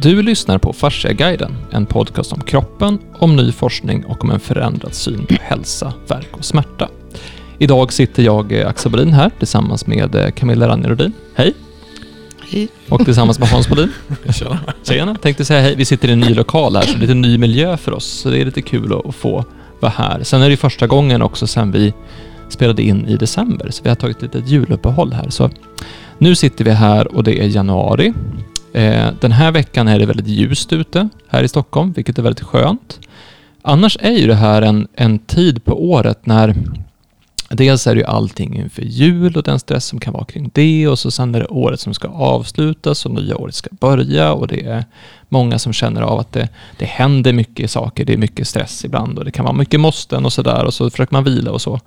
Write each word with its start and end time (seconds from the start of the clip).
Du 0.00 0.22
lyssnar 0.22 0.58
på 0.58 0.72
Fasciaguiden, 0.72 1.56
en 1.70 1.86
podcast 1.86 2.32
om 2.32 2.40
kroppen, 2.40 2.98
om 3.18 3.36
ny 3.36 3.52
forskning 3.52 4.04
och 4.04 4.24
om 4.24 4.30
en 4.30 4.40
förändrad 4.40 4.94
syn 4.94 5.26
på 5.26 5.34
hälsa, 5.40 5.92
verk 6.08 6.28
och 6.32 6.44
smärta. 6.44 6.88
Idag 7.58 7.92
sitter 7.92 8.22
jag, 8.22 8.52
eh, 8.52 8.68
Axel 8.68 8.92
Bolin, 8.92 9.12
här 9.12 9.30
tillsammans 9.38 9.86
med 9.86 10.14
eh, 10.14 10.30
Camilla 10.30 10.68
Ranjerodin. 10.68 11.12
Hej! 11.34 11.54
Hej. 12.50 12.68
Och 12.88 13.04
tillsammans 13.04 13.38
med 13.38 13.48
Hans 13.48 13.68
Bolin. 13.70 13.92
Tjena. 14.30 14.58
Tjena! 14.82 15.14
Tänkte 15.14 15.44
säga 15.44 15.60
hej. 15.60 15.74
Vi 15.76 15.84
sitter 15.84 16.08
i 16.08 16.12
en 16.12 16.20
ny 16.20 16.34
lokal 16.34 16.76
här, 16.76 16.82
så 16.82 16.92
det 16.92 16.98
är 16.98 17.00
lite 17.00 17.14
ny 17.14 17.38
miljö 17.38 17.76
för 17.76 17.92
oss. 17.92 18.06
Så 18.06 18.30
det 18.30 18.40
är 18.40 18.44
lite 18.44 18.62
kul 18.62 19.02
att 19.04 19.14
få 19.14 19.44
vara 19.80 19.92
här. 19.96 20.22
Sen 20.22 20.42
är 20.42 20.50
det 20.50 20.56
första 20.56 20.86
gången 20.86 21.22
också 21.22 21.46
sen 21.46 21.72
vi 21.72 21.94
spelade 22.48 22.82
in 22.82 23.06
i 23.06 23.16
december, 23.16 23.70
så 23.70 23.82
vi 23.82 23.88
har 23.88 23.96
tagit 23.96 24.16
ett 24.16 24.22
litet 24.22 24.48
juluppehåll 24.48 25.12
här. 25.12 25.30
Så 25.30 25.50
nu 26.18 26.34
sitter 26.34 26.64
vi 26.64 26.70
här 26.70 27.16
och 27.16 27.24
det 27.24 27.40
är 27.40 27.46
januari. 27.46 28.12
Eh, 28.78 29.12
den 29.20 29.32
här 29.32 29.52
veckan 29.52 29.88
är 29.88 29.98
det 29.98 30.06
väldigt 30.06 30.26
ljust 30.26 30.72
ute 30.72 31.08
här 31.28 31.42
i 31.42 31.48
Stockholm, 31.48 31.92
vilket 31.92 32.18
är 32.18 32.22
väldigt 32.22 32.44
skönt. 32.44 33.00
Annars 33.62 33.98
är 34.00 34.12
ju 34.12 34.26
det 34.26 34.34
här 34.34 34.62
en, 34.62 34.88
en 34.94 35.18
tid 35.18 35.64
på 35.64 35.90
året 35.90 36.26
när 36.26 36.54
Dels 37.50 37.86
är 37.86 37.94
det 37.94 38.00
ju 38.00 38.06
allting 38.06 38.56
inför 38.56 38.82
jul 38.82 39.36
och 39.36 39.42
den 39.42 39.58
stress 39.58 39.84
som 39.84 40.00
kan 40.00 40.12
vara 40.12 40.24
kring 40.24 40.50
det 40.54 40.88
och 40.88 40.98
så 40.98 41.10
sen 41.10 41.34
är 41.34 41.40
det 41.40 41.46
året 41.46 41.80
som 41.80 41.94
ska 41.94 42.08
avslutas 42.08 43.06
och 43.06 43.12
nya 43.12 43.36
året 43.36 43.54
ska 43.54 43.70
börja 43.80 44.32
och 44.32 44.46
det 44.46 44.66
är 44.66 44.84
många 45.28 45.58
som 45.58 45.72
känner 45.72 46.02
av 46.02 46.18
att 46.18 46.32
det, 46.32 46.48
det 46.78 46.84
händer 46.84 47.32
mycket 47.32 47.70
saker, 47.70 48.04
det 48.04 48.12
är 48.12 48.16
mycket 48.16 48.48
stress 48.48 48.84
ibland 48.84 49.18
och 49.18 49.24
det 49.24 49.30
kan 49.30 49.44
vara 49.44 49.54
mycket 49.54 49.80
måsten 49.80 50.24
och 50.24 50.32
sådär 50.32 50.64
och 50.64 50.74
så 50.74 50.90
försöker 50.90 51.14
man 51.14 51.24
vila 51.24 51.50
och 51.50 51.62
så. 51.62 51.80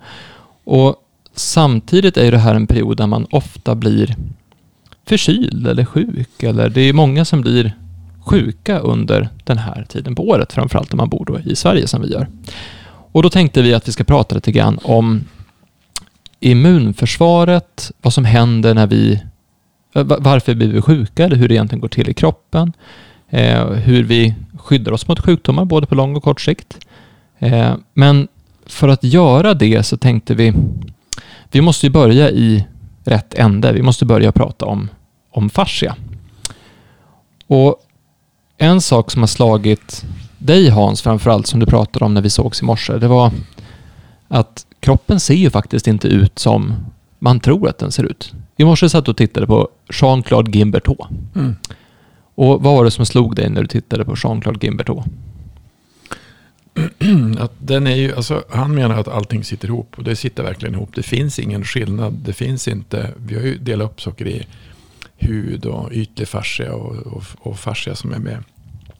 Och 0.64 0.96
samtidigt 1.34 2.16
är 2.16 2.24
ju 2.24 2.30
det 2.30 2.38
här 2.38 2.54
en 2.54 2.66
period 2.66 2.96
där 2.96 3.06
man 3.06 3.26
ofta 3.30 3.74
blir 3.74 4.16
förkyld 5.06 5.66
eller 5.66 5.84
sjuk 5.84 6.42
eller 6.42 6.68
det 6.68 6.80
är 6.80 6.92
många 6.92 7.24
som 7.24 7.40
blir 7.40 7.76
sjuka 8.24 8.78
under 8.78 9.28
den 9.44 9.58
här 9.58 9.86
tiden 9.88 10.14
på 10.14 10.28
året, 10.28 10.52
framförallt 10.52 10.92
om 10.92 10.96
man 10.96 11.08
bor 11.08 11.24
då 11.24 11.40
i 11.40 11.56
Sverige 11.56 11.86
som 11.86 12.02
vi 12.02 12.12
gör. 12.12 12.28
Och 13.12 13.22
då 13.22 13.30
tänkte 13.30 13.62
vi 13.62 13.74
att 13.74 13.88
vi 13.88 13.92
ska 13.92 14.04
prata 14.04 14.34
lite 14.34 14.52
grann 14.52 14.78
om 14.82 15.24
immunförsvaret, 16.40 17.92
vad 18.02 18.12
som 18.12 18.24
händer 18.24 18.74
när 18.74 18.86
vi, 18.86 19.22
varför 19.92 20.54
blir 20.54 20.72
vi 20.72 20.82
sjuka 20.82 21.24
eller 21.24 21.36
hur 21.36 21.48
det 21.48 21.54
egentligen 21.54 21.80
går 21.80 21.88
till 21.88 22.08
i 22.08 22.14
kroppen, 22.14 22.72
eh, 23.30 23.66
hur 23.66 24.04
vi 24.04 24.34
skyddar 24.58 24.92
oss 24.92 25.08
mot 25.08 25.20
sjukdomar 25.20 25.64
både 25.64 25.86
på 25.86 25.94
lång 25.94 26.16
och 26.16 26.22
kort 26.22 26.40
sikt. 26.40 26.86
Eh, 27.38 27.74
men 27.94 28.28
för 28.66 28.88
att 28.88 29.04
göra 29.04 29.54
det 29.54 29.82
så 29.82 29.96
tänkte 29.96 30.34
vi, 30.34 30.52
vi 31.50 31.60
måste 31.60 31.86
ju 31.86 31.90
börja 31.90 32.30
i 32.30 32.66
rätt 33.04 33.34
ände. 33.34 33.72
Vi 33.72 33.82
måste 33.82 34.04
börja 34.04 34.32
prata 34.32 34.66
om, 34.66 34.88
om 35.30 35.50
fascia. 35.50 35.96
Och 37.46 37.76
en 38.58 38.80
sak 38.80 39.10
som 39.10 39.22
har 39.22 39.26
slagit 39.26 40.04
dig 40.38 40.68
Hans, 40.68 41.02
framförallt 41.02 41.46
som 41.46 41.60
du 41.60 41.66
pratade 41.66 42.04
om 42.04 42.14
när 42.14 42.20
vi 42.20 42.30
sågs 42.30 42.62
i 42.62 42.64
morse, 42.64 42.98
det 42.98 43.08
var 43.08 43.30
att 44.28 44.66
kroppen 44.80 45.20
ser 45.20 45.34
ju 45.34 45.50
faktiskt 45.50 45.86
inte 45.86 46.08
ut 46.08 46.38
som 46.38 46.74
man 47.18 47.40
tror 47.40 47.68
att 47.68 47.78
den 47.78 47.92
ser 47.92 48.04
ut. 48.04 48.32
I 48.56 48.64
morse 48.64 48.88
satt 48.88 49.04
du 49.04 49.10
och 49.10 49.16
tittade 49.16 49.46
på 49.46 49.68
Jean-Claude 49.88 50.50
Guimbertot. 50.50 51.08
Mm. 51.34 51.56
Och 52.34 52.62
vad 52.62 52.74
var 52.76 52.84
det 52.84 52.90
som 52.90 53.06
slog 53.06 53.36
dig 53.36 53.50
när 53.50 53.62
du 53.62 53.68
tittade 53.68 54.04
på 54.04 54.14
Jean-Claude 54.14 54.58
Guimbertot? 54.58 55.04
att 57.38 57.52
den 57.58 57.86
är 57.86 57.96
ju, 57.96 58.14
alltså, 58.14 58.44
han 58.50 58.74
menar 58.74 58.98
att 58.98 59.08
allting 59.08 59.44
sitter 59.44 59.68
ihop 59.68 59.98
och 59.98 60.04
det 60.04 60.16
sitter 60.16 60.42
verkligen 60.42 60.74
ihop. 60.74 60.94
Det 60.94 61.02
finns 61.02 61.38
ingen 61.38 61.64
skillnad. 61.64 62.12
Det 62.12 62.32
finns 62.32 62.68
inte, 62.68 63.14
vi 63.16 63.34
har 63.34 63.42
ju 63.42 63.58
delat 63.58 63.90
upp 63.90 64.00
saker 64.00 64.26
i 64.26 64.46
hud 65.16 65.66
och 65.66 65.92
ytlig 65.92 66.28
fascia 66.28 66.74
och, 66.74 66.96
och, 66.96 67.24
och 67.38 67.58
fascia 67.58 67.94
som 67.94 68.12
är 68.12 68.18
med, 68.18 68.44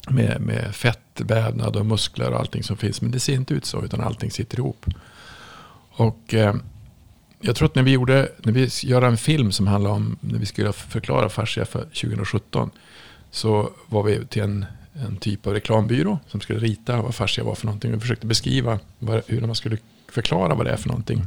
med, 0.09 0.41
med 0.41 0.75
fettvävnad 0.75 1.77
och 1.77 1.87
muskler 1.87 2.33
och 2.33 2.39
allting 2.39 2.63
som 2.63 2.77
finns. 2.77 3.03
Men 3.03 3.11
det 3.11 3.21
ser 3.21 3.35
inte 3.35 3.55
ut 3.55 3.65
så 3.65 3.85
utan 3.85 4.01
allting 4.01 4.31
sitter 4.31 4.59
ihop. 4.59 4.87
Och 5.91 6.35
eh, 6.35 6.55
jag 7.41 7.57
tror 7.57 7.67
att 7.67 7.75
när 7.75 7.83
vi 7.83 7.91
gjorde, 7.91 8.29
när 8.39 8.53
vi 8.53 8.69
gör 8.83 9.03
en 9.03 9.17
film 9.17 9.53
som 9.53 9.67
handlar 9.67 9.91
om, 9.91 10.17
när 10.21 10.39
vi 10.39 10.47
skulle 10.47 10.73
förklara 10.73 11.29
fascia 11.29 11.65
för 11.65 11.81
2017. 11.81 12.71
Så 13.31 13.71
var 13.87 14.03
vi 14.03 14.27
till 14.27 14.43
en, 14.43 14.67
en 14.95 15.17
typ 15.17 15.47
av 15.47 15.53
reklambyrå 15.53 16.19
som 16.29 16.41
skulle 16.41 16.59
rita 16.59 17.03
vad 17.03 17.15
fascia 17.15 17.45
var 17.45 17.55
för 17.55 17.67
någonting. 17.67 17.93
Vi 17.93 18.01
försökte 18.01 18.27
beskriva 18.27 18.79
vad, 18.99 19.23
hur 19.27 19.41
man 19.41 19.55
skulle 19.55 19.77
förklara 20.09 20.55
vad 20.55 20.67
det 20.67 20.73
är 20.73 20.77
för 20.77 20.89
någonting. 20.89 21.27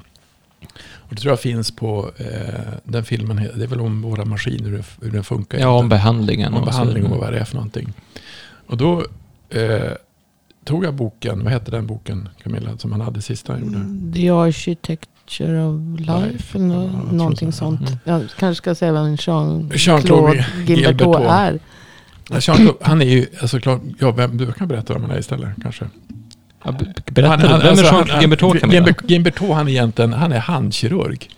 Och 0.95 1.15
det 1.15 1.21
tror 1.21 1.31
jag 1.31 1.39
finns 1.39 1.71
på 1.71 2.11
eh, 2.17 2.73
den 2.83 3.05
filmen. 3.05 3.49
Det 3.55 3.63
är 3.63 3.67
väl 3.67 3.81
om 3.81 4.01
våra 4.01 4.25
maskiner, 4.25 4.69
hur, 4.69 4.85
hur 5.01 5.11
den 5.11 5.23
funkar. 5.23 5.59
Ja, 5.59 5.69
om 5.69 5.89
behandlingen. 5.89 6.53
Om 6.53 6.65
behandling 6.65 7.05
och 7.05 7.19
vad 7.19 7.33
det 7.33 7.39
är 7.39 7.45
för 7.45 7.55
någonting. 7.55 7.93
Och 8.67 8.77
då 8.77 9.05
eh, 9.49 9.91
tog 10.63 10.85
jag 10.85 10.93
boken, 10.93 11.43
vad 11.43 11.53
hette 11.53 11.71
den 11.71 11.87
boken 11.87 12.29
Camilla, 12.43 12.77
som 12.77 12.91
han 12.91 13.01
hade 13.01 13.21
sista 13.21 13.53
han 13.53 13.61
gjorde? 13.61 13.77
Mm, 13.77 14.13
The 14.13 14.29
Architecture 14.29 15.63
of 15.63 15.99
Life, 15.99 16.31
life 16.31 16.57
eller 16.57 16.75
ja, 16.75 17.11
någonting 17.11 17.51
sånt. 17.51 17.81
Mm. 17.81 17.99
Jag 18.03 18.23
kanske 18.39 18.61
ska 18.61 18.75
säga 18.75 18.91
vem 18.91 19.15
Jean-Claude 19.15 20.35
Jean 20.35 20.65
Gilbertot 20.65 21.21
är. 21.21 21.59
Jean 22.29 22.73
han 22.81 23.01
är 23.01 23.05
ju, 23.05 23.25
alltså 23.41 23.59
klart, 23.59 23.81
ja, 23.99 24.11
vem, 24.11 24.37
du 24.37 24.51
kan 24.51 24.67
berätta 24.67 24.93
vem 24.93 25.01
han 25.01 25.11
är 25.11 25.19
istället 25.19 25.49
kanske. 25.61 25.85
Ja, 26.63 26.71
berätta, 27.05 27.29
han, 27.29 27.39
han, 27.39 27.59
vem 27.59 27.67
är 27.67 27.69
alltså, 27.69 28.05
Jean 28.07 28.21
Gimbertot 28.21 28.59
Camilla? 28.59 28.93
Gimbertot 29.03 29.55
han 29.55 29.67
är 29.67 29.71
egentligen, 29.71 30.13
han 30.13 30.31
är 30.31 30.39
handkirurg. 30.39 31.29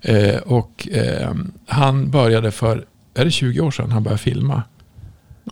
Eh, 0.00 0.36
och 0.36 0.88
eh, 0.92 1.30
han 1.66 2.10
började 2.10 2.50
för, 2.50 2.84
är 3.14 3.24
det 3.24 3.30
20 3.30 3.60
år 3.60 3.70
sedan 3.70 3.90
han 3.90 4.02
började 4.02 4.22
filma? 4.22 4.62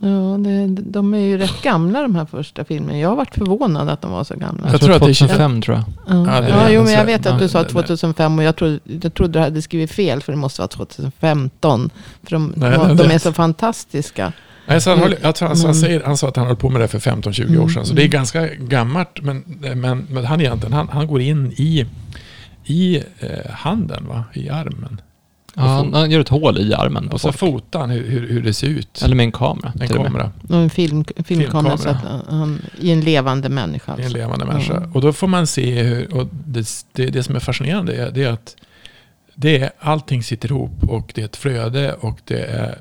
Ja, 0.01 0.37
det, 0.39 0.67
de 0.67 1.15
är 1.15 1.19
ju 1.19 1.39
rätt 1.39 1.63
gamla 1.63 2.03
de 2.03 2.15
här 2.15 2.25
första 2.25 2.65
filmerna. 2.65 2.99
Jag 2.99 3.09
har 3.09 3.17
varit 3.17 3.35
förvånad 3.35 3.89
att 3.89 4.03
de 4.03 4.11
var 4.11 4.25
så 4.25 4.35
gamla. 4.35 4.63
Jag, 4.65 4.73
jag 4.73 4.81
tror 4.81 4.95
att 4.95 5.03
det 5.03 5.11
är 5.11 5.15
2005 5.15 5.63
tror 5.63 5.77
jag. 5.77 5.85
Ja, 6.09 6.43
ja, 6.43 6.49
ja 6.49 6.71
jo, 6.71 6.83
men 6.83 6.93
jag 6.93 7.05
vet 7.05 7.27
att 7.27 7.39
du 7.39 7.49
sa 7.49 7.65
2005 7.65 8.39
och 8.39 8.45
jag 8.45 8.57
trodde, 8.57 8.79
jag 8.85 9.15
trodde 9.15 9.33
du 9.33 9.39
hade 9.39 9.63
skrivit 9.63 9.91
fel 9.91 10.23
för 10.23 10.33
det 10.33 10.39
måste 10.39 10.61
vara 10.61 10.69
2015. 10.69 11.91
För 12.23 12.31
de, 12.31 12.53
nej, 12.57 12.79
de, 12.79 12.97
de 12.97 13.11
är 13.11 13.19
så 13.19 13.33
fantastiska. 13.33 14.33
Nej, 14.69 14.81
så 14.81 14.91
han, 14.91 14.99
höll, 14.99 15.17
alltså, 15.23 15.47
han, 15.47 15.75
säger, 15.75 16.03
han 16.05 16.17
sa 16.17 16.29
att 16.29 16.37
han 16.37 16.47
höll 16.47 16.57
på 16.57 16.69
med 16.69 16.81
det 16.81 16.89
för 16.89 16.99
15-20 16.99 17.47
mm. 17.47 17.61
år 17.61 17.69
sedan. 17.69 17.87
Så 17.87 17.95
det 17.95 18.03
är 18.03 18.09
ganska 18.09 18.49
gammalt. 18.55 19.23
Men, 19.23 19.45
men, 19.75 20.07
men 20.11 20.25
han, 20.25 20.41
egentligen, 20.41 20.73
han, 20.73 20.89
han 20.89 21.07
går 21.07 21.21
in 21.21 21.53
i, 21.57 21.87
i 22.65 22.97
eh, 22.97 23.51
handen, 23.51 24.07
va? 24.09 24.25
i 24.35 24.49
armen. 24.49 25.01
Ja, 25.55 25.63
han, 25.63 25.95
han, 25.95 26.11
gör 26.11 26.21
ett 26.21 26.29
hål 26.29 26.59
i 26.59 26.75
armen 26.75 27.09
på 27.09 27.15
Och 27.15 27.21
så 27.21 27.33
fotar 27.33 27.81
han 27.81 27.91
hur, 27.91 28.11
hur, 28.11 28.29
hur, 28.29 28.43
det 28.43 28.55
ser 28.55 28.67
ut. 28.67 29.03
Eller 29.03 29.17
med 29.17 29.25
en 29.25 29.33
kamera. 29.33 29.73
En 29.81 29.89
kamera. 29.89 30.33
Och 30.49 30.57
en 30.57 30.71
film, 30.71 31.05
filmkamera. 31.25 31.79
Så 31.79 31.89
att 31.89 32.05
han, 32.29 32.63
I 32.81 32.91
en 32.93 33.01
levande 33.01 33.49
människa. 33.49 33.93
Alltså. 33.93 34.03
I 34.03 34.05
en 34.05 34.07
alltså. 34.07 34.19
levande 34.19 34.45
människa. 34.45 34.77
Mm. 34.77 34.93
Och 34.93 35.01
då 35.01 35.13
får 35.13 35.27
man 35.27 35.47
se 35.47 35.83
hur, 35.83 36.15
och 36.15 36.29
det, 36.47 36.67
det, 36.93 37.07
det 37.07 37.23
som 37.23 37.37
är 37.37 37.41
fascinerande 37.41 37.97
är, 37.97 38.11
det 38.11 38.25
är 38.25 38.33
att 38.33 38.57
det 39.35 39.59
är, 39.59 39.71
allting 39.79 40.23
sitter 40.23 40.49
ihop 40.49 40.85
och 40.89 41.13
det 41.15 41.21
är 41.21 41.25
ett 41.25 41.37
flöde 41.37 41.93
och 41.93 42.19
det 42.25 42.45
är 42.45 42.79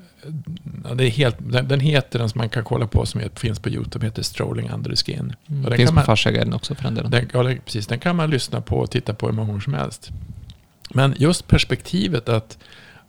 det 0.96 1.06
är 1.06 1.10
helt, 1.10 1.36
den, 1.40 1.68
den, 1.68 1.80
heter, 1.80 2.20
den 2.20 2.30
som 2.30 2.40
man 2.40 2.50
kan 2.50 2.64
kolla 2.64 2.88
på, 2.88 3.06
som 3.06 3.22
finns 3.36 3.60
på 3.60 3.70
YouTube, 3.70 4.06
heter 4.06 4.24
Strolling 4.24 4.70
Under 4.70 4.90
the 4.90 4.96
Skin. 4.96 5.36
Mm. 5.48 5.64
Och 5.64 5.70
den 5.70 5.78
finns 5.78 5.92
på 5.92 6.02
Fasciaguiden 6.02 6.54
också 6.54 6.76
för 6.76 6.84
den 6.84 6.96
delen. 6.96 7.12
Den, 7.12 7.30
ja, 7.34 7.44
precis. 7.66 7.88
Den 7.88 8.00
kan 8.00 8.16
man 8.16 8.30
lyssna 8.30 8.62
på 8.62 8.78
och 8.78 8.92
titta 8.92 9.14
på 9.14 9.26
hur 9.26 9.34
många 9.34 9.48
gånger 9.48 9.62
som 9.62 9.74
helst. 9.74 10.12
Men 10.90 11.16
just 11.18 11.48
perspektivet 11.48 12.30
att 12.30 12.58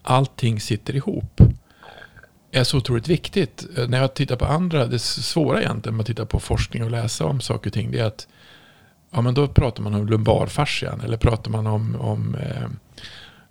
allting 0.02 0.60
sitter 0.60 0.96
ihop 0.96 1.40
är 2.50 2.64
så 2.64 2.76
otroligt 2.76 3.08
viktigt. 3.08 3.66
När 3.88 3.98
jag 3.98 4.14
tittar 4.14 4.36
på 4.36 4.44
andra, 4.44 4.86
det 4.86 4.98
svåra 4.98 5.60
egentligen 5.60 5.96
med 5.96 6.02
att 6.02 6.06
titta 6.06 6.26
på 6.26 6.40
forskning 6.40 6.84
och 6.84 6.90
läsa 6.90 7.24
om 7.24 7.40
saker 7.40 7.70
och 7.70 7.74
ting, 7.74 7.90
det 7.90 7.98
är 7.98 8.04
att 8.04 8.26
ja, 9.10 9.20
men 9.20 9.34
då 9.34 9.48
pratar 9.48 9.82
man 9.82 9.94
om 9.94 10.06
lumbarfascian 10.06 11.00
eller 11.00 11.16
pratar 11.16 11.50
man 11.50 11.66
om, 11.66 11.96
om 12.00 12.34
eh, 12.34 12.68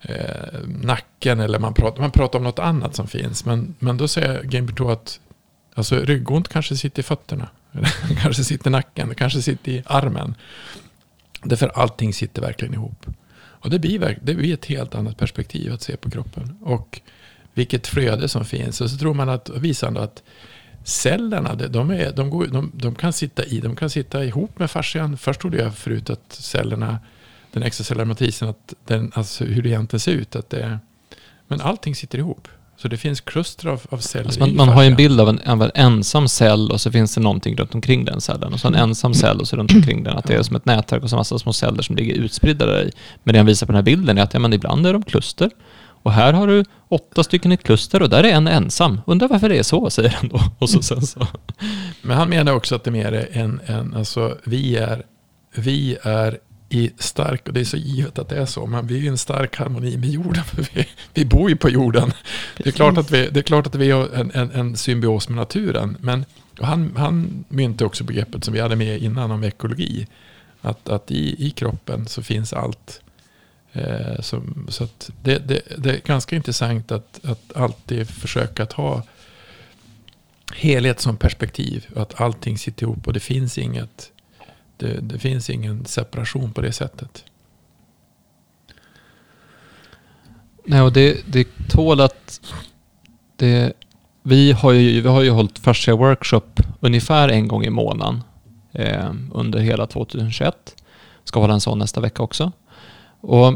eh, 0.07 0.59
nacken 0.67 1.39
eller 1.39 1.59
man 1.59 1.73
pratar, 1.73 2.01
man 2.01 2.11
pratar 2.11 2.39
om 2.39 2.43
något 2.43 2.59
annat 2.59 2.95
som 2.95 3.07
finns. 3.07 3.45
Men, 3.45 3.75
men 3.79 3.97
då 3.97 4.07
säger 4.07 4.43
Gimberto 4.43 4.89
att 4.89 5.19
alltså, 5.73 5.99
ryggont 5.99 6.47
kanske 6.47 6.77
sitter 6.77 6.99
i 6.99 7.03
fötterna. 7.03 7.49
kanske 8.21 8.43
sitter 8.43 8.69
i 8.69 8.71
nacken, 8.71 9.15
kanske 9.15 9.41
sitter 9.41 9.71
i 9.71 9.83
armen. 9.85 10.35
Därför 11.43 11.67
allting 11.67 12.13
sitter 12.13 12.41
verkligen 12.41 12.73
ihop. 12.73 13.05
Och 13.39 13.69
det 13.69 13.79
blir, 13.79 14.19
det 14.21 14.33
blir 14.33 14.53
ett 14.53 14.65
helt 14.65 14.95
annat 14.95 15.17
perspektiv 15.17 15.73
att 15.73 15.81
se 15.81 15.97
på 15.97 16.09
kroppen. 16.09 16.57
Och 16.61 17.01
vilket 17.53 17.87
flöde 17.87 18.27
som 18.27 18.45
finns. 18.45 18.81
Och 18.81 18.89
så 18.89 18.97
tror 18.97 19.13
man 19.13 19.29
att, 19.29 19.49
visar 19.49 19.95
att 19.95 20.23
cellerna, 20.83 21.55
de, 21.55 21.91
är, 21.91 22.11
de, 22.11 22.29
går, 22.29 22.45
de, 22.45 22.71
de, 22.73 22.95
kan 22.95 23.13
sitta 23.13 23.45
i, 23.45 23.59
de 23.59 23.75
kan 23.75 23.89
sitta 23.89 24.25
ihop 24.25 24.59
med 24.59 24.71
fascian. 24.71 25.17
Först 25.17 25.41
trodde 25.41 25.57
jag 25.57 25.75
förut 25.75 26.09
att 26.09 26.33
cellerna 26.33 26.99
den 27.51 27.63
extracellulära 27.63 28.05
matrisen, 28.05 28.49
att 28.49 28.73
den, 28.85 29.11
alltså 29.15 29.43
hur 29.43 29.61
det 29.61 29.69
egentligen 29.69 29.99
ser 29.99 30.11
ut. 30.11 30.35
Att 30.35 30.49
det, 30.49 30.79
men 31.47 31.61
allting 31.61 31.95
sitter 31.95 32.17
ihop. 32.17 32.47
Så 32.77 32.87
det 32.87 32.97
finns 32.97 33.21
kluster 33.21 33.67
av, 33.67 33.81
av 33.89 33.97
celler 33.97 34.25
alltså 34.25 34.39
man, 34.39 34.55
man 34.55 34.69
har 34.69 34.81
ju 34.81 34.87
en 34.87 34.95
bild 34.95 35.21
av 35.21 35.29
en, 35.29 35.39
en, 35.39 35.71
ensam 35.75 36.27
cell 36.27 36.71
och 36.71 36.81
så 36.81 36.91
finns 36.91 37.15
det 37.15 37.21
någonting 37.21 37.55
runt 37.55 37.75
omkring 37.75 38.05
den 38.05 38.21
cellen. 38.21 38.53
Och 38.53 38.59
så 38.59 38.67
en 38.67 38.75
mm. 38.75 38.89
ensam 38.89 39.13
cell 39.13 39.39
och 39.39 39.47
så 39.47 39.55
runt 39.55 39.73
omkring 39.73 40.03
den. 40.03 40.17
Att 40.17 40.25
det 40.25 40.33
är 40.33 40.43
som 40.43 40.55
ett 40.55 40.65
nätverk 40.65 41.03
och 41.03 41.09
så 41.09 41.15
massa 41.15 41.39
små 41.39 41.53
celler 41.53 41.81
som 41.81 41.95
ligger 41.95 42.15
utspridda 42.15 42.65
där 42.65 42.83
i. 42.83 42.91
Men 43.23 43.33
det 43.33 43.39
han 43.39 43.45
visar 43.45 43.67
på 43.67 43.71
den 43.71 43.77
här 43.77 43.83
bilden 43.83 44.17
är 44.17 44.21
att 44.21 44.33
ja, 44.33 44.39
men 44.39 44.53
ibland 44.53 44.87
är 44.87 44.93
de 44.93 45.03
kluster. 45.03 45.49
Och 46.03 46.11
här 46.11 46.33
har 46.33 46.47
du 46.47 46.65
åtta 46.89 47.23
stycken 47.23 47.51
i 47.51 47.55
ett 47.55 47.63
kluster 47.63 48.01
och 48.01 48.09
där 48.09 48.23
är 48.23 48.33
en 48.33 48.47
ensam. 48.47 49.01
Undrar 49.05 49.27
varför 49.27 49.49
det 49.49 49.57
är 49.57 49.63
så, 49.63 49.89
säger 49.89 50.09
han 50.09 50.27
då. 50.29 50.41
Och 50.59 50.69
så, 50.69 50.81
sen 50.81 51.01
så. 51.01 51.27
Men 52.01 52.17
han 52.17 52.29
menar 52.29 52.53
också 52.53 52.75
att 52.75 52.83
det 52.83 52.89
är 52.89 52.91
mer 52.91 53.29
en, 53.31 53.61
en 53.65 53.93
alltså 53.93 54.37
vi 54.43 54.75
är, 54.75 55.03
vi 55.55 55.97
är 56.01 56.37
i 56.69 56.91
stark, 56.97 57.47
och 57.47 57.53
det 57.53 57.59
är 57.59 57.65
så 57.65 57.77
givet 57.77 58.19
att 58.19 58.29
det 58.29 58.37
är 58.37 58.45
så, 58.45 58.65
men 58.65 58.87
vi 58.87 58.97
är 58.97 59.03
i 59.03 59.07
en 59.07 59.17
stark 59.17 59.55
harmoni 59.55 59.97
med 59.97 60.09
jorden, 60.09 60.43
för 60.43 60.67
vi, 60.73 60.87
vi 61.13 61.25
bor 61.25 61.49
ju 61.49 61.55
på 61.55 61.69
jorden. 61.69 62.13
Det 62.57 62.67
är, 62.67 62.71
klart 62.71 62.97
att 62.97 63.11
vi, 63.11 63.29
det 63.31 63.39
är 63.39 63.43
klart 63.43 63.67
att 63.67 63.75
vi 63.75 63.91
har 63.91 64.09
en, 64.13 64.31
en, 64.33 64.51
en 64.51 64.75
symbios 64.75 65.29
med 65.29 65.35
naturen, 65.35 65.97
men 65.99 66.25
han, 66.59 66.93
han 66.97 67.45
myntade 67.49 67.85
också 67.85 68.03
begreppet 68.03 68.43
som 68.43 68.53
vi 68.53 68.59
hade 68.59 68.75
med 68.75 69.01
innan 69.01 69.31
om 69.31 69.43
ekologi, 69.43 70.07
att, 70.61 70.89
att 70.89 71.11
i, 71.11 71.47
i 71.47 71.49
kroppen 71.49 72.07
så 72.07 72.23
finns 72.23 72.53
allt. 72.53 73.01
Eh, 73.73 74.21
som, 74.21 74.67
så 74.69 74.83
att 74.83 75.11
det, 75.23 75.47
det, 75.47 75.61
det, 75.77 75.89
är 75.89 76.01
ganska 76.05 76.35
intressant 76.35 76.91
att, 76.91 77.25
att 77.25 77.55
alltid 77.55 78.09
försöka 78.09 78.65
ta 78.65 79.03
helhet 80.53 80.99
som 80.99 81.17
perspektiv, 81.17 81.87
att 81.95 82.21
allting 82.21 82.57
sitter 82.57 82.83
ihop 82.83 83.07
och 83.07 83.13
det 83.13 83.19
finns 83.19 83.57
inget 83.57 84.11
det, 84.77 84.99
det 85.01 85.19
finns 85.19 85.49
ingen 85.49 85.85
separation 85.85 86.53
på 86.53 86.61
det 86.61 86.71
sättet. 86.71 87.23
Nej, 90.65 90.81
och 90.81 90.93
det, 90.93 91.33
det 91.33 91.47
tål 91.69 92.01
att... 92.01 92.41
Det, 93.35 93.73
vi, 94.23 94.51
har 94.51 94.71
ju, 94.71 95.01
vi 95.01 95.09
har 95.09 95.21
ju 95.21 95.29
hållit 95.29 95.59
fascia 95.59 95.95
workshop 95.95 96.61
ungefär 96.79 97.29
en 97.29 97.47
gång 97.47 97.63
i 97.65 97.69
månaden 97.69 98.23
eh, 98.71 99.11
under 99.33 99.59
hela 99.59 99.87
2021. 99.87 100.75
Ska 101.23 101.39
hålla 101.39 101.53
en 101.53 101.61
sån 101.61 101.79
nästa 101.79 102.01
vecka 102.01 102.23
också. 102.23 102.51
Och 103.21 103.53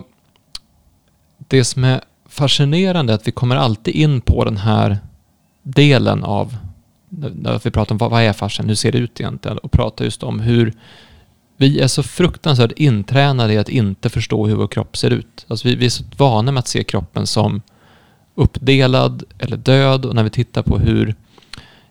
det 1.37 1.63
som 1.63 1.83
är 1.83 2.01
fascinerande 2.25 3.13
är 3.13 3.15
att 3.15 3.27
vi 3.27 3.31
kommer 3.31 3.55
alltid 3.55 3.95
in 3.95 4.21
på 4.21 4.45
den 4.45 4.57
här 4.57 4.97
delen 5.63 6.23
av 6.23 6.57
när 7.09 7.59
vi 7.63 7.71
pratar 7.71 7.93
om 7.93 7.97
vad, 7.97 8.11
vad 8.11 8.21
är 8.21 8.33
fascian, 8.33 8.67
hur 8.67 8.75
ser 8.75 8.91
det 8.91 8.97
ut 8.97 9.19
egentligen? 9.19 9.57
Och 9.57 9.71
pratar 9.71 10.05
just 10.05 10.23
om 10.23 10.39
hur 10.39 10.73
vi 11.61 11.79
är 11.79 11.87
så 11.87 12.03
fruktansvärt 12.03 12.71
intränade 12.71 13.53
i 13.53 13.57
att 13.57 13.69
inte 13.69 14.09
förstå 14.09 14.47
hur 14.47 14.55
vår 14.55 14.67
kropp 14.67 14.97
ser 14.97 15.09
ut. 15.09 15.45
Alltså 15.47 15.67
vi, 15.67 15.75
vi 15.75 15.85
är 15.85 15.89
så 15.89 16.03
vana 16.17 16.51
med 16.51 16.59
att 16.59 16.67
se 16.67 16.83
kroppen 16.83 17.27
som 17.27 17.61
uppdelad 18.35 19.23
eller 19.39 19.57
död 19.57 20.05
och 20.05 20.15
när 20.15 20.23
vi 20.23 20.29
tittar 20.29 20.61
på 20.61 20.77
hur 20.77 21.15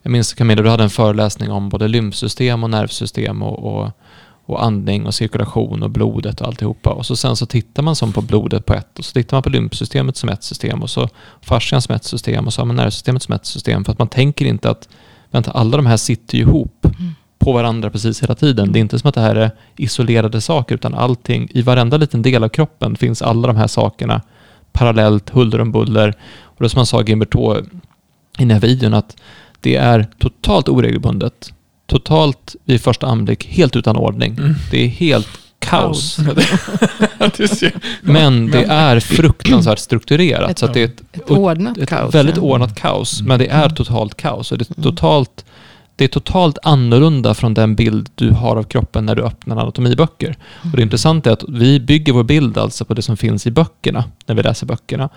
jag 0.03 0.11
minns 0.11 0.35
Camilla, 0.35 0.63
du 0.63 0.69
hade 0.69 0.83
en 0.83 0.91
föreläsning 0.91 1.51
om 1.51 1.69
både 1.69 1.89
lymfsystem 1.89 2.65
och 2.65 2.71
nervsystem 2.71 3.43
och, 3.43 3.59
och, 3.59 3.91
och, 4.45 4.65
andning 4.65 5.07
och 5.07 5.15
cirkulation 5.15 5.83
och 5.83 5.91
blodet 5.91 6.41
och 6.41 6.47
alltihopa. 6.47 6.91
Och 6.91 7.07
så 7.07 7.17
sen 7.17 7.37
så 7.37 7.47
tittar 7.47 7.83
man 7.83 7.97
som 7.97 8.13
på 8.13 8.21
blodet 8.21 8.67
på 8.67 8.75
ett 8.75 8.99
och 8.99 9.05
så 9.05 9.13
tittar 9.13 9.37
man 9.37 9.43
på 9.43 9.51
lymfsystemet 9.51 10.17
som 10.17 10.29
ett 10.29 10.43
system 10.43 10.83
och 10.83 10.91
så 10.91 11.09
fascian 11.41 11.83
som 11.83 11.95
ett 11.95 12.05
system 12.05 12.47
och 12.47 12.53
så 12.53 12.61
har 12.61 12.67
man 12.67 12.77
nervsystemet 12.77 13.23
som 13.23 13.35
ett 13.35 13.47
system. 13.47 13.85
För 13.85 13.93
att 13.93 13.99
man 13.99 14.09
tänker 14.09 14.45
inte 14.45 14.71
att 14.71 14.89
vänta, 15.31 15.51
alla 15.51 15.77
de 15.77 15.87
här 15.87 15.97
sitter 15.97 16.37
ju 16.39 16.43
ihop. 16.43 16.87
Mm 16.99 17.15
på 17.41 17.53
varandra 17.53 17.91
precis 17.91 18.23
hela 18.23 18.35
tiden. 18.35 18.73
Det 18.73 18.79
är 18.79 18.81
inte 18.81 18.99
som 18.99 19.09
att 19.09 19.15
det 19.15 19.21
här 19.21 19.35
är 19.35 19.51
isolerade 19.77 20.41
saker, 20.41 20.75
utan 20.75 20.95
allting, 20.95 21.49
i 21.51 21.63
varenda 21.63 21.97
liten 21.97 22.23
del 22.23 22.45
av 22.45 22.49
kroppen 22.49 22.97
finns 22.97 23.23
alla 23.23 23.47
de 23.47 23.57
här 23.57 23.67
sakerna 23.67 24.23
parallellt, 24.73 25.31
huller 25.31 25.61
om 25.61 25.73
buller. 25.73 26.15
Och 26.43 26.63
det 26.63 26.69
som 26.69 26.79
han 26.79 26.87
sa, 26.87 27.03
Gimberto, 27.03 27.57
i 27.59 27.63
den 28.39 28.51
här 28.51 28.61
videon, 28.61 28.95
att 28.95 29.17
det 29.61 29.77
är 29.77 30.09
totalt 30.19 30.69
oregelbundet. 30.69 31.53
Totalt 31.87 32.57
vid 32.65 32.81
första 32.81 33.07
anblick 33.07 33.47
helt 33.47 33.77
utan 33.77 33.97
ordning. 33.97 34.33
Mm. 34.33 34.55
Det 34.71 34.85
är 34.85 34.89
helt 34.89 35.29
kaos. 35.59 36.19
men 38.01 38.51
det 38.51 38.65
är 38.65 39.01
fruktansvärt 39.01 39.79
strukturerat. 39.79 40.51
Ett, 40.51 40.59
så 40.59 40.67
det 40.67 40.81
är 40.81 40.85
ett, 40.85 41.03
ett 41.13 41.31
ordnat 41.31 41.79
ett 41.79 41.89
kaos. 41.89 42.15
väldigt 42.15 42.39
ordnat 42.39 42.75
kaos. 42.75 43.23
Men 43.23 43.39
det 43.39 43.47
är 43.47 43.65
mm. 43.65 43.75
totalt 43.75 44.17
kaos. 44.17 44.53
Och 44.53 44.59
det 44.59 44.71
är 44.71 44.75
mm. 44.79 44.91
totalt 44.91 45.45
det 46.01 46.05
är 46.05 46.09
totalt 46.09 46.59
annorlunda 46.63 47.35
från 47.35 47.55
den 47.55 47.75
bild 47.75 48.09
du 48.15 48.31
har 48.31 48.57
av 48.57 48.63
kroppen 48.63 49.07
när 49.07 49.15
du 49.15 49.23
öppnar 49.23 49.57
anatomiböcker. 49.57 50.37
Och 50.63 50.77
det 50.77 50.83
intressanta 50.83 51.31
är 51.31 51.33
att 51.33 51.45
vi 51.49 51.81
bygger 51.81 52.13
vår 52.13 52.25
bild 52.25 52.59
alltså 52.59 52.85
på 52.85 52.95
det 52.95 53.03
som 53.03 53.17
finns 53.17 53.47
i 53.47 53.51
böckerna, 53.51 54.05
när 54.27 54.35
vi 54.35 54.43
läser 54.43 54.67
böckerna. 54.67 55.09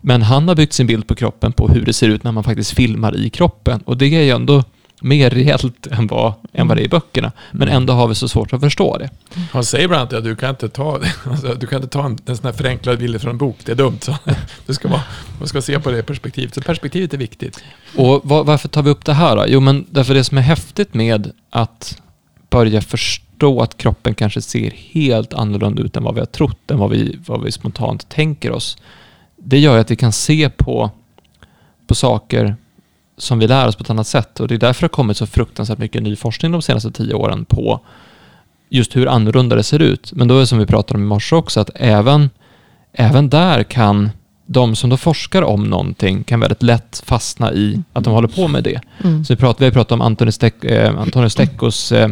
Men 0.00 0.22
han 0.22 0.48
har 0.48 0.54
byggt 0.54 0.72
sin 0.72 0.86
bild 0.86 1.06
på 1.06 1.14
kroppen 1.14 1.52
på 1.52 1.68
hur 1.68 1.84
det 1.84 1.92
ser 1.92 2.08
ut 2.08 2.24
när 2.24 2.32
man 2.32 2.44
faktiskt 2.44 2.70
filmar 2.70 3.16
i 3.16 3.30
kroppen. 3.30 3.80
Och 3.84 3.96
det 3.96 4.06
är 4.06 4.22
ju 4.22 4.30
ändå 4.30 4.64
mer 5.00 5.30
reellt 5.30 5.86
än 5.86 6.06
vad, 6.06 6.32
än 6.52 6.68
vad 6.68 6.76
det 6.76 6.82
är 6.82 6.84
i 6.84 6.88
böckerna. 6.88 7.32
Men 7.52 7.68
mm. 7.68 7.76
ändå 7.76 7.92
har 7.92 8.08
vi 8.08 8.14
så 8.14 8.28
svårt 8.28 8.52
att 8.52 8.60
förstå 8.60 8.98
det. 8.98 9.10
Han 9.52 9.64
säger 9.64 9.88
bland 9.88 10.00
annat 10.00 10.12
att 10.12 10.24
du 10.24 10.36
kan 10.36 10.50
inte 10.50 10.68
ta, 10.68 11.00
alltså, 11.24 11.54
du 11.54 11.66
kan 11.66 11.76
inte 11.76 11.88
ta 11.88 12.06
en, 12.06 12.18
en 12.26 12.36
sån 12.36 12.46
här 12.46 12.52
förenklad 12.52 12.98
bild 12.98 13.20
från 13.20 13.30
en 13.30 13.38
bok. 13.38 13.56
Det 13.64 13.72
är 13.72 13.76
dumt. 13.76 13.98
Så. 14.00 14.14
Du 14.66 14.74
ska 14.74 14.88
vara, 14.88 15.02
man 15.38 15.48
ska 15.48 15.62
se 15.62 15.80
på 15.80 15.90
det 15.90 16.02
perspektivet. 16.02 16.54
Så 16.54 16.60
perspektivet 16.60 17.14
är 17.14 17.18
viktigt. 17.18 17.64
Och 17.96 18.20
var, 18.24 18.44
varför 18.44 18.68
tar 18.68 18.82
vi 18.82 18.90
upp 18.90 19.04
det 19.04 19.12
här 19.12 19.36
då? 19.36 19.44
Jo, 19.48 19.60
men 19.60 19.86
därför 19.90 20.14
det 20.14 20.24
som 20.24 20.38
är 20.38 20.42
häftigt 20.42 20.94
med 20.94 21.32
att 21.50 22.00
börja 22.50 22.80
förstå 22.80 23.60
att 23.60 23.76
kroppen 23.76 24.14
kanske 24.14 24.42
ser 24.42 24.70
helt 24.70 25.34
annorlunda 25.34 25.82
ut 25.82 25.96
än 25.96 26.02
vad 26.02 26.14
vi 26.14 26.20
har 26.20 26.26
trott, 26.26 26.70
än 26.70 26.78
vad 26.78 26.90
vi, 26.90 27.18
vad 27.26 27.44
vi 27.44 27.52
spontant 27.52 28.08
tänker 28.08 28.52
oss. 28.52 28.76
Det 29.36 29.58
gör 29.58 29.78
att 29.78 29.90
vi 29.90 29.96
kan 29.96 30.12
se 30.12 30.50
på, 30.50 30.90
på 31.86 31.94
saker 31.94 32.56
som 33.18 33.38
vi 33.38 33.46
lär 33.46 33.68
oss 33.68 33.76
på 33.76 33.82
ett 33.82 33.90
annat 33.90 34.06
sätt. 34.06 34.40
Och 34.40 34.48
det 34.48 34.54
är 34.54 34.58
därför 34.58 34.80
det 34.80 34.84
har 34.84 34.88
kommit 34.88 35.16
så 35.16 35.26
fruktansvärt 35.26 35.78
mycket 35.78 36.02
ny 36.02 36.16
forskning 36.16 36.52
de 36.52 36.62
senaste 36.62 36.90
tio 36.90 37.14
åren 37.14 37.44
på 37.44 37.80
just 38.68 38.96
hur 38.96 39.06
annorlunda 39.08 39.56
det 39.56 39.62
ser 39.62 39.82
ut. 39.82 40.12
Men 40.12 40.28
då 40.28 40.36
är 40.36 40.40
det 40.40 40.46
som 40.46 40.58
vi 40.58 40.66
pratade 40.66 40.98
om 40.98 41.04
i 41.04 41.06
morse 41.06 41.36
också, 41.36 41.60
att 41.60 41.70
även, 41.74 42.30
även 42.92 43.28
där 43.28 43.62
kan 43.62 44.10
de 44.46 44.76
som 44.76 44.90
då 44.90 44.96
forskar 44.96 45.42
om 45.42 45.64
någonting 45.64 46.24
kan 46.24 46.40
väldigt 46.40 46.62
lätt 46.62 47.02
fastna 47.06 47.52
i 47.52 47.82
att 47.92 48.04
de 48.04 48.12
håller 48.12 48.28
på 48.28 48.48
med 48.48 48.64
det. 48.64 48.80
Mm. 49.04 49.24
Så 49.24 49.32
vi, 49.32 49.36
pratar, 49.36 49.58
vi 49.58 49.64
har 49.64 49.72
pratat 49.72 50.00
om 50.00 50.32
Steck, 50.32 50.64
eh, 50.64 50.98
Antonio 50.98 51.28
Steccos 51.28 51.92
eh, 51.92 52.08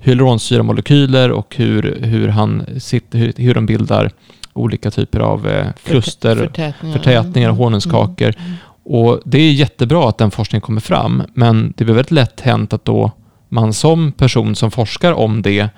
hyaluronsyramolekyler 0.00 1.30
och 1.30 1.56
hur, 1.56 1.98
hur, 2.00 2.28
han 2.28 2.66
sitter, 2.78 3.18
hur, 3.18 3.32
hur 3.36 3.54
de 3.54 3.66
bildar 3.66 4.10
olika 4.52 4.90
typer 4.90 5.20
av 5.20 5.48
eh, 5.48 5.66
kluster, 5.84 6.36
förtätningar, 6.36 6.96
förtätningar 6.96 7.50
och 7.50 7.56
honungskakor. 7.56 8.34
Mm. 8.38 8.52
Och 8.84 9.20
det 9.24 9.38
är 9.38 9.52
jättebra 9.52 10.08
att 10.08 10.18
den 10.18 10.30
forskningen 10.30 10.60
kommer 10.60 10.80
fram, 10.80 11.22
men 11.34 11.74
det 11.76 11.84
blir 11.84 11.94
väldigt 11.94 12.10
lätt 12.10 12.40
hänt 12.40 12.72
att 12.72 12.84
då 12.84 13.10
man 13.48 13.72
som 13.72 14.12
person 14.12 14.56
som 14.56 14.70
forskar 14.70 15.12
om 15.12 15.42
det 15.42 15.68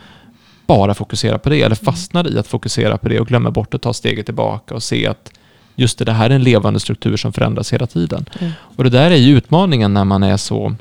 bara 0.66 0.94
fokuserar 0.94 1.38
på 1.38 1.48
det, 1.48 1.62
eller 1.62 1.76
fastnar 1.76 2.34
i 2.34 2.38
att 2.38 2.46
fokusera 2.46 2.98
på 2.98 3.08
det 3.08 3.20
och 3.20 3.26
glömmer 3.26 3.50
bort 3.50 3.74
att 3.74 3.82
ta 3.82 3.92
steget 3.92 4.26
tillbaka 4.26 4.74
och 4.74 4.82
se 4.82 5.06
att 5.06 5.32
just 5.74 5.98
det, 5.98 6.04
det 6.04 6.12
här 6.12 6.30
är 6.30 6.34
en 6.34 6.42
levande 6.42 6.80
struktur 6.80 7.16
som 7.16 7.32
förändras 7.32 7.72
hela 7.72 7.86
tiden. 7.86 8.26
Mm. 8.40 8.52
Och 8.60 8.84
det 8.84 8.90
där 8.90 9.10
är 9.10 9.16
ju 9.16 9.36
utmaningen 9.36 9.94
när 9.94 10.04
man 10.04 10.22
är 10.22 10.36
så 10.36 10.74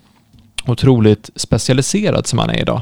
otroligt 0.67 1.29
specialiserad 1.35 2.27
som 2.27 2.37
man 2.37 2.49
är 2.49 2.59
idag. 2.59 2.81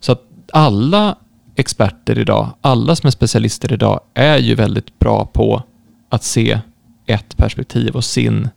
Så 0.00 0.12
att 0.12 0.22
alla 0.52 1.16
experter 1.56 2.18
idag, 2.18 2.50
alla 2.60 2.96
som 2.96 3.06
är 3.06 3.10
specialister 3.10 3.72
idag, 3.72 4.00
är 4.14 4.38
ju 4.38 4.54
väldigt 4.54 4.98
bra 4.98 5.26
på 5.26 5.62
att 6.08 6.24
se 6.24 6.60
ett 7.06 7.36
perspektiv 7.36 7.96
och 7.96 8.04
sin 8.04 8.48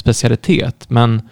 specialitet. 0.00 0.90
Men 0.90 1.22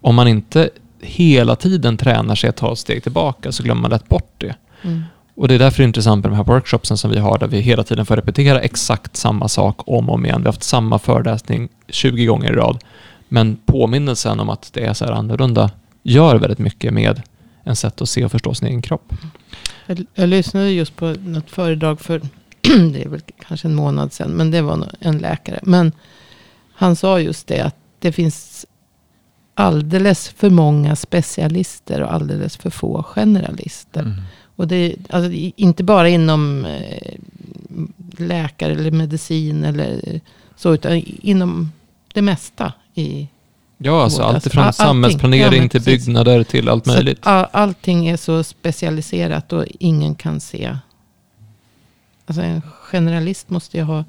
om 0.00 0.14
man 0.14 0.28
inte 0.28 0.70
hela 1.00 1.56
tiden 1.56 1.96
tränar 1.96 2.34
sig 2.34 2.50
att 2.50 2.56
ta 2.56 2.72
ett 2.72 2.78
steg 2.78 3.02
tillbaka 3.02 3.52
så 3.52 3.62
glömmer 3.62 3.82
man 3.82 3.90
lätt 3.90 4.08
bort 4.08 4.34
det. 4.38 4.54
Mm. 4.82 5.02
Och 5.34 5.48
det 5.48 5.54
är 5.54 5.58
därför 5.58 5.78
det 5.78 5.84
är 5.84 5.86
intressant 5.86 6.24
med 6.24 6.32
de 6.32 6.36
här 6.36 6.44
workshopsen 6.44 6.96
som 6.96 7.10
vi 7.10 7.18
har 7.18 7.38
där 7.38 7.46
vi 7.46 7.60
hela 7.60 7.82
tiden 7.82 8.06
får 8.06 8.16
repetera 8.16 8.60
exakt 8.60 9.16
samma 9.16 9.48
sak 9.48 9.88
om 9.88 10.08
och 10.08 10.14
om 10.14 10.26
igen. 10.26 10.40
Vi 10.40 10.46
har 10.46 10.52
haft 10.52 10.62
samma 10.62 10.98
föreläsning 10.98 11.68
20 11.88 12.26
gånger 12.26 12.52
i 12.52 12.54
rad. 12.54 12.84
Men 13.28 13.56
påminnelsen 13.66 14.40
om 14.40 14.50
att 14.50 14.70
det 14.72 14.84
är 14.84 14.94
så 14.94 15.04
här 15.04 15.12
annorlunda 15.12 15.70
gör 16.02 16.36
väldigt 16.36 16.58
mycket 16.58 16.92
med 16.92 17.22
en 17.64 17.76
sätt 17.76 18.00
att 18.00 18.08
se 18.08 18.24
och 18.24 18.30
förstå 18.30 18.54
sin 18.54 18.68
egen 18.68 18.82
kropp. 18.82 19.12
Jag, 19.86 20.06
jag 20.14 20.28
lyssnade 20.28 20.70
just 20.70 20.96
på 20.96 21.06
något 21.06 21.50
föredrag 21.50 22.00
för, 22.00 22.18
det 22.92 23.02
är 23.04 23.08
väl 23.08 23.20
kanske 23.48 23.68
en 23.68 23.74
månad 23.74 24.12
sedan, 24.12 24.30
men 24.30 24.50
det 24.50 24.62
var 24.62 24.88
en 25.00 25.18
läkare. 25.18 25.60
Men 25.62 25.92
han 26.74 26.96
sa 26.96 27.20
just 27.20 27.46
det 27.46 27.60
att 27.60 27.76
det 27.98 28.12
finns 28.12 28.66
alldeles 29.54 30.28
för 30.28 30.50
många 30.50 30.96
specialister 30.96 32.02
och 32.02 32.12
alldeles 32.12 32.56
för 32.56 32.70
få 32.70 33.02
generalister. 33.02 34.00
Mm. 34.00 34.20
Och 34.56 34.68
det 34.68 34.76
är 34.76 34.96
alltså, 35.10 35.32
inte 35.56 35.84
bara 35.84 36.08
inom 36.08 36.64
eh, 36.64 37.14
läkare 38.18 38.72
eller 38.72 38.90
medicin 38.90 39.64
eller 39.64 40.20
så, 40.56 40.74
utan 40.74 41.02
inom 41.06 41.72
det 42.14 42.22
mesta 42.22 42.72
i 42.94 43.28
Ja, 43.78 44.02
alltså 44.02 44.22
allt 44.22 44.46
ifrån 44.46 44.64
alltså, 44.64 44.82
samhällsplanering 44.82 45.62
ja, 45.62 45.68
till 45.68 45.82
byggnader 45.82 46.44
till 46.44 46.68
allt 46.68 46.86
möjligt. 46.86 47.24
Så 47.24 47.30
all, 47.30 47.46
allting 47.52 48.08
är 48.08 48.16
så 48.16 48.44
specialiserat 48.44 49.52
och 49.52 49.64
ingen 49.78 50.14
kan 50.14 50.40
se. 50.40 50.76
Alltså 52.26 52.42
en 52.42 52.62
generalist 52.62 53.50
måste 53.50 53.76
ju 53.76 53.82
ha, 53.82 54.04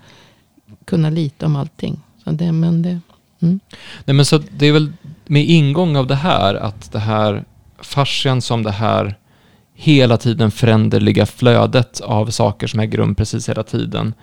kunna 0.86 1.10
lite 1.10 1.46
om 1.46 1.56
allting. 1.56 2.00
Så 2.24 2.32
det, 2.32 2.52
men 2.52 2.82
det, 2.82 3.00
Mm. 3.42 3.60
Nej, 4.06 4.16
men 4.16 4.26
så 4.26 4.38
det 4.38 4.66
är 4.66 4.72
väl 4.72 4.94
med 5.26 5.46
ingång 5.46 5.96
av 5.96 6.08
det 6.08 6.16
här 6.16 6.56
att 6.56 6.92
det 6.92 7.00
här 7.00 7.44
fascian 7.80 8.42
som 8.42 8.64
det 8.64 8.72
här 8.72 9.18
hela 9.76 10.18
tiden 10.18 10.52
föränderliga 10.52 11.26
flödet 11.26 12.02
av 12.02 12.30
saker 12.30 12.68
som 12.68 12.80
äger 12.80 12.98
rum 12.98 13.16
precis 13.16 13.50
hela 13.50 13.64
tiden. 13.64 14.14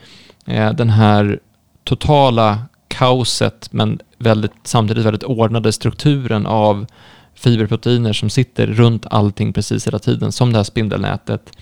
Eh, 0.46 0.72
den 0.72 0.90
här 0.90 1.40
totala 1.84 2.58
kaoset 2.88 3.68
men 3.72 3.98
väldigt, 4.18 4.52
samtidigt 4.64 5.04
väldigt 5.04 5.24
ordnade 5.24 5.72
strukturen 5.72 6.46
av 6.46 6.86
fiberproteiner 7.34 8.12
som 8.12 8.30
sitter 8.30 8.66
runt 8.66 9.06
allting 9.10 9.52
precis 9.52 9.86
hela 9.86 9.98
tiden, 9.98 10.32
som 10.32 10.52
det 10.52 10.58
här 10.58 10.64
spindelnätet. 10.64 11.52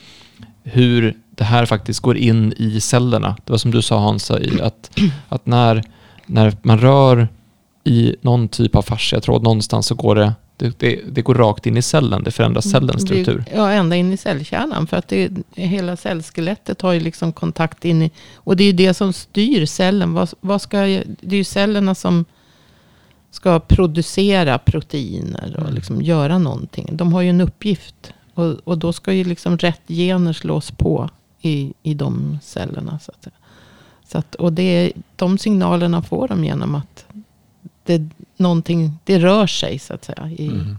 Hur 0.62 1.14
det 1.30 1.44
här 1.44 1.66
faktiskt 1.66 2.00
går 2.00 2.16
in 2.16 2.54
i 2.56 2.80
cellerna. 2.80 3.37
Det 3.44 3.50
var 3.52 3.59
som 3.59 3.71
du 3.71 3.82
sa 3.82 3.99
Hans, 3.99 4.30
att, 4.30 5.00
att 5.28 5.47
när, 5.47 5.82
när 6.26 6.56
man 6.62 6.78
rör 6.78 7.28
i 7.85 8.17
någon 8.21 8.49
typ 8.49 8.77
av 8.77 8.83
fasciatråd 8.83 9.43
någonstans 9.43 9.87
så 9.87 9.95
går 9.95 10.15
det, 10.15 10.35
det, 10.57 10.79
det, 10.79 11.01
det, 11.12 11.23
går 11.23 11.35
rakt 11.35 11.67
in 11.67 11.77
i 11.77 11.83
cellen. 11.83 12.25
Det 12.25 12.31
förändrar 12.31 12.61
cellens 12.61 13.03
struktur. 13.03 13.45
Ja, 13.55 13.71
ända 13.71 13.97
in 13.97 14.12
i 14.12 14.17
cellkärnan. 14.17 14.87
För 14.87 14.97
att 14.97 15.09
det, 15.09 15.31
hela 15.55 15.97
cellskelettet 15.97 16.83
har 16.83 16.93
ju 16.93 17.01
liksom 17.01 17.33
kontakt 17.33 17.85
in 17.85 18.03
i... 18.03 18.11
Och 18.35 18.57
det 18.57 18.65
är 18.65 18.67
ju 18.67 18.73
det 18.73 18.95
som 18.95 19.12
styr 19.12 19.67
cellen. 19.67 20.12
Vad, 20.12 20.31
vad 20.41 20.62
ska, 20.62 20.79
det 20.79 21.31
är 21.31 21.35
ju 21.35 21.45
cellerna 21.45 21.95
som 21.95 22.25
ska 23.31 23.61
producera 23.61 24.59
proteiner 24.59 25.55
och 25.57 25.62
mm. 25.62 25.75
liksom 25.75 26.03
göra 26.03 26.39
någonting. 26.39 26.89
De 26.93 27.12
har 27.12 27.23
ju 27.23 27.31
en 27.31 27.41
uppgift. 27.41 28.12
Och, 28.35 28.55
och 28.65 28.79
då 28.79 28.93
ska 28.93 29.12
ju 29.12 29.25
liksom 29.25 29.59
rätt 29.59 29.83
gener 29.89 30.33
slås 30.33 30.71
på 30.71 31.11
i, 31.41 31.73
i 31.83 31.95
de 31.95 32.39
cellerna. 32.43 32.99
Så 32.99 33.12
att, 33.12 33.29
så 34.12 34.19
att, 34.19 34.35
och 34.35 34.53
det, 34.53 34.93
de 35.17 35.39
signalerna 35.39 36.03
får 36.03 36.29
de 36.29 36.45
genom 36.45 36.75
att 36.75 37.05
det, 37.85 38.09
någonting, 38.37 38.99
det 39.05 39.19
rör 39.19 39.47
sig 39.47 39.79
så 39.79 39.95
att 39.95 40.05
säga. 40.05 40.31
I, 40.39 40.47
mm. 40.47 40.79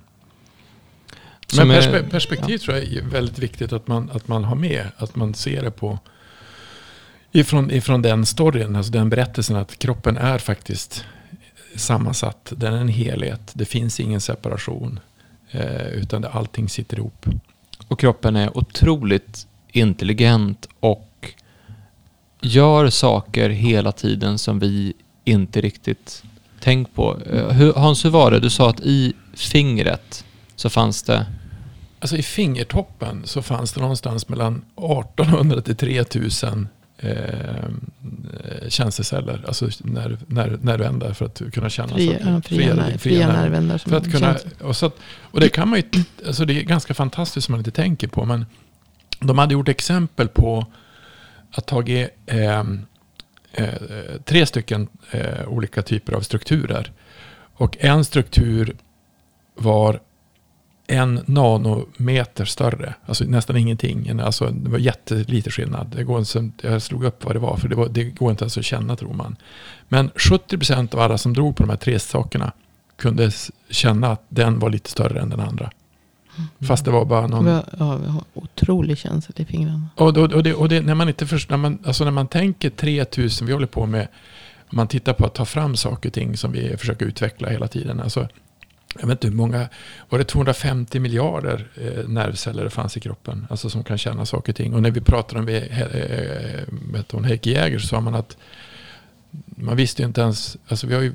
Men 1.58 1.70
perspe 1.70 2.04
perspektiv 2.04 2.60
ja. 2.62 2.66
tror 2.66 2.78
jag 2.78 2.88
är 2.88 3.02
väldigt 3.02 3.40
viktigt 3.40 3.74
att 3.74 3.88
man, 3.88 4.10
att 4.10 4.28
man 4.28 4.44
har 4.44 4.56
med. 4.56 4.88
Att 4.98 5.16
man 5.16 5.34
ser 5.34 5.62
det 5.62 5.72
på 5.72 6.00
ifrån, 7.32 7.72
ifrån 7.72 8.02
den 8.02 8.26
storyn, 8.26 8.76
alltså 8.76 8.92
den 8.92 9.10
berättelsen 9.10 9.56
att 9.56 9.80
kroppen 9.80 10.18
är 10.18 10.38
faktiskt 10.38 11.06
sammansatt. 11.76 12.54
Den 12.56 12.74
är 12.74 12.82
en 12.82 12.88
helhet. 12.88 13.52
Det 13.54 13.66
finns 13.66 14.00
ingen 14.00 14.22
separation. 14.22 15.00
Eh, 15.52 15.88
utan 15.88 16.22
det, 16.22 16.30
allting 16.30 16.70
sitter 16.70 16.98
ihop. 16.98 17.26
Och 17.88 18.00
kroppen 18.00 18.36
är 18.36 18.58
otroligt 18.58 19.48
intelligent 19.72 20.68
och 20.80 21.34
gör 22.42 22.90
saker 22.90 23.50
hela 23.50 23.92
tiden 23.92 24.38
som 24.38 24.60
vi 24.60 24.94
inte 25.24 25.62
riktigt 25.62 26.24
tänkt 26.64 26.96
på. 26.96 27.20
Eh, 27.34 27.76
Hans, 27.76 28.06
hur 28.06 28.10
var 28.10 28.32
det? 28.32 28.40
Du 28.40 28.50
sa 28.50 28.70
att 28.70 28.80
i 28.80 29.14
fingret 29.34 30.26
så 30.56 30.70
fanns 30.70 31.04
det... 31.04 31.26
Alltså 32.00 32.18
i 32.18 32.24
fingertoppen 32.24 33.22
så 33.26 33.42
fanns 33.42 33.74
det 33.74 33.82
någonstans 33.82 34.30
mellan 34.30 34.66
1800 34.78 35.62
till 35.62 35.76
3000 35.76 36.68
eh, 36.98 37.10
tjänsteceller, 38.70 39.44
alltså 39.48 39.70
när, 39.80 40.18
när, 40.28 40.58
nervändar 40.62 41.14
för 41.14 41.26
att 41.26 41.42
kunna 41.54 41.70
känna 41.70 41.96
fria, 41.96 42.12
saker. 42.12 42.42
Fria, 42.42 42.76
fria, 42.76 42.98
fria 42.98 43.28
nervändar. 43.28 43.78
För 43.78 43.96
att 43.96 44.12
kunna, 44.12 44.38
och, 44.62 44.76
så 44.76 44.86
att, 44.86 44.96
och 45.22 45.40
det 45.40 45.50
kan 45.50 45.70
man 45.70 45.80
ju, 45.80 46.04
alltså 46.28 46.46
det 46.46 46.60
är 46.60 46.64
ganska 46.64 46.94
fantastiskt 46.94 47.46
som 47.46 47.52
man 47.52 47.60
inte 47.60 47.72
tänker 47.72 48.08
på, 48.08 48.26
men 48.26 48.46
de 49.20 49.38
hade 49.38 49.54
gjort 49.54 49.70
exempel 49.70 50.28
på 50.28 50.66
att 51.52 51.66
tagit 51.66 52.10
eh, 52.26 52.60
eh, 52.60 52.64
Eh, 53.54 53.74
tre 54.26 54.46
stycken 54.46 54.88
eh, 55.12 55.48
olika 55.48 55.82
typer 55.82 56.14
av 56.14 56.22
strukturer. 56.22 56.92
Och 57.56 57.78
en 57.80 58.06
struktur 58.06 58.76
var 59.56 60.00
en 60.88 61.20
nanometer 61.26 62.46
större. 62.46 62.94
Alltså 63.06 63.24
nästan 63.24 63.58
ingenting. 63.58 64.20
Alltså, 64.20 64.46
det 64.46 64.70
var 64.70 64.78
jättelite 64.78 65.52
skillnad. 65.52 65.94
Det 65.96 66.04
går 66.04 66.20
inte, 66.38 66.68
jag 66.68 66.82
slog 66.82 67.04
upp 67.04 67.26
vad 67.26 67.36
det 67.36 67.40
var, 67.40 67.58
för 67.58 67.68
det, 67.68 67.76
var, 67.76 67.90
det 67.90 68.04
går 68.04 68.32
inte 68.32 68.44
ens 68.44 68.58
att 68.58 68.66
känna 68.66 68.96
tror 68.96 69.14
man. 69.14 69.36
Men 69.90 70.10
70% 70.10 70.96
av 70.96 71.02
alla 71.02 71.18
som 71.18 71.34
drog 71.34 71.56
på 71.56 71.64
de 71.64 71.70
här 71.70 71.78
tre 71.78 72.00
sakerna 72.00 72.52
kunde 72.96 73.32
känna 73.70 74.12
att 74.12 74.26
den 74.30 74.60
var 74.60 74.70
lite 74.70 74.90
större 74.90 75.20
än 75.20 75.30
den 75.30 75.40
andra. 75.40 75.72
Mm. 76.38 76.50
Fast 76.68 76.86
det 76.86 76.92
var 76.92 77.06
bara 77.06 77.28
någon... 77.28 77.46
Ja, 77.48 77.98
vi 77.98 78.08
har 78.08 78.24
otrolig 78.34 78.98
känsla 78.98 79.34
i 79.38 79.46
fingrarna. 79.46 79.90
Och, 79.96 80.18
och, 80.18 80.34
och, 80.34 80.44
det, 80.44 80.54
och 80.54 80.70
det, 80.70 80.82
när 80.82 80.96
man 80.96 81.08
inte 81.08 81.28
först, 81.28 81.50
när 81.50 81.58
man, 81.58 81.80
alltså 81.86 82.04
när 82.04 82.12
man 82.12 82.28
tänker 82.28 82.70
3000, 82.70 83.48
vi 83.48 83.54
håller 83.54 83.68
på 83.68 83.86
med, 83.86 84.08
om 84.70 84.76
man 84.76 84.88
tittar 84.88 85.14
på 85.14 85.26
att 85.26 85.34
ta 85.34 85.46
fram 85.46 85.76
saker 85.76 86.10
och 86.10 86.14
ting 86.14 86.38
som 86.38 86.52
vi 86.52 86.78
försöker 86.78 87.06
utveckla 87.06 87.50
hela 87.50 87.68
tiden. 87.68 88.00
Alltså, 88.00 88.28
jag 89.00 89.08
vet 89.08 89.16
inte 89.16 89.28
hur 89.28 89.36
många, 89.36 89.70
var 90.10 90.20
det 90.20 90.26
250 90.26 91.00
miljarder 91.00 91.68
eh, 91.76 92.10
nervceller 92.10 92.64
det 92.64 92.70
fanns 92.70 92.98
i 92.98 93.00
kroppen? 93.00 93.48
Alltså 93.50 93.70
som 93.70 93.84
kan 93.84 93.98
känna 93.98 94.26
saker 94.26 94.52
och 94.52 94.56
ting. 94.56 94.74
Och 94.74 94.82
när 94.82 94.92
vi 94.92 95.02
pratade 95.02 95.40
om 95.40 95.48
eh, 95.48 95.82
eh, 95.82 97.24
Heikki 97.24 97.52
Jäger 97.52 97.80
så 97.80 97.88
sa 97.88 98.02
man 98.02 98.16
att 98.16 98.38
man 99.46 99.76
visste 99.76 100.02
ju 100.02 100.08
inte 100.08 100.22
ens, 100.22 100.58
alltså 100.68 100.88
vi 100.88 100.96
har 100.96 101.02
ju 101.02 101.14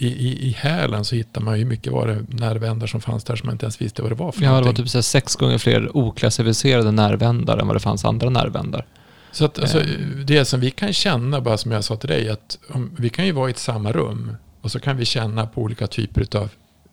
i, 0.00 0.06
i, 0.06 0.48
i 0.48 0.50
hälen 0.50 1.04
så 1.04 1.14
hittar 1.14 1.40
man 1.40 1.58
ju 1.58 1.64
mycket 1.64 1.92
var 1.92 2.06
det 2.06 2.24
nervändar 2.28 2.86
som 2.86 3.00
fanns 3.00 3.24
där 3.24 3.36
som 3.36 3.46
man 3.46 3.54
inte 3.54 3.64
ens 3.64 3.80
visste 3.80 4.02
vad 4.02 4.10
det 4.10 4.14
var 4.14 4.32
för 4.32 4.42
Ja, 4.42 4.48
någonting. 4.48 4.64
det 4.74 4.80
var 4.80 4.84
typ 4.84 4.90
så 4.90 5.02
sex 5.02 5.36
gånger 5.36 5.58
fler 5.58 5.96
oklassificerade 5.96 6.90
nervändar 6.90 7.58
än 7.58 7.66
vad 7.66 7.76
det 7.76 7.80
fanns 7.80 8.04
andra 8.04 8.30
nervändar. 8.30 8.86
Så 9.32 9.44
att, 9.44 9.58
alltså, 9.58 9.82
det 10.24 10.44
som 10.44 10.60
vi 10.60 10.70
kan 10.70 10.92
känna, 10.92 11.40
bara 11.40 11.56
som 11.56 11.72
jag 11.72 11.84
sa 11.84 11.96
till 11.96 12.08
dig, 12.08 12.28
att 12.28 12.58
om, 12.68 12.90
vi 12.98 13.08
kan 13.08 13.26
ju 13.26 13.32
vara 13.32 13.48
i 13.48 13.50
ett 13.50 13.58
samma 13.58 13.92
rum 13.92 14.36
och 14.60 14.72
så 14.72 14.80
kan 14.80 14.96
vi 14.96 15.04
känna 15.04 15.46
på 15.46 15.62
olika 15.62 15.86
typer 15.86 16.36
av 16.36 16.48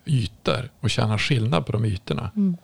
ytor 0.06 0.70
och 0.80 0.90
känna 0.90 1.18
skillnad 1.18 1.66
på 1.66 1.72
de 1.72 1.86
ytorna. 1.86 2.32
Mm. 2.36 2.58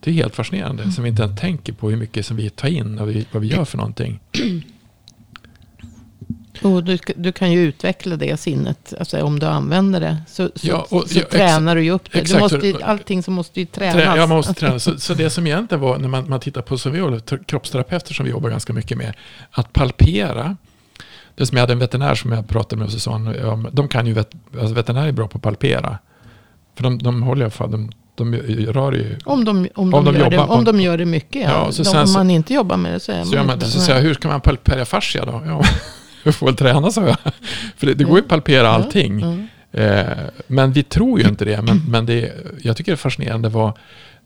Det 0.00 0.10
är 0.10 0.14
helt 0.14 0.34
fascinerande, 0.34 0.82
mm. 0.82 0.92
som 0.92 1.04
vi 1.04 1.10
inte 1.10 1.22
ens 1.22 1.40
tänker 1.40 1.72
på 1.72 1.90
hur 1.90 1.96
mycket 1.96 2.26
som 2.26 2.36
vi 2.36 2.50
tar 2.50 2.68
in 2.68 2.98
och 2.98 3.08
vi, 3.08 3.26
vad 3.32 3.42
vi 3.42 3.48
gör 3.48 3.64
för 3.64 3.76
någonting. 3.76 4.20
Och 6.62 6.84
du, 6.84 6.98
du 7.16 7.32
kan 7.32 7.52
ju 7.52 7.60
utveckla 7.60 8.16
det 8.16 8.36
sinnet, 8.36 8.94
alltså 8.98 9.22
om 9.22 9.38
du 9.38 9.46
använder 9.46 10.00
det. 10.00 10.16
Så, 10.28 10.50
så, 10.54 10.66
ja, 10.66 10.86
och, 10.90 11.08
så 11.08 11.18
ja, 11.18 11.24
tränar 11.30 11.76
du 11.76 11.82
ju 11.82 11.90
upp 11.90 12.12
det. 12.12 12.32
Du 12.32 12.38
måste, 12.38 12.74
allting 12.82 13.22
som 13.22 13.34
måste 13.34 13.60
ju 13.60 13.66
tränas. 13.66 13.94
Trä, 13.94 14.04
ja, 14.04 14.26
man 14.26 14.36
måste 14.36 14.54
träna. 14.54 14.78
Så, 14.78 14.98
så, 14.98 15.14
det 15.14 15.30
som 15.30 15.46
egentligen 15.46 15.80
var, 15.80 15.98
när 15.98 16.08
man, 16.08 16.28
man 16.28 16.40
tittar 16.40 16.62
på, 16.62 16.78
som 16.78 16.92
vi 16.92 16.98
håller, 17.00 17.44
kroppsterapeuter 17.44 18.14
som 18.14 18.24
vi 18.24 18.30
jobbar 18.30 18.50
ganska 18.50 18.72
mycket 18.72 18.98
med, 18.98 19.14
att 19.50 19.72
palpera. 19.72 20.56
Det 21.34 21.46
som 21.46 21.56
jag 21.56 21.62
hade 21.62 21.72
en 21.72 21.78
veterinär 21.78 22.14
som 22.14 22.32
jag 22.32 22.48
pratade 22.48 22.76
med 22.76 22.86
och 22.86 22.92
så 22.92 23.00
sa 23.00 23.12
han, 23.12 23.68
de 23.72 23.88
kan 23.88 24.06
ju, 24.06 24.12
vet, 24.12 24.30
alltså 24.60 24.74
veterinärer 24.74 25.08
är 25.08 25.12
bra 25.12 25.28
på 25.28 25.38
att 25.38 25.42
palpera. 25.42 25.98
För 26.76 26.82
de, 26.82 26.98
de 26.98 27.22
håller 27.22 27.40
i 27.40 27.44
alla 27.44 27.50
fall, 27.50 27.70
de, 27.70 27.90
de 28.14 28.34
rör 28.72 28.92
ju... 28.92 29.18
Om 29.24 29.44
de, 29.44 29.68
om, 29.74 29.94
om 29.94 30.04
de, 30.04 30.14
de, 30.14 30.20
gör, 30.20 30.30
det, 30.30 30.38
om 30.38 30.64
de 30.64 30.80
gör 30.80 30.98
det 30.98 31.04
mycket, 31.04 31.42
ja. 31.42 31.50
ja 31.50 31.72
så 31.72 31.82
de, 31.82 31.98
om 31.98 32.12
man 32.12 32.30
inte 32.30 32.54
jobbar 32.54 32.76
med 32.76 32.92
det 32.92 33.00
så 33.00 33.12
är 33.12 33.24
så 33.24 33.36
man, 33.36 33.50
inte 33.50 33.66
Så 33.66 33.80
säger 33.80 34.02
hur 34.02 34.14
ska 34.14 34.28
man 34.28 34.40
palpera 34.40 34.84
fascia 34.84 35.24
då? 35.24 35.42
Ja. 35.46 35.62
jag 36.28 36.34
får 36.34 36.46
väl 36.46 36.56
träna, 36.56 36.90
sa 36.90 37.06
jag. 37.06 37.18
För 37.76 37.86
det, 37.86 37.94
det 37.94 38.04
går 38.04 38.16
ju 38.16 38.22
att 38.22 38.28
palpera 38.28 38.68
allting. 38.68 39.22
Mm. 39.22 39.48
Eh, 39.72 40.16
men 40.46 40.72
vi 40.72 40.82
tror 40.82 41.20
ju 41.20 41.28
inte 41.28 41.44
det. 41.44 41.62
Men, 41.62 41.82
men 41.88 42.06
det, 42.06 42.32
jag 42.62 42.76
tycker 42.76 42.92
det 42.92 42.94
är 42.94 42.96
fascinerande 42.96 43.48
vad, 43.48 43.72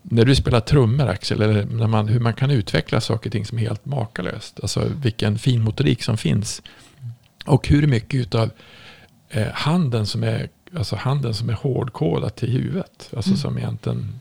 när 0.01 0.25
du 0.25 0.35
spelar 0.35 0.59
trummor 0.59 1.07
Axel, 1.07 1.41
eller 1.41 1.65
när 1.65 1.87
man, 1.87 2.07
hur 2.07 2.19
man 2.19 2.33
kan 2.33 2.51
utveckla 2.51 3.01
saker 3.01 3.29
och 3.29 3.31
ting 3.31 3.45
som 3.45 3.57
är 3.57 3.61
helt 3.61 3.85
makalöst. 3.85 4.59
Alltså 4.61 4.91
vilken 5.01 5.39
fin 5.39 5.61
motorik 5.61 6.03
som 6.03 6.17
finns. 6.17 6.61
Och 7.45 7.67
hur 7.67 7.87
mycket 7.87 8.35
av 8.35 8.49
eh, 9.29 9.47
handen 9.53 10.05
som 10.05 10.23
är 10.23 10.49
alltså 10.77 10.95
handen 10.95 11.33
som 11.33 11.49
är 11.49 11.53
hårdkodad 11.53 12.35
till 12.35 12.49
huvudet. 12.49 13.09
Alltså 13.15 13.29
mm. 13.29 13.37
som 13.37 13.57
egentligen, 13.57 14.19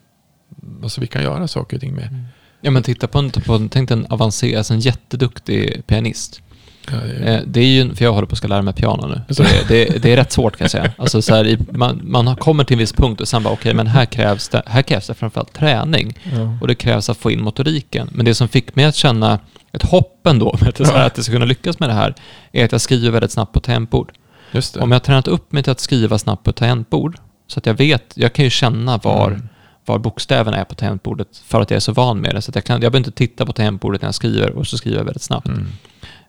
alltså 0.82 1.00
vi 1.00 1.06
kan 1.06 1.22
göra 1.22 1.48
saker 1.48 1.76
och 1.76 1.80
ting 1.80 1.94
med. 1.94 2.08
Mm. 2.08 2.24
Ja 2.60 2.70
men 2.70 2.82
titta 2.82 3.08
på 3.08 3.18
en, 3.18 3.30
på, 3.30 3.68
tänk 3.70 3.90
en 3.90 4.06
avancerad, 4.06 4.58
alltså 4.58 4.74
en 4.74 4.80
jätteduktig 4.80 5.86
pianist. 5.86 6.42
Ja, 6.90 6.96
det, 6.96 7.30
är... 7.30 7.38
Eh, 7.38 7.40
det 7.46 7.60
är 7.60 7.66
ju, 7.66 7.94
för 7.94 8.04
jag 8.04 8.12
håller 8.12 8.26
på 8.26 8.32
att 8.32 8.38
ska 8.38 8.48
lära 8.48 8.62
mig 8.62 8.74
piano 8.74 9.06
nu. 9.06 9.34
Så 9.34 9.42
det, 9.42 9.68
det, 9.68 10.02
det 10.02 10.12
är 10.12 10.16
rätt 10.16 10.32
svårt 10.32 10.56
kan 10.56 10.64
jag 10.64 10.70
säga. 10.70 10.92
Alltså 10.98 11.22
så 11.22 11.34
här, 11.34 11.58
man, 11.70 12.00
man 12.04 12.36
kommer 12.36 12.64
till 12.64 12.74
en 12.74 12.78
viss 12.78 12.92
punkt 12.92 13.20
och 13.20 13.28
sen 13.28 13.42
bara 13.42 13.52
okej, 13.52 13.60
okay, 13.60 13.74
men 13.74 13.86
här 13.86 14.04
krävs 14.04 14.48
det, 14.48 14.62
här 14.66 14.82
krävs 14.82 15.06
det 15.06 15.14
framförallt 15.14 15.52
träning. 15.52 16.18
Ja. 16.36 16.58
Och 16.60 16.68
det 16.68 16.74
krävs 16.74 17.10
att 17.10 17.18
få 17.18 17.30
in 17.30 17.42
motoriken. 17.42 18.08
Men 18.12 18.24
det 18.24 18.34
som 18.34 18.48
fick 18.48 18.76
mig 18.76 18.84
att 18.84 18.94
känna 18.94 19.38
ett 19.72 19.82
hopp 19.82 20.26
ändå, 20.26 20.50
att, 20.60 20.80
ja. 20.80 21.02
att 21.02 21.16
jag 21.16 21.24
ska 21.24 21.32
kunna 21.32 21.44
lyckas 21.44 21.78
med 21.78 21.88
det 21.88 21.94
här, 21.94 22.14
är 22.52 22.64
att 22.64 22.72
jag 22.72 22.80
skriver 22.80 23.10
väldigt 23.10 23.32
snabbt 23.32 23.52
på 23.52 23.60
tangentbord. 23.60 24.12
Om 24.52 24.90
jag 24.90 24.94
har 24.94 24.98
tränat 24.98 25.28
upp 25.28 25.52
mig 25.52 25.62
till 25.62 25.72
att 25.72 25.80
skriva 25.80 26.18
snabbt 26.18 26.44
på 26.44 26.52
tangentbord, 26.52 27.16
så 27.46 27.58
att 27.58 27.66
jag 27.66 27.74
vet, 27.74 28.12
jag 28.14 28.32
kan 28.32 28.44
ju 28.44 28.50
känna 28.50 28.96
var, 28.98 29.28
mm. 29.28 29.48
var 29.84 29.98
bokstäverna 29.98 30.56
är 30.56 30.64
på 30.64 30.74
tangentbordet 30.74 31.42
för 31.46 31.60
att 31.60 31.70
jag 31.70 31.76
är 31.76 31.80
så 31.80 31.92
van 31.92 32.20
med 32.20 32.34
det. 32.34 32.42
Så 32.42 32.52
jag, 32.54 32.64
kan, 32.64 32.74
jag 32.74 32.92
behöver 32.92 32.98
inte 32.98 33.10
titta 33.10 33.46
på 33.46 33.52
tangentbordet 33.52 34.02
när 34.02 34.06
jag 34.06 34.14
skriver 34.14 34.50
och 34.50 34.66
så 34.66 34.78
skriver 34.78 34.98
jag 34.98 35.04
väldigt 35.04 35.22
snabbt. 35.22 35.46
Mm. 35.46 35.66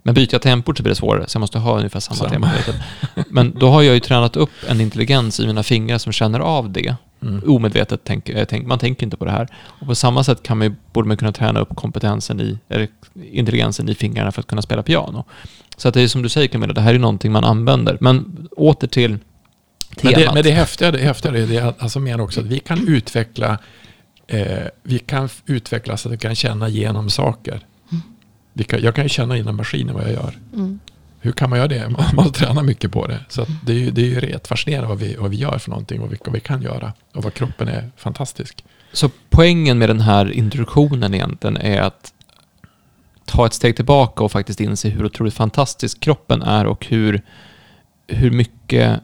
Men 0.04 0.14
byter 0.14 0.30
jag 0.32 0.42
tangentbord 0.42 0.78
så 0.78 0.84
blir 0.84 0.92
det 0.92 0.96
svårare, 0.96 1.28
så 1.28 1.36
jag 1.36 1.40
måste 1.40 1.60
ha 1.60 1.78
ungefär 1.78 2.00
samma 2.00 2.30
tangentbord. 2.30 2.76
Men 3.30 3.54
då 3.60 3.70
har 3.70 3.82
jag 3.82 3.94
ju 3.94 4.00
tränat 4.00 4.36
upp 4.36 4.50
en 4.68 4.82
intelligens 4.82 5.40
i 5.40 5.48
mina 5.48 5.64
fingrar 5.64 5.98
som 5.98 6.12
känner 6.14 6.40
av 6.40 6.70
det. 6.70 6.96
Mm. 7.22 7.44
Omedvetet, 7.48 8.02
tänk, 8.04 8.30
eh, 8.30 8.46
tänk, 8.46 8.68
man 8.68 8.80
tänker 8.80 9.04
inte 9.04 9.18
på 9.18 9.26
det 9.26 9.32
här. 9.32 9.48
Och 9.56 9.88
på 9.88 9.96
samma 9.96 10.24
sätt 10.24 10.44
kan 10.44 10.58
man, 10.58 10.76
borde 10.94 11.08
man 11.08 11.18
kunna 11.18 11.32
träna 11.32 11.60
upp 11.60 11.76
kompetensen 11.76 12.42
i, 12.42 12.58
eller 12.70 12.88
intelligensen 13.32 13.90
i 13.90 13.96
fingrarna 13.96 14.32
för 14.32 14.42
att 14.42 14.48
kunna 14.48 14.62
spela 14.62 14.84
piano. 14.84 15.26
Så 15.78 15.88
att 15.88 15.94
det 15.94 16.02
är 16.02 16.08
som 16.08 16.22
du 16.22 16.30
säger 16.30 16.48
Camilla, 16.48 16.74
det 16.74 16.82
här 16.82 16.94
är 16.94 17.00
någonting 17.00 17.32
man 17.32 17.44
använder. 17.44 17.98
Men 18.02 18.48
åter 18.52 18.88
till 18.88 19.18
temat. 19.96 20.04
Men 20.04 20.14
det, 20.14 20.34
men 20.34 20.44
det 20.44 20.52
häftiga, 20.52 20.92
det 20.92 20.98
häftiga 20.98 21.32
är 21.32 21.48
det 21.48 21.60
att, 21.60 21.84
alltså 21.84 22.00
menar 22.00 22.24
också 22.24 22.40
att 22.40 22.46
vi 22.46 22.60
kan 22.60 22.88
utveckla 22.88 23.58
eh, 24.28 24.68
vi 24.84 25.00
kan 25.00 25.30
utveckla 25.46 25.98
så 25.98 26.08
att 26.10 26.14
vi 26.14 26.18
kan 26.18 26.36
känna 26.36 26.70
igenom 26.70 27.10
saker. 27.10 27.60
Mm. 28.56 28.66
Kan, 28.66 28.82
jag 28.82 28.96
kan 28.96 29.06
ju 29.06 29.10
känna 29.10 29.38
inom 29.38 29.56
maskinen 29.56 29.96
vad 29.96 30.04
jag 30.04 30.12
gör. 30.12 30.38
Mm. 30.54 30.80
hur 31.20 31.32
kan 31.32 31.50
man 31.50 31.60
göra 31.60 31.68
det? 31.68 31.90
Man 31.90 32.06
måste 32.16 32.40
träna 32.40 32.64
mycket 32.64 32.92
på 32.92 33.08
det. 33.08 33.20
Så 33.30 33.42
att 33.42 33.50
det, 33.66 33.72
är 33.72 33.78
ju, 33.78 33.92
det 33.92 34.02
är 34.02 34.06
ju 34.06 34.20
rätt 34.20 34.48
fascinerande 34.48 34.90
vad 34.90 35.00
vi, 35.00 35.16
vad 35.16 35.32
vi 35.32 35.38
gör 35.38 35.58
för 35.58 35.70
någonting 35.70 36.02
och 36.02 36.10
vad 36.26 36.34
vi 36.34 36.40
kan 36.40 36.62
göra. 36.62 36.94
Och 37.14 37.24
vad 37.24 37.34
kroppen 37.34 37.68
är 37.68 37.92
fantastisk. 37.98 38.64
Så 38.92 39.10
poängen 39.30 39.78
med 39.78 39.90
den 39.90 40.00
här 40.00 40.32
introduktionen 40.32 41.14
egentligen 41.14 41.58
är 41.58 41.82
att 41.82 42.14
ta 43.26 43.46
ett 43.46 43.54
steg 43.54 43.76
tillbaka 43.76 44.24
och 44.24 44.32
faktiskt 44.32 44.60
inse 44.60 44.90
hur 44.90 45.06
otroligt 45.06 45.34
fantastisk 45.34 46.00
kroppen 46.00 46.42
är 46.42 46.66
och 46.66 46.86
hur, 46.86 47.22
hur 48.08 48.32
mycket 48.32 49.02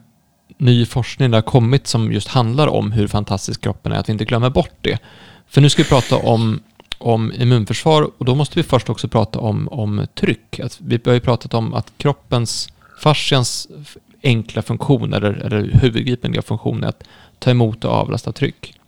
ny 0.58 0.86
forskning 0.86 1.32
det 1.32 1.38
har 1.38 1.42
kommit 1.42 1.88
som 1.88 2.12
just 2.12 2.28
handlar 2.28 2.68
om 2.68 2.92
hur 2.92 3.08
fantastisk 3.08 3.62
kroppen 3.62 3.92
är, 3.92 3.96
att 4.00 4.10
vi 4.10 4.14
inte 4.14 4.26
glömmer 4.26 4.50
bort 4.50 4.78
det. 4.82 5.00
För 5.48 5.62
nu 5.62 5.70
ska 5.70 5.84
vi 5.84 5.90
prata 5.90 6.16
om, 6.16 6.60
om 7.00 7.32
immunförsvar 7.32 8.12
och 8.18 8.26
då 8.26 8.36
måste 8.36 8.60
vi 8.60 8.64
först 8.64 8.90
också 8.90 9.08
prata 9.08 9.40
om, 9.40 9.68
om 9.68 10.08
tryck. 10.16 10.60
Att 10.60 10.80
vi 10.82 11.00
har 11.06 11.14
ju 11.14 11.20
pratat 11.20 11.54
om 11.54 11.74
att 11.74 11.94
kroppens, 11.98 12.70
fascians 13.02 13.68
enkla 14.24 14.62
funktion, 14.62 15.14
eller, 15.14 15.34
eller 15.34 15.72
huvudgripliga 15.82 16.42
funktion 16.42 16.84
är 16.84 16.88
att 16.88 17.04
ta 17.40 17.52
emot 17.52 17.86
och 17.86 17.92
avlasta 17.92 18.32
tryck. 18.32 18.79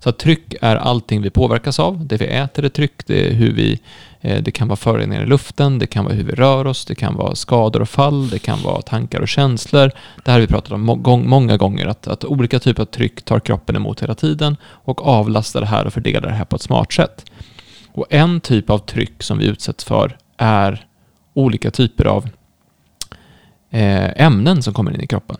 Så 0.00 0.08
att 0.08 0.18
tryck 0.18 0.54
är 0.60 0.76
allting 0.76 1.22
vi 1.22 1.30
påverkas 1.30 1.80
av. 1.80 2.06
Det 2.06 2.16
vi 2.16 2.26
äter 2.26 2.64
är 2.64 2.68
tryck, 2.68 3.06
det 3.06 3.28
är 3.28 3.32
hur 3.32 3.52
vi 3.52 3.80
eh, 4.20 4.42
det 4.42 4.50
kan 4.50 4.68
vara 4.68 4.76
föroreningar 4.76 5.22
i 5.22 5.26
luften, 5.26 5.78
det 5.78 5.86
kan 5.86 6.04
vara 6.04 6.14
hur 6.14 6.24
vi 6.24 6.32
rör 6.32 6.66
oss, 6.66 6.84
det 6.84 6.94
kan 6.94 7.16
vara 7.16 7.34
skador 7.34 7.82
och 7.82 7.88
fall, 7.88 8.28
det 8.28 8.38
kan 8.38 8.62
vara 8.62 8.82
tankar 8.82 9.20
och 9.20 9.28
känslor. 9.28 9.90
Det 10.24 10.30
här 10.30 10.32
har 10.32 10.40
vi 10.40 10.46
pratat 10.46 10.72
om 10.72 11.02
många 11.26 11.56
gånger, 11.56 11.86
att, 11.86 12.06
att 12.06 12.24
olika 12.24 12.58
typer 12.58 12.82
av 12.82 12.86
tryck 12.86 13.22
tar 13.22 13.40
kroppen 13.40 13.76
emot 13.76 14.02
hela 14.02 14.14
tiden 14.14 14.56
och 14.64 15.06
avlastar 15.06 15.60
det 15.60 15.66
här 15.66 15.86
och 15.86 15.92
fördelar 15.92 16.28
det 16.28 16.34
här 16.34 16.44
på 16.44 16.56
ett 16.56 16.62
smart 16.62 16.92
sätt. 16.92 17.24
Och 17.92 18.06
en 18.10 18.40
typ 18.40 18.70
av 18.70 18.78
tryck 18.78 19.22
som 19.22 19.38
vi 19.38 19.46
utsätts 19.46 19.84
för 19.84 20.16
är 20.36 20.86
olika 21.34 21.70
typer 21.70 22.04
av 22.04 22.28
eh, 23.70 24.22
ämnen 24.22 24.62
som 24.62 24.74
kommer 24.74 24.94
in 24.94 25.00
i 25.00 25.06
kroppen. 25.06 25.36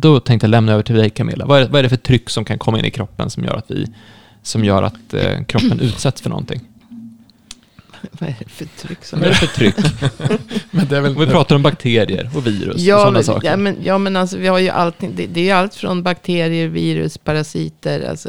Då 0.00 0.20
tänkte 0.20 0.46
jag 0.46 0.50
lämna 0.50 0.72
över 0.72 0.82
till 0.82 0.94
dig 0.94 1.10
Camilla. 1.10 1.46
Vad 1.46 1.62
är, 1.62 1.68
vad 1.68 1.78
är 1.78 1.82
det 1.82 1.88
för 1.88 1.96
tryck 1.96 2.30
som 2.30 2.44
kan 2.44 2.58
komma 2.58 2.78
in 2.78 2.84
i 2.84 2.90
kroppen 2.90 3.30
som 3.30 3.44
gör 3.44 3.56
att, 3.56 3.70
vi, 3.70 3.86
som 4.42 4.64
gör 4.64 4.82
att 4.82 5.14
eh, 5.14 5.44
kroppen 5.44 5.80
utsätts 5.80 6.20
för 6.20 6.30
någonting? 6.30 6.60
Vad 8.10 8.28
är 8.28 8.36
det 8.38 8.48
för 8.48 8.64
tryck? 8.64 9.04
Som 9.04 9.20
Vad 9.20 9.28
är 9.28 9.32
det 9.32 9.36
för 9.36 9.46
tryck? 9.46 9.74
men 10.70 10.88
det 10.88 10.96
är 10.96 11.00
väl, 11.00 11.18
vi 11.18 11.26
pratar 11.26 11.56
om 11.56 11.62
bakterier 11.62 12.30
och 12.34 12.46
virus 12.46 12.82
ja, 12.82 12.96
och 12.96 13.00
sådana 13.00 13.22
saker. 13.22 13.50
Ja 13.50 13.56
men, 13.56 13.76
ja, 13.82 13.98
men 13.98 14.16
alltså 14.16 14.38
vi 14.38 14.48
har 14.48 14.58
ju 14.58 14.68
allting. 14.68 15.12
Det, 15.16 15.26
det 15.26 15.50
är 15.50 15.54
allt 15.54 15.74
från 15.74 16.02
bakterier, 16.02 16.68
virus, 16.68 17.18
parasiter, 17.18 18.10
alltså 18.10 18.28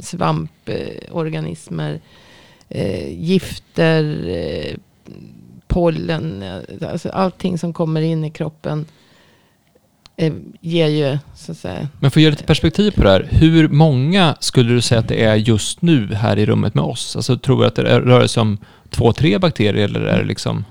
svamporganismer, 0.00 2.00
eh, 2.68 3.22
gifter, 3.22 4.28
eh, 4.28 4.74
pollen, 5.66 6.44
alltså 6.90 7.08
allting 7.08 7.58
som 7.58 7.72
kommer 7.72 8.00
in 8.00 8.24
i 8.24 8.30
kroppen 8.30 8.80
eh, 8.80 8.86
ger 10.60 10.88
ju, 10.88 11.18
så 11.34 11.52
att 11.52 11.58
säga. 11.58 11.88
Men 12.00 12.10
för 12.10 12.20
att 12.20 12.24
ge 12.24 12.30
lite 12.30 12.44
perspektiv 12.44 12.90
på 12.90 13.02
det 13.02 13.10
här, 13.10 13.28
hur 13.30 13.68
många 13.68 14.36
skulle 14.40 14.72
du 14.72 14.80
säga 14.80 14.98
att 14.98 15.08
det 15.08 15.24
är 15.24 15.34
just 15.34 15.82
nu 15.82 16.14
här 16.14 16.38
i 16.38 16.46
rummet 16.46 16.74
med 16.74 16.84
oss? 16.84 17.16
Alltså 17.16 17.38
tror 17.38 17.60
du 17.60 17.66
att 17.66 17.74
det 17.74 17.82
rör 17.82 18.26
sig 18.26 18.40
om 18.40 18.58
två, 18.90 19.12
tre 19.12 19.38
bakterier 19.38 19.84
eller 19.84 20.00
är 20.00 20.18
det 20.18 20.24
liksom? 20.24 20.64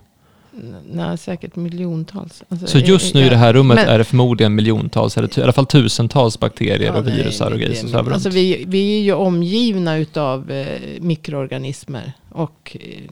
Nej, 0.91 1.17
säkert 1.17 1.55
miljontals. 1.55 2.43
Alltså, 2.49 2.67
så 2.67 2.77
just 2.79 3.13
nu 3.13 3.25
i 3.25 3.29
det 3.29 3.37
här 3.37 3.53
rummet 3.53 3.75
men, 3.75 3.87
är 3.87 3.97
det 3.97 4.03
förmodligen 4.03 4.55
miljontals, 4.55 5.17
eller 5.17 5.39
i 5.39 5.43
alla 5.43 5.53
fall 5.53 5.65
tusentals 5.65 6.39
bakterier 6.39 6.85
ja, 6.85 6.97
och 6.97 7.07
virusar 7.07 7.51
och 7.51 7.59
grejer 7.59 7.87
som 7.87 8.13
Alltså 8.13 8.29
vi, 8.29 8.63
vi 8.67 8.97
är 8.97 9.01
ju 9.01 9.13
omgivna 9.13 9.97
utav 9.97 10.51
eh, 10.51 11.01
mikroorganismer 11.01 12.13
och 12.29 12.77
eh, 12.79 13.11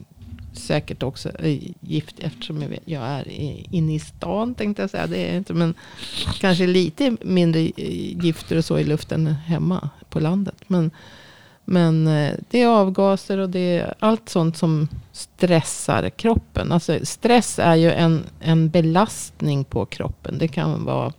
säkert 0.52 1.02
också 1.02 1.30
gift 1.80 2.18
eftersom 2.18 2.64
jag 2.84 3.02
är 3.02 3.24
inne 3.74 3.94
i 3.94 3.98
stan 3.98 4.54
tänkte 4.54 4.82
jag 4.82 4.90
säga. 4.90 5.06
Det 5.06 5.30
är 5.30 5.36
inte, 5.36 5.54
men 5.54 5.74
kanske 6.40 6.66
lite 6.66 7.16
mindre 7.20 7.60
eh, 7.60 8.24
gifter 8.24 8.56
och 8.56 8.64
så 8.64 8.78
i 8.78 8.84
luften 8.84 9.26
hemma 9.26 9.90
på 10.10 10.20
landet. 10.20 10.56
Men, 10.66 10.90
men 11.64 12.06
eh, 12.06 12.34
det 12.50 12.62
är 12.62 12.66
avgaser 12.66 13.38
och 13.38 13.50
det 13.50 13.78
är 13.78 13.94
allt 13.98 14.28
sånt 14.28 14.56
som 14.56 14.88
stressar 15.12 16.10
kroppen. 16.10 16.72
Alltså 16.72 16.98
stress 17.02 17.58
är 17.58 17.74
ju 17.74 17.90
en, 17.90 18.24
en 18.40 18.68
belastning 18.68 19.64
på 19.64 19.86
kroppen. 19.86 20.38
Det 20.38 20.48
kan 20.48 20.84
vara 20.84 21.12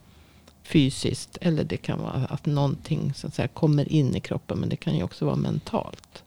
fysiskt 0.63 1.38
eller 1.41 1.63
det 1.63 1.77
kan 1.77 2.01
vara 2.01 2.27
att 2.29 2.45
någonting 2.45 3.13
så 3.15 3.27
att 3.27 3.34
säga, 3.34 3.47
kommer 3.47 3.91
in 3.91 4.15
i 4.15 4.19
kroppen. 4.19 4.60
Men 4.60 4.69
det 4.69 4.75
kan 4.75 4.95
ju 4.95 5.03
också 5.03 5.25
vara 5.25 5.36
mentalt. 5.36 6.23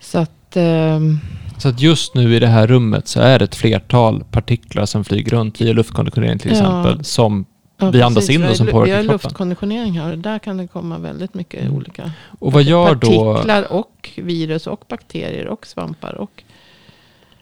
Så 0.00 0.18
att 0.18 0.41
Ehm, 0.56 1.18
så 1.58 1.68
att 1.68 1.80
just 1.80 2.14
nu 2.14 2.36
i 2.36 2.38
det 2.38 2.46
här 2.46 2.66
rummet 2.66 3.08
så 3.08 3.20
är 3.20 3.38
det 3.38 3.44
ett 3.44 3.54
flertal 3.54 4.24
partiklar 4.30 4.86
som 4.86 5.04
flyger 5.04 5.30
runt 5.30 5.60
via 5.60 5.72
luftkonditionering 5.72 6.38
till 6.38 6.50
exempel. 6.50 7.04
Som 7.04 7.44
ja, 7.78 7.90
vi 7.90 8.02
andas 8.02 8.30
in 8.30 8.44
och 8.44 8.56
som 8.56 8.66
påverkar 8.66 8.86
kroppen. 8.86 9.02
Vi 9.02 9.08
har 9.08 9.12
luftkonditionering 9.12 10.00
här 10.00 10.12
och 10.12 10.18
där 10.18 10.38
kan 10.38 10.56
det 10.56 10.66
komma 10.66 10.98
väldigt 10.98 11.34
mycket 11.34 11.62
mm. 11.62 11.74
olika 11.74 12.10
och 12.38 12.52
vad 12.52 12.62
gör 12.62 12.94
partiklar 12.94 13.66
då, 13.68 13.76
och 13.76 14.10
virus 14.16 14.66
och 14.66 14.84
bakterier 14.88 15.46
och 15.46 15.66
svampar. 15.66 16.14
Och, 16.14 16.42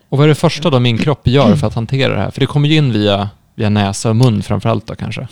och 0.08 0.18
vad 0.18 0.24
är 0.24 0.28
det 0.28 0.34
första 0.34 0.70
då 0.70 0.80
min 0.80 0.98
kropp 0.98 1.26
gör 1.26 1.56
för 1.56 1.66
att 1.66 1.74
hantera 1.74 2.14
det 2.14 2.20
här? 2.20 2.30
För 2.30 2.40
det 2.40 2.46
kommer 2.46 2.68
ju 2.68 2.76
in 2.76 2.92
via, 2.92 3.30
via 3.54 3.68
näsa 3.68 4.10
och 4.10 4.16
mun 4.16 4.42
framförallt 4.42 4.86
då 4.86 4.94
kanske. 4.94 5.28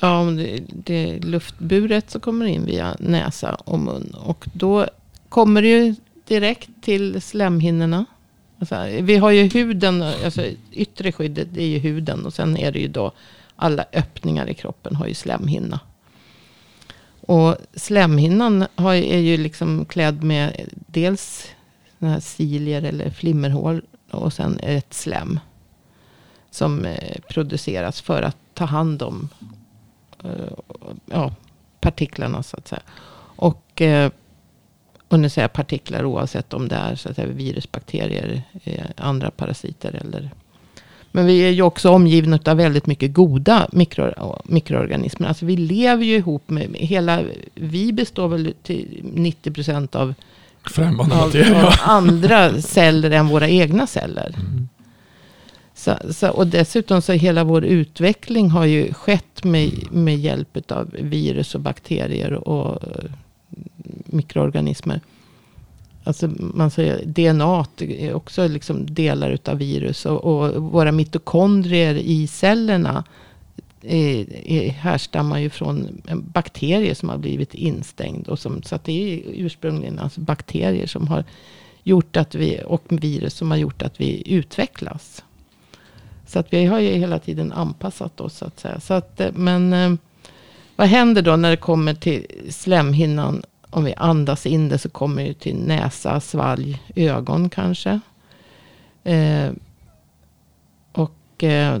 Ja, 0.00 0.18
om 0.18 0.36
det, 0.36 0.60
det 0.68 1.10
är 1.10 1.20
luftburet 1.20 2.10
så 2.10 2.20
kommer 2.20 2.44
det 2.44 2.50
in 2.50 2.66
via 2.66 2.96
näsa 2.98 3.54
och 3.54 3.78
mun. 3.78 4.14
Och 4.24 4.44
då 4.52 4.86
kommer 5.28 5.62
det 5.62 5.68
ju 5.68 5.94
direkt 6.24 6.70
till 6.80 7.22
slemhinnorna. 7.22 8.04
Alltså, 8.58 8.86
vi 9.00 9.16
har 9.16 9.30
ju 9.30 9.48
huden, 9.48 10.02
alltså 10.02 10.42
yttre 10.72 11.12
skyddet 11.12 11.56
är 11.56 11.66
ju 11.66 11.78
huden. 11.78 12.26
Och 12.26 12.34
sen 12.34 12.56
är 12.56 12.72
det 12.72 12.78
ju 12.78 12.88
då 12.88 13.12
alla 13.56 13.84
öppningar 13.92 14.48
i 14.48 14.54
kroppen 14.54 14.96
har 14.96 15.06
ju 15.06 15.14
slemhinna. 15.14 15.80
Och 17.20 17.56
slemhinnan 17.74 18.66
har, 18.74 18.94
är 18.94 19.18
ju 19.18 19.36
liksom 19.36 19.84
klädd 19.84 20.22
med 20.22 20.68
dels 20.86 21.48
här 21.98 22.20
cilier 22.20 22.82
eller 22.82 23.10
flimmerhål. 23.10 23.82
Och 24.10 24.32
sen 24.32 24.58
ett 24.62 24.94
slem. 24.94 25.40
Som 26.50 26.84
eh, 26.84 27.20
produceras 27.28 28.00
för 28.00 28.22
att 28.22 28.36
ta 28.54 28.64
hand 28.64 29.02
om 29.02 29.28
eh, 30.24 30.52
ja, 31.06 31.34
partiklarna 31.80 32.42
så 32.42 32.56
att 32.56 32.68
säga. 32.68 32.82
Och 33.36 33.82
eh, 33.82 34.10
och 35.08 35.20
nu 35.20 35.28
säger 35.28 35.44
jag 35.44 35.52
partiklar 35.52 36.04
oavsett 36.04 36.54
om 36.54 36.68
det 36.68 36.76
är 36.76 36.94
så 36.94 37.08
att 37.08 37.16
säga, 37.16 37.28
virus, 37.28 37.72
bakterier, 37.72 38.42
eh, 38.64 38.84
andra 38.96 39.30
parasiter. 39.30 40.00
Eller. 40.00 40.30
Men 41.12 41.26
vi 41.26 41.40
är 41.40 41.50
ju 41.50 41.62
också 41.62 41.90
omgivna 41.90 42.38
av 42.46 42.56
väldigt 42.56 42.86
mycket 42.86 43.14
goda 43.14 43.68
mikro, 43.72 44.38
mikroorganismer. 44.44 45.28
Alltså 45.28 45.46
vi 45.46 45.56
lever 45.56 46.04
ju 46.04 46.16
ihop 46.16 46.50
med 46.50 46.68
hela, 46.74 47.22
vi 47.54 47.92
består 47.92 48.28
väl 48.28 48.54
till 48.62 49.00
90 49.02 49.52
procent 49.52 49.94
av, 49.94 50.14
av, 50.78 51.36
av 51.64 51.72
andra 51.80 52.62
celler 52.62 53.10
än 53.10 53.28
våra 53.28 53.48
egna 53.48 53.86
celler. 53.86 54.34
Mm. 54.36 54.68
Så, 55.74 55.96
så, 56.10 56.30
och 56.30 56.46
dessutom 56.46 57.02
så 57.02 57.12
hela 57.12 57.44
vår 57.44 57.64
utveckling 57.64 58.50
har 58.50 58.64
ju 58.64 58.92
skett 58.92 59.44
med, 59.44 59.70
med 59.92 60.16
hjälp 60.16 60.70
av 60.72 60.90
virus 60.92 61.54
och 61.54 61.60
bakterier 61.60 62.32
och 62.48 62.82
mikroorganismer. 64.14 65.00
Alltså 66.04 66.30
man 66.38 66.70
säger 66.70 67.04
DNA 67.04 67.66
är 67.78 68.14
också 68.14 68.48
liksom 68.48 68.94
delar 68.94 69.30
utav 69.30 69.58
virus. 69.58 70.06
Och, 70.06 70.24
och 70.24 70.62
våra 70.62 70.92
mitokondrier 70.92 71.94
i 71.94 72.26
cellerna 72.26 73.04
är, 73.82 74.48
är, 74.48 74.70
härstammar 74.70 75.38
ju 75.38 75.50
från 75.50 76.02
en 76.06 76.24
bakterie 76.26 76.94
som 76.94 77.08
har 77.08 77.18
blivit 77.18 77.54
instängd. 77.54 78.28
Och 78.28 78.38
som, 78.38 78.62
så 78.62 78.74
att 78.74 78.84
det 78.84 78.92
är 78.92 79.22
ursprungligen 79.26 79.98
alltså 79.98 80.20
bakterier 80.20 80.86
som 80.86 81.08
har 81.08 81.24
gjort 81.82 82.16
att 82.16 82.34
vi, 82.34 82.60
och 82.66 82.84
virus 82.88 83.34
som 83.34 83.50
har 83.50 83.58
gjort 83.58 83.82
att 83.82 84.00
vi 84.00 84.32
utvecklas. 84.32 85.24
Så 86.26 86.38
att 86.38 86.52
vi 86.52 86.64
har 86.64 86.80
ju 86.80 86.90
hela 86.90 87.18
tiden 87.18 87.52
anpassat 87.52 88.20
oss 88.20 88.36
så 88.36 88.44
att 88.44 88.60
säga. 88.60 88.80
Så 88.80 88.94
att, 88.94 89.20
eh, 89.20 89.32
men 89.34 89.72
eh, 89.72 89.94
vad 90.76 90.86
händer 90.86 91.22
då 91.22 91.36
när 91.36 91.50
det 91.50 91.56
kommer 91.56 91.94
till 91.94 92.26
slemhinnan 92.48 93.42
om 93.74 93.84
vi 93.84 93.94
andas 93.96 94.46
in 94.46 94.68
det 94.68 94.78
så 94.78 94.88
kommer 94.88 95.24
det 95.24 95.34
till 95.34 95.56
näsa, 95.56 96.20
svalg, 96.20 96.82
ögon 96.94 97.48
kanske. 97.48 98.00
Eh, 99.04 99.50
och 100.92 101.44
eh, 101.44 101.78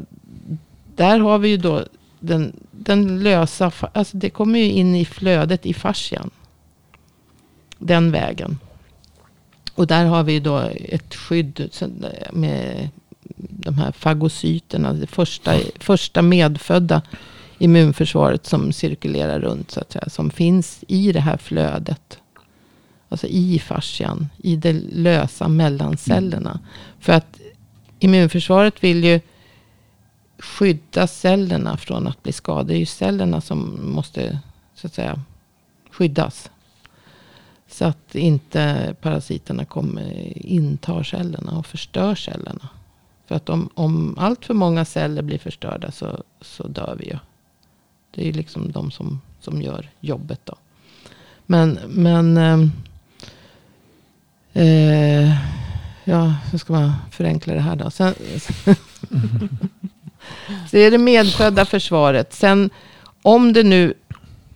där 0.96 1.18
har 1.18 1.38
vi 1.38 1.48
ju 1.48 1.56
då 1.56 1.84
den, 2.20 2.52
den 2.70 3.22
lösa, 3.22 3.72
alltså 3.92 4.16
det 4.16 4.30
kommer 4.30 4.58
ju 4.58 4.70
in 4.70 4.94
i 4.94 5.04
flödet 5.04 5.66
i 5.66 5.74
fascian. 5.74 6.30
Den 7.78 8.12
vägen. 8.12 8.58
Och 9.74 9.86
där 9.86 10.04
har 10.04 10.22
vi 10.22 10.40
då 10.40 10.58
ett 10.88 11.14
skydd 11.14 11.70
med 12.32 12.88
de 13.36 13.78
här 13.78 13.92
fagocyterna. 13.92 14.92
Det 14.92 15.06
första, 15.06 15.58
första 15.78 16.22
medfödda 16.22 17.02
immunförsvaret 17.58 18.46
som 18.46 18.72
cirkulerar 18.72 19.40
runt. 19.40 19.70
Så 19.70 19.80
att 19.80 19.92
säga, 19.92 20.08
som 20.08 20.30
finns 20.30 20.84
i 20.88 21.12
det 21.12 21.20
här 21.20 21.36
flödet. 21.36 22.18
Alltså 23.08 23.26
i 23.26 23.58
fascian. 23.58 24.28
I 24.36 24.56
de 24.56 24.72
lösa 24.92 25.48
mellancellerna. 25.48 26.50
Mm. 26.50 26.62
För 27.00 27.12
att 27.12 27.40
immunförsvaret 27.98 28.84
vill 28.84 29.04
ju 29.04 29.20
skydda 30.38 31.06
cellerna 31.06 31.76
från 31.76 32.06
att 32.06 32.22
bli 32.22 32.32
skadade. 32.32 32.68
Det 32.68 32.76
är 32.76 32.78
ju 32.78 32.86
cellerna 32.86 33.40
som 33.40 33.78
måste 33.82 34.38
så 34.74 34.86
att 34.86 34.94
säga 34.94 35.20
skyddas. 35.90 36.50
Så 37.68 37.84
att 37.84 38.14
inte 38.14 38.94
parasiterna 39.00 39.64
kommer 39.64 40.32
intar 40.46 41.02
cellerna 41.02 41.58
och 41.58 41.66
förstör 41.66 42.14
cellerna. 42.14 42.68
För 43.26 43.34
att 43.34 43.48
om, 43.48 43.70
om 43.74 44.18
allt 44.18 44.44
för 44.44 44.54
många 44.54 44.84
celler 44.84 45.22
blir 45.22 45.38
förstörda 45.38 45.90
så, 45.90 46.22
så 46.40 46.68
dör 46.68 46.96
vi 46.98 47.06
ju. 47.06 47.18
Det 48.14 48.22
är 48.22 48.26
ju 48.26 48.32
liksom 48.32 48.72
de 48.72 48.90
som, 48.90 49.20
som 49.40 49.62
gör 49.62 49.90
jobbet 50.00 50.40
då. 50.44 50.54
Men, 51.46 51.78
men 51.88 52.36
eh, 52.36 52.60
eh, 54.64 55.36
ja, 56.04 56.34
hur 56.50 56.58
ska 56.58 56.72
man 56.72 56.92
förenkla 57.10 57.54
det 57.54 57.60
här 57.60 57.76
då? 57.76 57.90
Sen, 57.90 58.14
så 60.70 60.76
är 60.76 60.90
det 60.90 60.98
medfödda 60.98 61.64
försvaret. 61.64 62.32
Sen 62.32 62.70
om 63.22 63.52
det 63.52 63.62
nu, 63.62 63.94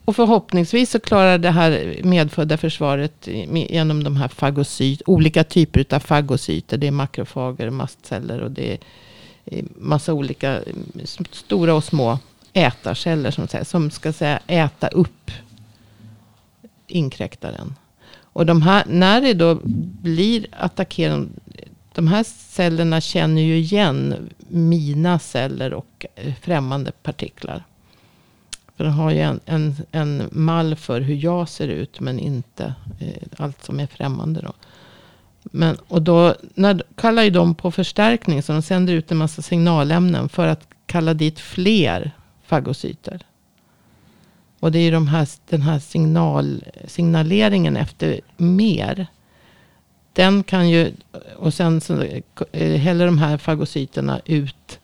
och 0.04 0.16
förhoppningsvis 0.16 0.90
så 0.90 1.00
klarar 1.00 1.38
det 1.38 1.50
här 1.50 2.00
medfödda 2.04 2.56
försvaret 2.56 3.28
genom 3.52 4.04
de 4.04 4.16
här 4.16 4.28
fagocyt, 4.28 5.02
olika 5.06 5.44
typer 5.44 5.94
av 5.94 6.00
fagocyter. 6.00 6.76
Det 6.76 6.86
är 6.86 6.90
makrofager, 6.90 7.70
mastceller 7.70 8.40
och 8.40 8.50
det 8.50 8.72
är 8.72 8.78
eh, 9.44 9.64
massa 9.76 10.12
olika 10.12 10.60
stora 11.32 11.74
och 11.74 11.84
små 11.84 12.18
ätarceller 12.52 13.30
som, 13.30 13.48
säger, 13.48 13.64
som 13.64 13.90
ska 13.90 14.12
säga 14.12 14.40
äta 14.46 14.88
upp 14.88 15.30
inkräktaren. 16.86 17.74
Och 18.22 18.46
de 18.46 18.62
här, 18.62 18.84
när 18.86 19.20
det 19.20 19.34
då 19.34 19.58
blir 20.02 20.46
attackerande, 20.52 21.28
de 21.94 22.08
här 22.08 22.22
cellerna 22.22 23.00
känner 23.00 23.42
ju 23.42 23.56
igen 23.56 24.30
mina 24.48 25.18
celler 25.18 25.74
och 25.74 26.06
eh, 26.14 26.34
främmande 26.40 26.92
partiklar. 27.02 27.64
För 28.76 28.84
den 28.84 28.92
har 28.92 29.10
ju 29.10 29.20
en, 29.20 29.40
en, 29.46 29.76
en 29.90 30.28
mall 30.32 30.76
för 30.76 31.00
hur 31.00 31.14
jag 31.14 31.48
ser 31.48 31.68
ut, 31.68 32.00
men 32.00 32.18
inte 32.18 32.74
eh, 33.00 33.22
allt 33.36 33.64
som 33.64 33.80
är 33.80 33.86
främmande. 33.86 34.40
Då. 34.40 34.52
Men, 35.42 35.76
och 35.88 36.02
då 36.02 36.34
när, 36.54 36.82
kallar 36.94 37.22
ju 37.22 37.30
de 37.30 37.54
på 37.54 37.70
förstärkning, 37.70 38.42
så 38.42 38.52
de 38.52 38.62
sänder 38.62 38.92
ut 38.94 39.10
en 39.10 39.16
massa 39.16 39.42
signalämnen 39.42 40.28
för 40.28 40.46
att 40.46 40.68
kalla 40.86 41.14
dit 41.14 41.40
fler 41.40 42.12
fagocyter. 42.48 43.26
Och 44.60 44.72
det 44.72 44.78
är 44.78 44.82
ju 44.82 44.90
de 44.90 45.08
här, 45.08 45.28
den 45.48 45.62
här 45.62 45.78
signal, 45.78 46.64
signaleringen 46.86 47.76
efter 47.76 48.20
mer. 48.36 49.06
Den 50.12 50.42
kan 50.42 50.70
ju, 50.70 50.92
och 51.36 51.54
sen 51.54 51.80
så 51.80 52.02
eh, 52.52 52.76
häller 52.76 53.06
de 53.06 53.18
här 53.18 53.36
fagocyterna 53.38 54.20
ut. 54.24 54.80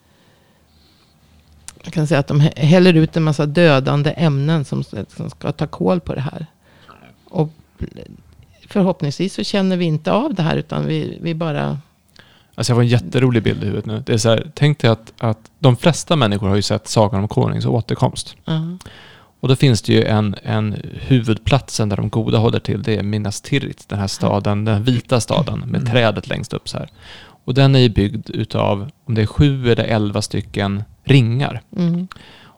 Jag 1.84 1.92
kan 1.92 2.06
säga 2.06 2.20
att 2.20 2.26
de 2.26 2.40
häller 2.40 2.94
ut 2.94 3.16
en 3.16 3.22
massa 3.22 3.46
dödande 3.46 4.10
ämnen 4.10 4.64
som, 4.64 4.84
som 5.08 5.30
ska 5.30 5.52
ta 5.52 5.66
koll 5.66 6.00
på 6.00 6.14
det 6.14 6.20
här. 6.20 6.46
Och 7.24 7.50
eh, 7.78 7.86
förhoppningsvis 8.68 9.34
så 9.34 9.44
känner 9.44 9.76
vi 9.76 9.84
inte 9.84 10.12
av 10.12 10.34
det 10.34 10.42
här 10.42 10.56
utan 10.56 10.86
vi, 10.86 11.18
vi 11.20 11.34
bara 11.34 11.78
Alltså 12.54 12.70
jag 12.70 12.76
får 12.76 12.82
en 12.82 12.88
jätterolig 12.88 13.42
bild 13.42 13.62
i 13.62 13.66
huvudet 13.66 13.86
nu. 13.86 14.02
Det 14.06 14.12
är 14.12 14.18
så 14.18 14.28
här, 14.28 14.50
tänk 14.54 14.78
dig 14.78 14.90
att, 14.90 15.12
att 15.18 15.38
de 15.58 15.76
flesta 15.76 16.16
människor 16.16 16.48
har 16.48 16.56
ju 16.56 16.62
sett 16.62 16.88
Sagan 16.88 17.20
om 17.20 17.28
Konungens 17.28 17.66
återkomst. 17.66 18.36
uh, 18.48 18.74
Och 19.40 19.48
då 19.48 19.56
finns 19.56 19.82
det 19.82 19.92
ju 19.92 20.04
en, 20.04 20.34
en 20.42 20.76
huvudplatsen 20.92 21.88
där 21.88 21.96
de 21.96 22.08
goda 22.08 22.38
håller 22.38 22.58
till. 22.58 22.82
Det 22.82 22.96
är 22.96 23.02
Minas 23.02 23.40
Tirith, 23.40 23.84
den 23.88 23.98
här 23.98 24.06
staden, 24.06 24.64
den 24.64 24.84
vita 24.84 25.20
staden 25.20 25.58
med 25.60 25.80
Mm. 25.80 25.92
trädet 25.92 26.28
längst 26.28 26.52
upp 26.52 26.68
så 26.68 26.78
här. 26.78 26.88
Och 27.44 27.54
den 27.54 27.74
är 27.74 27.78
ju 27.78 27.88
byggd 27.88 28.30
utav, 28.30 28.90
om 29.04 29.14
det 29.14 29.22
är 29.22 29.26
sju 29.26 29.72
eller 29.72 29.84
elva 29.84 30.22
stycken 30.22 30.84
ringar. 31.04 31.60
mm, 31.76 32.08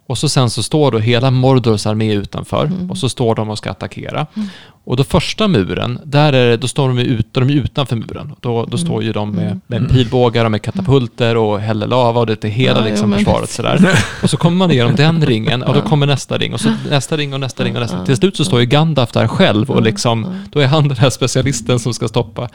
Och 0.09 0.19
så 0.19 0.29
sen 0.29 0.51
så 0.51 0.63
står 0.63 0.91
då 0.93 0.99
hela 0.99 1.31
Mordors 1.31 1.87
armé 1.87 2.13
utanför 2.15 2.65
Mm. 2.65 2.91
och 2.91 2.99
så 2.99 3.09
står 3.09 3.35
de 3.35 3.51
och 3.51 3.59
ska 3.59 3.71
attackera. 3.71 4.27
Mm. 4.37 4.49
Och 4.85 4.97
då 4.97 5.05
första 5.05 5.49
muren, 5.49 5.99
där 6.05 6.33
är 6.33 6.57
då 6.57 6.69
står 6.69 6.89
de, 6.89 6.99
ut, 6.99 7.27
de 7.35 7.51
är 7.51 7.55
utanför 7.55 7.97
muren. 7.97 8.33
Då, 8.41 8.65
då 8.65 8.79
står 8.79 9.03
ju 9.03 9.13
de 9.13 9.31
med, 9.33 9.47
Mm. 9.47 9.61
med 9.67 9.91
pilbågar 9.91 10.45
och 10.45 10.51
med 10.51 10.63
katapulter 10.63 11.37
och 11.37 11.61
häller 11.61 11.87
lava 11.87 12.21
och 12.21 12.27
det 12.27 12.45
är 12.45 12.49
hela 12.49 12.79
Ja, 12.81 12.85
liksom 12.85 13.11
men 13.11 13.19
försvaret 13.19 13.51
sådär. 13.51 13.99
Och 14.23 14.31
så 14.31 14.37
kommer 14.37 14.57
man 14.57 14.71
igenom 14.71 14.95
den 14.97 15.27
ringen 15.27 15.63
och 15.63 15.75
då 15.75 15.81
Ja. 15.81 15.89
kommer 15.89 16.07
nästa 16.07 16.39
ring 16.39 16.55
och 16.55 16.61
så 16.61 16.71
nästa 16.91 17.17
ring 17.17 17.35
och 17.35 17.41
nästa 17.41 17.65
ring 17.65 17.75
och 17.75 17.81
nästa. 17.83 17.97
Ja. 17.99 18.07
Till 18.07 18.17
slut 18.17 18.37
så 18.37 18.45
står 18.45 18.61
ju 18.61 18.67
Gandalf 18.67 19.13
där 19.13 19.29
själv 19.29 19.71
och 19.71 19.77
Ja, 19.77 19.81
liksom, 19.81 20.23
ja. 20.25 20.49
då 20.53 20.59
är 20.61 20.67
han 20.67 20.89
den 20.89 20.97
här 20.97 21.11
specialisten 21.11 21.79
som 21.79 21.95
ska 21.95 22.09
stoppa. 22.09 22.49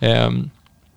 Ehm, 0.00 0.50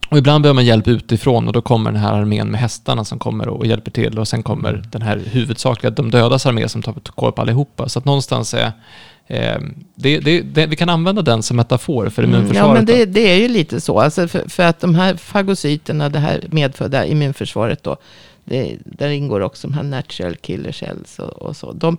och 0.10 0.18
ibland 0.18 0.42
behöver 0.42 0.56
man 0.56 0.66
hjälp 0.66 0.88
utifrån 0.88 1.48
och 1.48 1.54
då 1.54 1.62
kommer 1.62 1.92
den 1.92 2.02
här 2.02 2.14
armén 2.14 2.48
med 2.48 2.60
hästarna 2.60 3.06
som 3.06 3.20
kommer 3.20 3.48
och 3.48 3.66
hjälper 3.66 3.92
till 3.92 4.20
och 4.20 4.28
sen 4.28 4.44
kommer 4.44 4.84
den 4.92 5.02
här 5.02 5.22
huvudsakliga 5.32 5.92
de 5.92 6.12
dödas 6.12 6.46
armé 6.46 6.70
som 6.70 6.82
tar 6.82 6.94
koll 6.94 7.32
på 7.32 7.42
allihopa. 7.42 7.90
Så 7.90 8.00
att 8.00 8.06
någonstans 8.06 8.54
är 8.54 8.72
eh, 9.28 9.60
det, 9.96 10.20
det, 10.20 10.42
det, 10.42 10.66
vi 10.66 10.76
kan 10.76 10.90
använda 10.90 11.22
den 11.22 11.44
som 11.44 11.58
metafor 11.58 12.10
för 12.10 12.24
Mm, 12.24 12.36
immunförsvaret. 12.36 12.68
Ja, 12.68 12.74
men 12.74 12.86
det, 12.86 13.06
det 13.06 13.32
är 13.32 13.38
ju 13.38 13.48
lite 13.48 13.82
så. 13.82 14.00
Alltså 14.00 14.28
för, 14.28 14.50
för 14.50 14.64
att 14.64 14.80
de 14.80 14.96
här 14.96 15.16
fagocyterna, 15.16 16.10
det 16.10 16.20
här 16.20 16.44
medfödda 16.52 17.06
immunförsvaret 17.06 17.84
då. 17.84 17.98
Där 18.84 19.10
ingår 19.10 19.40
också 19.40 19.68
de 19.68 19.74
här 19.74 19.84
natural 19.84 20.36
killer 20.36 20.72
cells 20.72 21.20
och, 21.20 21.42
och 21.42 21.58
så. 21.58 21.74
De, 21.74 21.98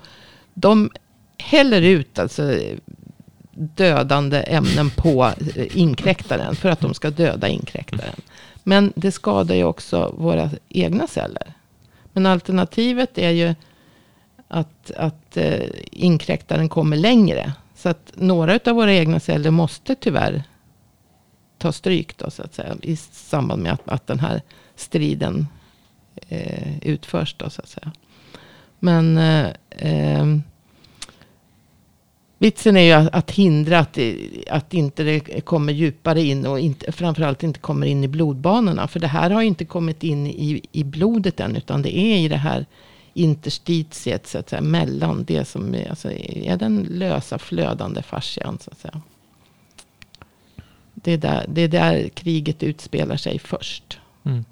de 0.55 0.90
häller 1.38 1.83
ut 1.83 2.19
alltså 2.19 2.59
dödande 3.57 4.38
ämnen 4.38 4.90
på 4.90 5.31
inkräktaren. 5.57 6.57
För 6.57 6.69
att 6.69 6.81
de 6.81 6.95
ska 6.95 7.11
döda 7.11 7.49
inkräktaren. 7.49 8.21
Men 8.62 8.92
det 8.97 9.12
skadar 9.12 9.55
ju 9.55 9.64
också 9.64 10.14
våra 10.19 10.51
egna 10.69 11.07
celler. 11.07 11.53
Men 12.12 12.27
alternativet 12.27 13.19
är 13.19 13.31
ju 13.31 13.55
att, 14.49 14.90
att 14.90 15.37
eh, 15.37 15.64
inkräktaren 15.90 16.69
kommer 16.69 16.97
längre. 16.97 17.53
Så 17.75 17.88
att 17.88 18.12
några 18.14 18.59
av 18.66 18.75
våra 18.75 18.92
egna 18.92 19.21
celler 19.21 19.51
måste 19.51 19.95
tyvärr 19.95 20.42
ta 21.59 21.73
stryk 21.73 22.16
då, 22.16 22.31
så 22.31 22.42
att 22.42 22.55
säga, 22.55 22.77
i 22.83 22.97
samband 22.97 23.62
med 23.62 23.73
att, 23.73 23.88
att 23.88 24.07
den 24.07 24.19
här 24.19 24.42
striden 24.77 25.47
eh, 26.29 26.79
utförs. 26.79 27.35
Då, 27.38 27.51
så 27.51 27.62
att 27.62 27.69
säga. 27.69 27.92
Men 28.79 29.19
eh, 29.19 29.47
eh, 29.71 30.27
vitsen 32.38 32.77
är 32.77 32.81
ju 32.81 32.92
att, 32.92 33.14
att 33.14 33.31
hindra 33.31 33.79
att, 33.79 33.99
att 34.51 34.75
inte 34.75 35.03
det 35.03 35.40
kommer 35.40 35.72
djupare 35.72 36.22
in 36.22 36.46
och 36.46 36.61
inte, 36.61 36.92
framförallt 36.92 37.42
inte 37.42 37.61
kommer 37.61 37.87
in 37.87 38.05
i 38.05 38.09
blodbanorna. 38.09 38.88
För 38.88 39.01
det 39.01 39.07
här 39.07 39.31
har 39.31 39.42
inte 39.42 39.64
kommit 39.64 40.03
in 40.03 40.27
i, 40.27 40.62
i 40.72 40.85
blodet 40.85 41.40
än, 41.40 41.57
utan 41.57 41.83
det 41.83 41.99
är 41.99 42.18
i 42.18 42.29
det 42.29 42.37
här 42.37 42.66
interstitiet 43.14 44.27
så 44.27 44.38
att 44.38 44.49
säga, 44.49 44.62
mellan 44.62 45.25
det 45.25 45.44
som 45.44 45.75
är, 45.75 45.90
alltså, 45.90 46.12
är 46.12 46.57
den 46.57 46.87
lösa 46.90 47.38
flödande 47.38 48.03
fascian. 48.03 48.59
Så 48.61 48.70
att 48.70 48.79
säga. 48.79 49.01
Det, 50.94 51.12
är 51.12 51.18
där, 51.18 51.46
det 51.49 51.61
är 51.61 51.68
där 51.68 52.09
kriget 52.09 52.62
utspelar 52.62 53.16
sig 53.16 53.38
först. 53.38 53.99
Mm. 54.25 54.44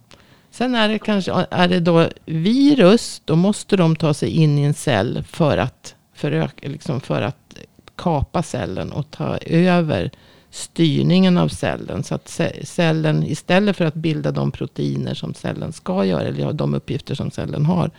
Sen 0.51 0.75
är 0.75 0.89
det 0.89 0.99
kanske 0.99 1.47
är 1.51 1.69
det 1.69 1.81
då 1.81 2.09
virus, 2.25 3.23
då 3.25 3.37
måste 3.37 3.77
de 3.77 3.97
ta 3.97 4.15
sig 4.15 4.31
in 4.31 4.59
i 4.59 4.63
en 4.63 4.75
cell 4.75 5.25
för 5.29 5.59
att, 5.59 5.95
föröka, 6.15 6.69
liksom 6.69 7.01
för 7.01 7.23
att 7.23 7.59
kapa 7.97 8.43
cellen 8.43 8.93
och 8.93 9.11
ta 9.11 9.39
över 9.47 10.11
styrningen 10.51 11.39
av 11.39 11.49
cellen. 11.49 12.05
Så 12.05 12.15
att 12.15 12.41
cellen, 12.63 13.23
istället 13.23 13.77
för 13.77 13.85
att 13.85 13.95
bilda 13.95 14.31
de 14.31 14.51
proteiner 14.51 15.15
som 15.15 15.35
cellen 15.35 15.73
ska 15.73 16.05
göra, 16.05 16.23
eller 16.23 16.53
de 16.53 16.75
uppgifter 16.75 17.15
som 17.15 17.31
cellen 17.31 17.67
har, 17.67 17.91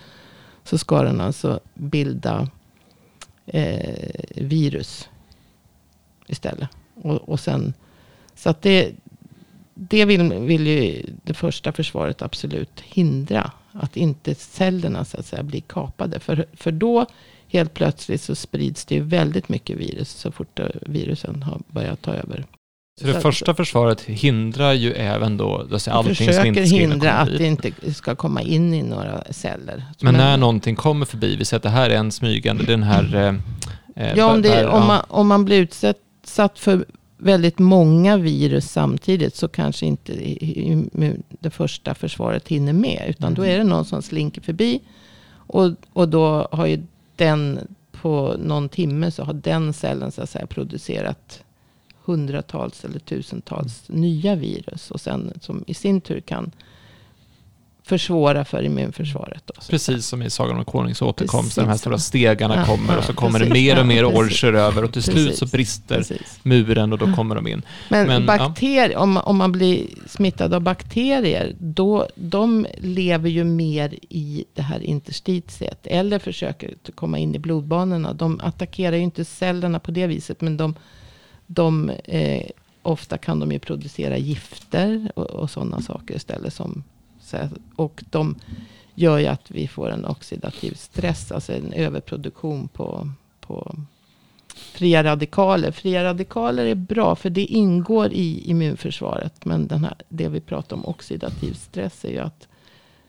så 0.64 0.78
ska 0.78 1.02
den 1.02 1.22
alltså 1.22 1.60
bilda 1.74 2.50
eh, 3.46 4.10
virus 4.36 5.10
istället. 6.28 6.70
Och, 6.96 7.30
och 7.30 7.40
sen, 7.40 7.74
så 8.36 8.50
att 8.50 8.62
det, 8.62 8.92
det 9.74 10.06
vill, 10.06 10.34
vill 10.34 10.68
ju 10.68 11.06
det 11.24 11.34
första 11.34 11.72
försvaret 11.72 12.22
absolut 12.22 12.80
hindra. 12.80 13.52
Att 13.72 13.98
inte 13.98 14.36
cellerna 14.36 15.06
så 15.06 15.20
att 15.20 15.26
säga 15.26 15.44
blir 15.44 15.62
kapade. 15.62 16.20
För, 16.20 16.46
för 16.54 16.72
då 16.72 17.06
helt 17.58 17.74
plötsligt 17.74 18.22
så 18.22 18.36
sprids 18.36 18.86
det 18.86 18.96
ju 18.96 19.02
väldigt 19.02 19.50
mycket 19.50 19.78
virus 19.78 20.10
så 20.10 20.32
fort 20.32 20.60
virusen 20.82 21.44
har 21.44 21.60
börjat 21.68 22.02
ta 22.02 22.13
över. 22.13 22.46
Så 23.02 23.08
det 23.08 23.13
Så- 23.13 23.20
första 23.22 23.54
försvaret 23.56 24.02
hindrar 24.02 24.74
ju 24.74 24.94
även 24.94 25.38
då, 25.38 25.68
alltså 25.72 25.91
allting 25.91 26.15
som 26.15 26.26
försöker 26.26 26.46
inte 26.48 26.65
ska 26.68 26.76
hindra 26.78 27.12
att 27.13 27.28
dit. 27.30 27.38
det 27.38 27.46
inte 27.46 27.94
ska 27.94 28.15
komma 28.15 28.41
in 28.41 28.74
i 28.74 28.84
några 28.84 29.24
celler. 29.30 29.84
Men 30.02 30.13
när 30.13 30.38
någonting 30.38 30.76
kommer 30.76 31.06
förbi, 31.06 31.36
vi 31.36 31.46
säger 31.46 31.60
att 31.60 31.63
det 31.63 31.70
här 31.70 31.89
är 31.89 31.96
en 31.98 32.12
smygande, 32.12 32.63
den 32.63 32.84
här... 32.84 33.15
Eh, 33.96 34.06
eh, 34.06 34.18
Ja, 34.18 34.34
om, 34.34 34.41
det, 34.41 34.50
bär- 34.50 34.68
om, 34.68 34.88
man, 34.88 35.02
om 35.08 35.28
man 35.28 35.46
blir 35.46 35.60
utsatt 35.62 36.60
för 36.60 36.86
väldigt 37.18 37.60
många 37.60 38.18
virus 38.18 38.72
samtidigt 38.72 39.36
så 39.36 39.48
kanske 39.48 39.86
inte 39.86 40.13
det 41.39 41.50
första 41.50 41.96
försvaret 41.96 42.48
hinner 42.48 42.74
med. 42.74 43.06
Utan 43.10 43.34
då 43.34 43.46
är 43.46 43.58
det 43.58 43.63
någon 43.63 43.86
som 43.86 44.02
slinker 44.02 44.41
förbi. 44.41 44.80
Och, 45.48 45.72
och 45.94 46.10
då 46.10 46.48
har 46.52 46.65
ju 46.65 46.84
den 47.15 47.67
på 47.91 48.36
någon 48.39 48.69
timme 48.69 49.12
så 49.12 49.23
har 49.23 49.34
den 49.34 49.73
cellen 49.73 50.12
så 50.12 50.21
att 50.21 50.30
säga 50.30 50.47
producerat 50.47 51.43
hundratals 52.04 52.86
eller 52.86 52.99
tusentals 52.99 53.89
nya 53.89 54.36
virus. 54.36 54.91
Och 54.91 55.01
sen 55.01 55.34
som 55.41 55.63
i 55.67 55.73
sin 55.73 56.01
tur 56.01 56.19
kan 56.19 56.51
försvåra 57.86 58.45
för 58.45 58.63
immunförsvaret. 58.63 59.43
Då. 59.45 59.54
Precis 59.69 60.06
som 60.08 60.21
i 60.21 60.30
Sagan 60.30 60.58
om 60.58 60.65
Konungs 60.65 61.02
återkomst, 61.02 61.43
Precis 61.43 61.56
där 61.56 61.63
de 61.63 61.69
här 61.69 61.78
stora 61.78 61.98
stegarna 61.98 62.56
Ja, 62.56 62.65
kommer 62.65 62.93
ja, 62.93 63.00
och 63.00 63.06
så 63.06 63.13
kommer 63.13 63.39
precis. 63.39 63.54
det 63.54 63.60
mer 63.60 63.80
och 63.80 63.86
mer 63.86 64.02
Ja, 64.04 64.10
precis. 64.10 64.43
orcher 64.43 64.54
över 64.54 64.84
och 64.84 64.93
till 64.93 65.04
slut 65.04 65.36
så 65.36 65.45
Precis. 65.45 65.52
brister 65.52 65.98
Precis. 65.98 66.39
muren 66.43 66.93
och 66.93 67.00
då 67.00 67.15
kommer 67.15 67.36
de 67.36 67.48
in. 67.48 67.62
Men, 67.89 68.08
Men, 68.08 68.26
bakterier, 68.26 68.98
om, 68.98 69.17
om 69.17 69.38
man 69.38 69.52
blir 69.52 69.88
smittad 70.08 70.54
av 70.54 70.62
bakterier, 70.62 71.56
då, 71.60 72.08
de 72.15 72.67
lever 72.78 73.30
ju 73.30 73.43
mer 73.43 73.93
i 74.10 74.45
det 74.54 74.62
här 74.62 74.80
interstitiet. 74.84 75.88
Eller 75.88 76.19
försöker 76.19 76.74
komma 76.95 77.17
in 77.17 77.36
i 77.36 77.39
blodbanorna. 77.39 78.13
De 78.13 78.39
attackerar 78.43 78.95
ju 78.95 79.04
inte 79.04 79.26
cellerna 79.26 79.80
på 79.80 79.91
det 79.91 80.08
viset. 80.08 80.41
Men 80.41 80.58
de, 80.58 80.76
de 81.48 81.89
eh, 81.89 82.41
ofta 82.82 83.17
kan 83.17 83.39
de 83.39 83.52
ju 83.52 83.60
producera 83.60 84.17
gifter 84.17 85.12
och, 85.15 85.26
och 85.26 85.50
sådana 85.50 85.82
saker 85.82 86.15
istället. 86.15 86.54
Som, 86.54 86.84
och 87.76 88.04
de 88.10 88.36
gör 88.96 89.18
ju 89.18 89.28
att 89.28 89.52
vi 89.52 89.68
får 89.68 89.90
en 89.90 90.06
oxidativ 90.06 90.74
stress. 90.74 91.32
Alltså 91.32 91.54
en 91.54 91.74
överproduktion 91.74 92.68
på, 92.68 93.10
på 93.40 93.76
fria 94.56 95.04
radikaler. 95.04 95.72
Fria 95.72 96.04
radikaler 96.04 96.66
är 96.66 96.76
bra 96.76 97.16
för 97.16 97.30
det 97.30 97.46
ingår 97.46 98.14
i 98.14 98.50
immunförsvaret. 98.50 99.46
Men 99.46 99.68
den 99.68 99.84
här, 99.84 99.96
det 100.10 100.28
vi 100.28 100.42
pratar 100.42 100.76
om 100.76 100.86
oxidativ 100.86 101.54
stress 101.54 102.06
är 102.06 102.10
ju 102.10 102.20
att 102.20 102.48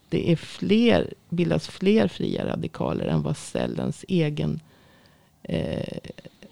det 0.08 0.32
är 0.32 0.36
fler, 0.36 1.14
bildas 1.28 1.68
fler 1.68 2.08
fria 2.08 2.46
radikaler 2.46 3.06
än 3.06 3.22
vad 3.22 3.36
cellens 3.36 4.04
egen 4.08 4.60
eh, 5.42 5.98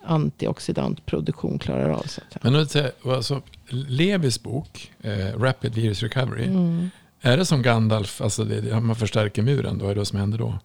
antioxidantproduktion 0.02 1.58
klarar 1.58 1.90
av. 1.90 2.02
Så. 2.02 2.20
Men 2.42 2.52
nu 2.52 2.66
alltså, 3.04 3.42
Levis 3.68 4.42
bok, 4.42 4.92
eh, 5.02 5.38
Rapid 5.38 5.74
Virus 5.74 6.02
Recovery, 6.02 6.44
Mm. 6.44 6.90
Är 7.24 7.36
det 7.36 7.44
som 7.44 7.62
Gandalf, 7.62 8.20
alltså 8.20 8.44
det, 8.44 8.80
man 8.80 8.96
förstärker 8.96 9.42
muren, 9.42 9.78
då 9.78 9.84
är 9.84 9.94
det 9.94 10.00
vad 10.00 10.06
som 10.06 10.18
händer 10.18 10.38
då? 10.38 10.58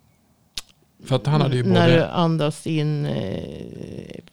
För 1.06 1.16
att 1.16 1.28
han 1.28 1.42
hade 1.42 1.56
ju 1.56 1.64
När 1.64 1.88
du 1.88 1.94
både 1.94 2.10
andas 2.12 2.68
in 2.68 3.06
eh, 3.06 3.44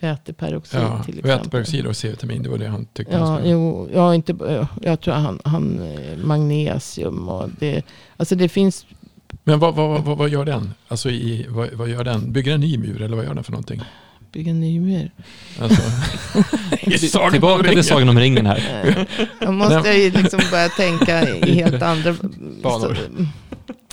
väteperoxid 0.00 0.80
ja, 0.80 1.02
till 1.04 1.18
exempel. 1.18 1.38
väteperoxid 1.38 1.86
och 1.86 1.96
C-vitamin, 1.96 2.42
det 2.42 2.48
var 2.48 2.58
det 2.58 2.66
han 2.68 2.84
tyckte 2.92 3.16
han 3.16 3.30
Ja, 3.30 3.36
skulle. 3.36 3.50
jo, 3.52 3.88
ja, 3.94 4.14
inte, 4.14 4.36
ja, 4.40 4.68
jag 4.82 5.00
tror 5.00 5.14
han, 5.14 5.40
han 5.44 5.80
eh, 5.82 6.16
magnesium 6.18 7.28
och 7.28 7.48
det. 7.58 7.82
Alltså 8.16 8.34
det 8.34 8.48
finns, 8.48 8.86
Men 9.44 9.58
vad, 9.58 9.74
vad, 9.74 10.04
vad, 10.04 10.18
vad 10.18 10.28
gör 10.28 10.44
den? 10.44 10.74
Alltså 10.88 11.10
i, 11.10 11.46
vad, 11.48 11.72
vad 11.72 11.88
gör 11.88 12.04
den? 12.04 12.32
Bygger 12.32 12.50
den 12.50 12.60
ny 12.60 12.78
mur 12.78 13.02
eller 13.02 13.16
vad 13.16 13.24
gör 13.24 13.34
den 13.34 13.44
för 13.44 13.52
någonting? 13.52 13.82
Bygga 14.36 14.50
en 14.50 14.60
ny 14.60 14.80
mur. 14.80 15.10
Alltså, 15.60 15.82
Tillbaka 17.30 17.62
ringen. 17.62 17.74
till 17.74 17.84
Sagan 17.84 18.08
om 18.08 18.18
ringen 18.18 18.46
här. 18.46 19.06
Då 19.40 19.52
måste 19.52 19.74
jag 19.74 19.98
ju 19.98 20.10
liksom 20.10 20.40
börja 20.50 20.68
tänka 20.68 21.28
i 21.28 21.54
helt 21.54 21.82
andra 21.82 22.14
Banor. 22.62 22.98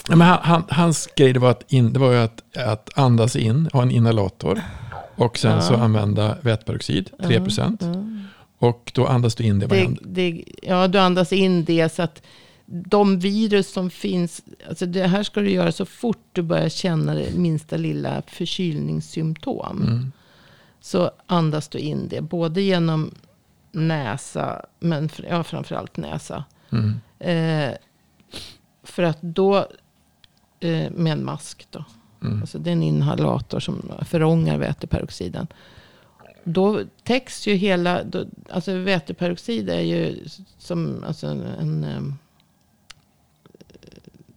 Ja, 0.10 0.16
men 0.16 0.28
han, 0.28 0.40
han, 0.42 0.64
hans 0.70 1.10
grej 1.16 1.34
det 1.34 1.40
var, 1.40 1.52
att 1.52 1.72
in, 1.72 1.94
det 1.94 2.00
var 2.00 2.12
ju 2.12 2.18
att, 2.18 2.58
att 2.58 2.90
andas 2.96 3.36
in, 3.36 3.70
ha 3.74 3.82
en 3.82 3.92
inhalator. 3.92 4.62
Och 5.16 5.38
sen 5.38 5.52
Ja. 5.52 5.62
så 5.62 5.76
använda 5.76 6.38
väteperoxid, 6.42 7.10
3%. 7.20 7.78
Ja. 7.80 8.68
Och 8.68 8.92
då 8.96 9.08
andas 9.08 9.36
du 9.36 9.44
in 9.44 9.60
det. 9.60 9.68
Vad 9.68 9.78
Det, 9.78 9.98
det, 10.02 10.44
ja, 10.62 10.88
du 10.88 11.00
andas 11.00 11.34
in 11.34 11.66
det 11.66 11.94
så 11.94 12.02
att 12.02 12.22
de 12.66 13.20
virus 13.20 13.74
som 13.74 13.90
finns, 13.90 14.42
alltså 14.70 14.86
det 14.86 15.08
här 15.08 15.24
ska 15.24 15.40
du 15.42 15.50
göra 15.52 15.72
så 15.72 15.86
fort 15.86 16.24
du 16.32 16.42
börjar 16.42 16.70
känna 16.70 17.14
det 17.14 17.34
minsta 17.36 17.78
lilla 17.78 18.22
förkylningssymptom. 18.28 19.82
Mm. 19.82 20.12
Så 20.84 21.12
andas 21.26 21.68
du 21.68 21.78
in 21.78 22.08
det, 22.08 22.22
både 22.22 22.62
genom 22.62 23.12
näsa, 23.72 24.66
men 24.80 25.10
ja, 25.30 25.44
framförallt 25.44 25.98
näsa. 25.98 26.44
Mm. 26.72 27.00
Eh, 27.20 27.76
för 28.84 29.04
att 29.04 29.22
då, 29.22 29.58
eh, 30.60 30.92
med 30.92 31.14
en 31.14 31.26
mask 31.26 31.68
då. 31.72 31.86
Mm. 32.22 32.42
Alltså 32.42 32.60
det 32.60 32.70
är 32.70 32.72
en 32.72 32.84
inhalator 32.84 33.60
som 33.60 33.92
förångar 34.06 34.58
väteperoxiden. 34.58 35.48
Då 36.44 36.82
täcks 37.04 37.48
ju 37.48 37.54
hela, 37.54 38.04
då, 38.04 38.26
alltså 38.50 38.74
väteperoxid 38.74 39.70
är 39.70 39.82
ju 39.82 40.26
som 40.58 41.04
alltså 41.08 41.28
en, 41.28 41.44
en 41.84 42.16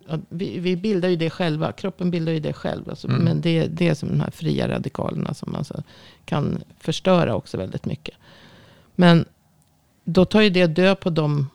ja, 0.08 0.18
vi, 0.28 0.58
vi 0.58 0.76
bildar 0.76 1.08
ju 1.08 1.16
det 1.16 1.30
själva, 1.30 1.72
kroppen 1.72 2.10
bildar 2.10 2.32
ju 2.32 2.40
det 2.40 2.52
själv. 2.52 2.90
Alltså, 2.90 3.08
Mm. 3.08 3.24
Men 3.24 3.40
det, 3.40 3.66
det 3.66 3.88
är 3.88 3.94
som 3.94 4.08
de 4.08 4.20
här 4.20 4.30
fria 4.30 4.68
radikalerna 4.68 5.34
som 5.34 5.54
alltså 5.54 5.82
kan 6.24 6.62
förstöra 6.80 7.34
också 7.34 7.56
väldigt 7.56 7.84
mycket. 7.84 8.14
Men 8.94 9.24
då 10.04 10.24
tar 10.24 10.40
ju 10.40 10.50
det 10.50 10.66
död 10.66 11.00
på 11.00 11.10
de 11.10 11.48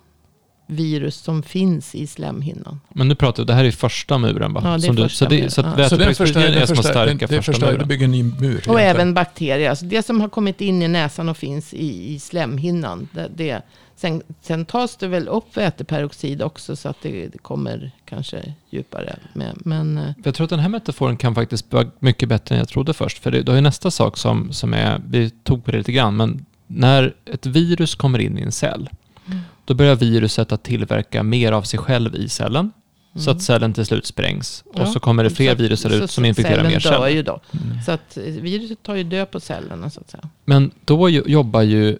virus 0.71 1.15
som 1.15 1.43
finns 1.43 1.95
i 1.95 2.07
slemhinnan. 2.07 2.79
Men 2.89 3.07
nu 3.07 3.15
pratar 3.15 3.43
vi, 3.43 3.47
det 3.47 3.53
här 3.53 3.63
är 3.65 3.71
första 3.71 4.17
muren 4.17 4.53
va? 4.53 4.61
Ja, 4.63 4.69
det 4.69 4.75
är 4.75 4.79
Som 4.79 4.95
du, 4.95 5.01
första 5.03 5.25
så, 5.25 5.29
det, 5.29 5.35
muren, 5.35 5.51
så 5.51 5.61
ja. 5.61 5.89
Så 5.89 5.95
den 5.95 6.07
väteperoxiden 6.07 6.15
förstär, 6.15 6.47
är 6.47 6.51
den 6.59 6.67
som 6.67 6.77
att 6.79 6.83
den, 6.83 6.93
stärka 6.93 7.27
det 7.27 7.41
första 7.41 7.65
du 7.65 7.71
muren. 7.73 7.87
bygger 7.87 8.05
en 8.05 8.11
ny 8.11 8.23
mur. 8.23 8.33
Och 8.39 8.45
egentligen. 8.45 8.79
även 8.79 9.13
bakterier. 9.13 9.69
Alltså 9.69 9.85
det 9.85 10.03
som 10.05 10.21
har 10.21 10.29
kommit 10.29 10.61
in 10.61 10.81
i 10.81 10.87
näsan 10.87 11.29
och 11.29 11.37
finns 11.37 11.73
i, 11.73 12.13
i 12.13 12.19
slemhinnan. 12.19 13.07
Det, 13.11 13.29
det. 13.35 13.61
Sen, 13.95 14.21
sen 14.41 14.65
tas 14.65 14.95
det 14.95 15.07
väl 15.07 15.27
upp 15.27 15.57
väteperoxid 15.57 16.41
också 16.41 16.75
så 16.75 16.89
att 16.89 16.97
det, 17.01 17.27
det 17.27 17.37
kommer 17.37 17.91
kanske 18.05 18.53
djupare. 18.69 19.15
Med, 19.33 19.53
men 19.57 19.97
eh, 19.97 20.03
Jag 20.23 20.35
tror 20.35 20.43
att 20.45 20.49
den 20.49 20.59
här 20.59 20.69
metaforen 20.69 21.17
kan 21.17 21.35
faktiskt 21.35 21.73
vara 21.73 21.87
mycket 21.99 22.29
bättre 22.29 22.55
än 22.55 22.59
jag 22.59 22.67
trodde 22.69 22.93
först. 22.93 23.17
För 23.23 23.31
det, 23.31 23.41
det 23.41 23.51
har 23.51 23.55
ju 23.55 23.61
nästa 23.61 23.91
sak 23.91 24.17
som, 24.17 24.53
som 24.53 24.73
är, 24.73 25.01
vi 25.09 25.29
tog 25.29 25.65
på 25.65 25.71
det 25.71 25.77
lite 25.77 25.91
grann, 25.91 26.17
men 26.17 26.45
när 26.67 27.13
ett 27.25 27.45
virus 27.45 27.95
kommer 27.95 28.19
in 28.19 28.37
i 28.37 28.41
en 28.41 28.51
cell, 28.51 28.81
Mm. 28.81 28.87
Då 29.65 29.73
börjar 29.73 29.95
viruset 29.95 30.51
att 30.51 30.63
tillverka 30.63 31.23
mer 31.23 31.51
av 31.51 31.61
sig 31.61 31.79
själv 31.79 32.15
i 32.15 32.29
cellen. 32.29 32.71
Så 33.15 33.29
Mm. 33.29 33.37
att 33.37 33.43
cellen 33.43 33.73
till 33.73 33.85
slut 33.85 34.05
sprängs. 34.05 34.63
Ja. 34.75 34.81
Och 34.81 34.87
så 34.87 34.99
kommer 34.99 35.23
det 35.23 35.29
fler 35.29 35.51
Så 35.55 35.61
virus 35.61 35.81
så- 35.81 35.89
ut 35.89 36.11
som 36.11 36.23
så 36.23 36.27
infekterar 36.27 36.63
mer 36.63 36.71
dör 36.71 36.79
celler. 36.79 37.07
ju 37.07 37.23
då. 37.23 37.41
Mm. 37.63 37.81
Så 37.85 37.91
att 37.91 38.17
eh, 38.17 38.23
viruset 38.23 38.83
tar 38.83 38.95
ju 38.95 39.03
död 39.03 39.31
på 39.31 39.39
cellerna 39.39 39.89
så 39.89 39.99
att 40.01 40.09
säga. 40.09 40.23
Men 40.45 40.71
då 40.85 41.09
jobbar 41.09 41.61
ju, 41.61 41.97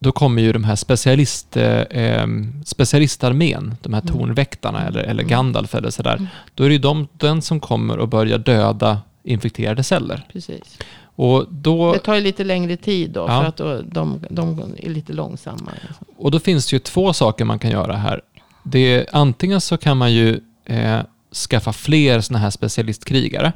då 0.00 0.12
kommer 0.12 0.42
ju 0.42 0.52
de 0.52 0.64
här 0.64 0.76
specialist, 0.76 1.56
eh, 1.56 2.26
specialistarmén, 2.64 3.74
de 3.82 3.94
här 3.94 4.00
Mm. 4.02 4.14
tornväktarna 4.14 4.86
eller, 4.86 5.00
eller 5.00 5.22
Mm. 5.22 5.28
Gandalf 5.28 5.74
eller 5.74 5.90
sådär. 5.90 6.16
Mm. 6.16 6.26
Då 6.54 6.64
är 6.64 6.68
det 6.68 6.72
ju 6.74 6.78
de, 6.78 7.08
den 7.12 7.42
som 7.42 7.60
kommer 7.60 7.98
och 7.98 8.08
börjar 8.08 8.38
döda 8.38 9.00
infekterade 9.24 9.82
celler. 9.82 10.26
Precis. 10.32 10.78
Och 11.16 11.46
då, 11.50 11.92
Det 11.92 11.98
tar 11.98 12.14
ju 12.14 12.20
lite 12.20 12.44
längre 12.44 12.76
tid 12.76 13.10
då. 13.10 13.20
Ja. 13.20 13.40
För 13.40 13.44
att 13.48 13.56
då, 13.56 13.82
de, 13.82 14.26
de 14.30 14.74
är 14.76 14.90
lite 14.90 15.12
långsammare. 15.12 15.78
och 16.16 16.30
då 16.30 16.38
finns 16.38 16.66
det 16.66 16.76
ju 16.76 16.80
två 16.80 17.12
saker 17.12 17.44
man 17.44 17.58
kan 17.58 17.70
göra 17.70 17.96
här. 17.96 18.20
Det 18.62 18.78
är, 18.78 19.06
antingen 19.12 19.60
så 19.60 19.76
kan 19.76 19.96
man 19.96 20.12
ju 20.12 20.40
eh, 20.64 21.00
skaffa 21.34 21.72
fler 21.72 22.20
sådana 22.20 22.42
här 22.42 22.50
specialistkrigare. 22.50 23.52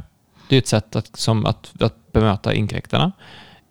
Det 0.48 0.56
är 0.56 0.58
ett 0.58 0.66
sätt 0.66 0.96
att, 0.96 1.16
som 1.16 1.46
att, 1.46 1.72
att 1.80 2.12
bemöta 2.12 2.54
inkräktarna. 2.54 3.12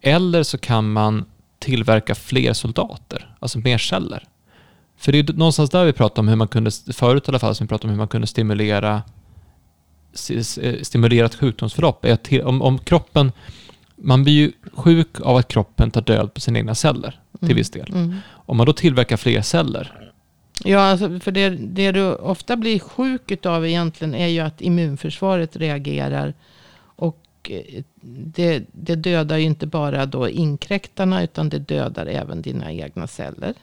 Eller 0.02 0.43
så 0.43 0.58
kan 0.58 0.91
man 0.91 1.26
tillverka 1.60 2.15
fler 2.15 2.54
soldater, 2.54 3.36
alltså 3.39 3.60
mer 3.60 3.78
celler. 3.78 4.23
För 4.97 5.12
det 5.12 5.19
är 5.19 5.34
någonstans 5.34 5.69
där 5.69 5.86
vi 5.86 5.93
pratar 5.93 6.21
om 6.21 6.28
hur 6.28 6.36
man 6.36 6.47
kunde, 6.47 6.71
förut 6.71 7.28
i 7.28 7.32
alla 7.32 7.39
fall, 7.39 7.56
som 7.56 7.65
vi 7.65 7.69
pratade 7.69 7.88
om 7.88 7.89
hur 7.89 7.97
man 7.97 8.08
kunde 8.08 8.28
stimulera 8.28 9.02
eh, 10.62 10.82
stimulera 10.82 11.26
ett 11.26 11.36
sjukdomsförlopp. 11.36 12.06
Om, 12.43 12.62
om 12.62 12.80
kroppen, 12.80 13.32
man 13.98 14.24
blir 14.24 14.34
ju 14.34 14.52
sjuk 14.74 15.22
av 15.22 15.36
att 15.36 15.48
kroppen 15.48 15.92
tar 15.92 16.02
död 16.02 16.34
på 16.34 16.42
sina 16.42 16.60
egna 16.60 16.76
celler 16.76 17.20
till 17.46 17.56
viss 17.56 17.70
del. 17.70 17.90
Mm. 17.90 18.16
Om 18.30 18.58
man 18.58 18.66
då 18.66 18.74
tillverkar 18.74 19.18
fler 19.18 19.42
celler, 19.42 20.08
Ja, 20.64 20.80
alltså 20.80 21.20
för 21.20 21.32
det, 21.32 21.50
det 21.50 21.92
du 21.92 22.16
ofta 22.16 22.56
blir 22.56 22.80
sjuk 22.80 23.32
utav 23.32 23.66
egentligen 23.66 24.16
är 24.16 24.28
ju 24.28 24.40
att 24.40 24.62
immunförsvaret 24.62 25.56
reagerar. 25.56 26.34
Och 26.80 27.18
eh, 27.50 27.84
det, 28.12 28.64
det 28.72 28.96
dödar 28.96 29.38
ju 29.38 29.46
inte 29.46 29.68
bara 29.68 30.06
då 30.06 30.30
inkräktarna 30.30 31.24
utan 31.24 31.50
det 31.50 31.60
dödar 31.60 32.06
även 32.06 32.42
dina 32.42 32.72
egna 32.72 33.08
celler. 33.08 33.54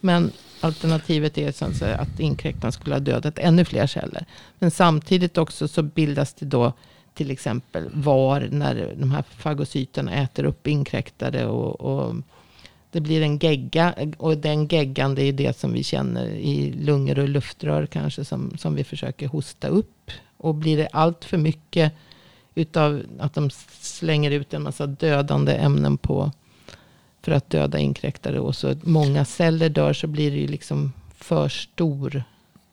Men 0.00 0.32
alternativet 0.60 1.38
är 1.38 1.52
så 1.52 1.84
att, 1.84 2.20
inkräktarna 2.20 2.72
skulle 2.72 2.94
ha 2.94 3.00
dödat 3.00 3.38
ännu 3.38 3.64
fler 3.64 3.86
celler. 3.86 4.26
Men 4.58 4.70
samtidigt 4.70 5.38
också 5.38 5.68
så 5.68 5.82
bildas 5.82 6.34
det 6.34 6.46
då 6.46 6.72
till 7.14 7.30
exempel 7.30 7.90
var 7.92 8.48
när 8.50 8.94
de 8.98 9.10
här 9.10 9.22
fagocyterna 9.22 10.14
äter 10.14 10.44
upp 10.44 10.66
inkräktare 10.66 11.46
och, 11.46 11.80
och 11.80 12.14
det 12.90 13.00
blir 13.00 13.22
en 13.22 13.38
gegga 13.38 13.94
och 14.16 14.38
den 14.38 14.66
geggan 14.66 15.14
det 15.14 15.22
är 15.22 15.32
det 15.32 15.58
som 15.58 15.72
vi 15.72 15.84
känner 15.84 16.26
i 16.26 16.72
lungor 16.72 17.18
och 17.18 17.28
luftrör 17.28 17.86
kanske 17.86 18.24
som, 18.24 18.56
som 18.58 18.74
vi 18.74 18.84
försöker 18.84 19.28
hosta 19.28 19.68
upp. 19.68 20.10
Och 20.36 20.54
blir 20.54 20.76
det 20.76 20.88
allt 20.92 21.24
för 21.24 21.38
mycket 21.38 21.92
utav 22.54 23.02
att 23.18 23.34
de 23.34 23.50
slänger 23.80 24.30
ut 24.30 24.54
en 24.54 24.62
massa 24.62 24.86
dödande 24.86 25.52
ämnen 25.52 25.98
på 25.98 26.32
för 27.22 27.32
att 27.32 27.50
döda 27.50 27.78
inkräktare 27.78 28.40
och 28.40 28.56
så 28.56 28.74
många 28.82 29.24
celler 29.24 29.68
dör 29.68 29.92
så 29.92 30.06
blir 30.06 30.30
det 30.30 30.36
ju 30.36 30.46
liksom 30.46 30.92
för 31.16 31.48
stor 31.48 32.24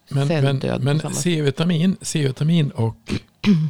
Men, 0.10 0.28
men, 0.28 0.42
celldöd 0.44 0.84
men 0.84 1.00
sätt. 1.00 1.16
C-vitamin, 1.16 1.98
C-vitamin 2.02 2.72
och 2.72 3.14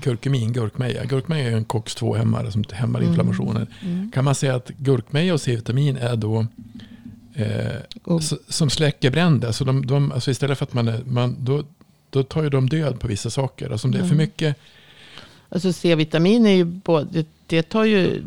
kurkumin, 0.02 0.54
gurkmeja. 0.54 1.06
Gurkmeja 1.06 1.50
är 1.52 1.56
en 1.58 1.66
COX-2-hämmare 1.66 2.52
som 2.52 2.64
hämmar 2.72 3.00
Mm. 3.00 3.10
inflammationen. 3.12 3.68
Mm. 3.82 4.12
Kan 4.12 4.24
man 4.26 4.36
säga 4.36 4.56
att 4.56 4.68
gurkmeja 4.78 5.34
och 5.34 5.42
C-vitamin 5.42 5.98
är 5.98 6.16
då 6.16 6.46
eh, 7.34 7.76
Och, 8.04 8.20
s- 8.22 8.34
som 8.54 8.70
släcker 8.70 9.12
bränder? 9.12 9.52
Så 9.52 9.64
de, 9.64 9.86
de, 9.86 10.12
alltså 10.12 10.32
istället 10.32 10.58
för 10.58 10.66
att 10.66 10.74
man, 10.74 10.88
är, 10.88 11.04
man 11.06 11.36
då, 11.40 11.64
då 12.10 12.24
tar 12.24 12.44
ju 12.44 12.50
de 12.50 12.70
död 12.70 13.00
på 13.00 13.08
vissa 13.08 13.30
saker. 13.30 13.70
Alltså 13.70 13.88
om 13.88 13.92
det 13.92 13.98
är 13.98 14.04
för 14.04 14.06
Mm. 14.08 14.18
mycket, 14.18 14.56
Alltså 15.50 15.74
C-vitamin 15.74 16.46
är 16.46 16.52
ju 16.56 16.66
både, 16.66 17.08
det, 17.12 17.28
det 17.48 17.64
tar 17.64 17.84
ju 17.84 18.24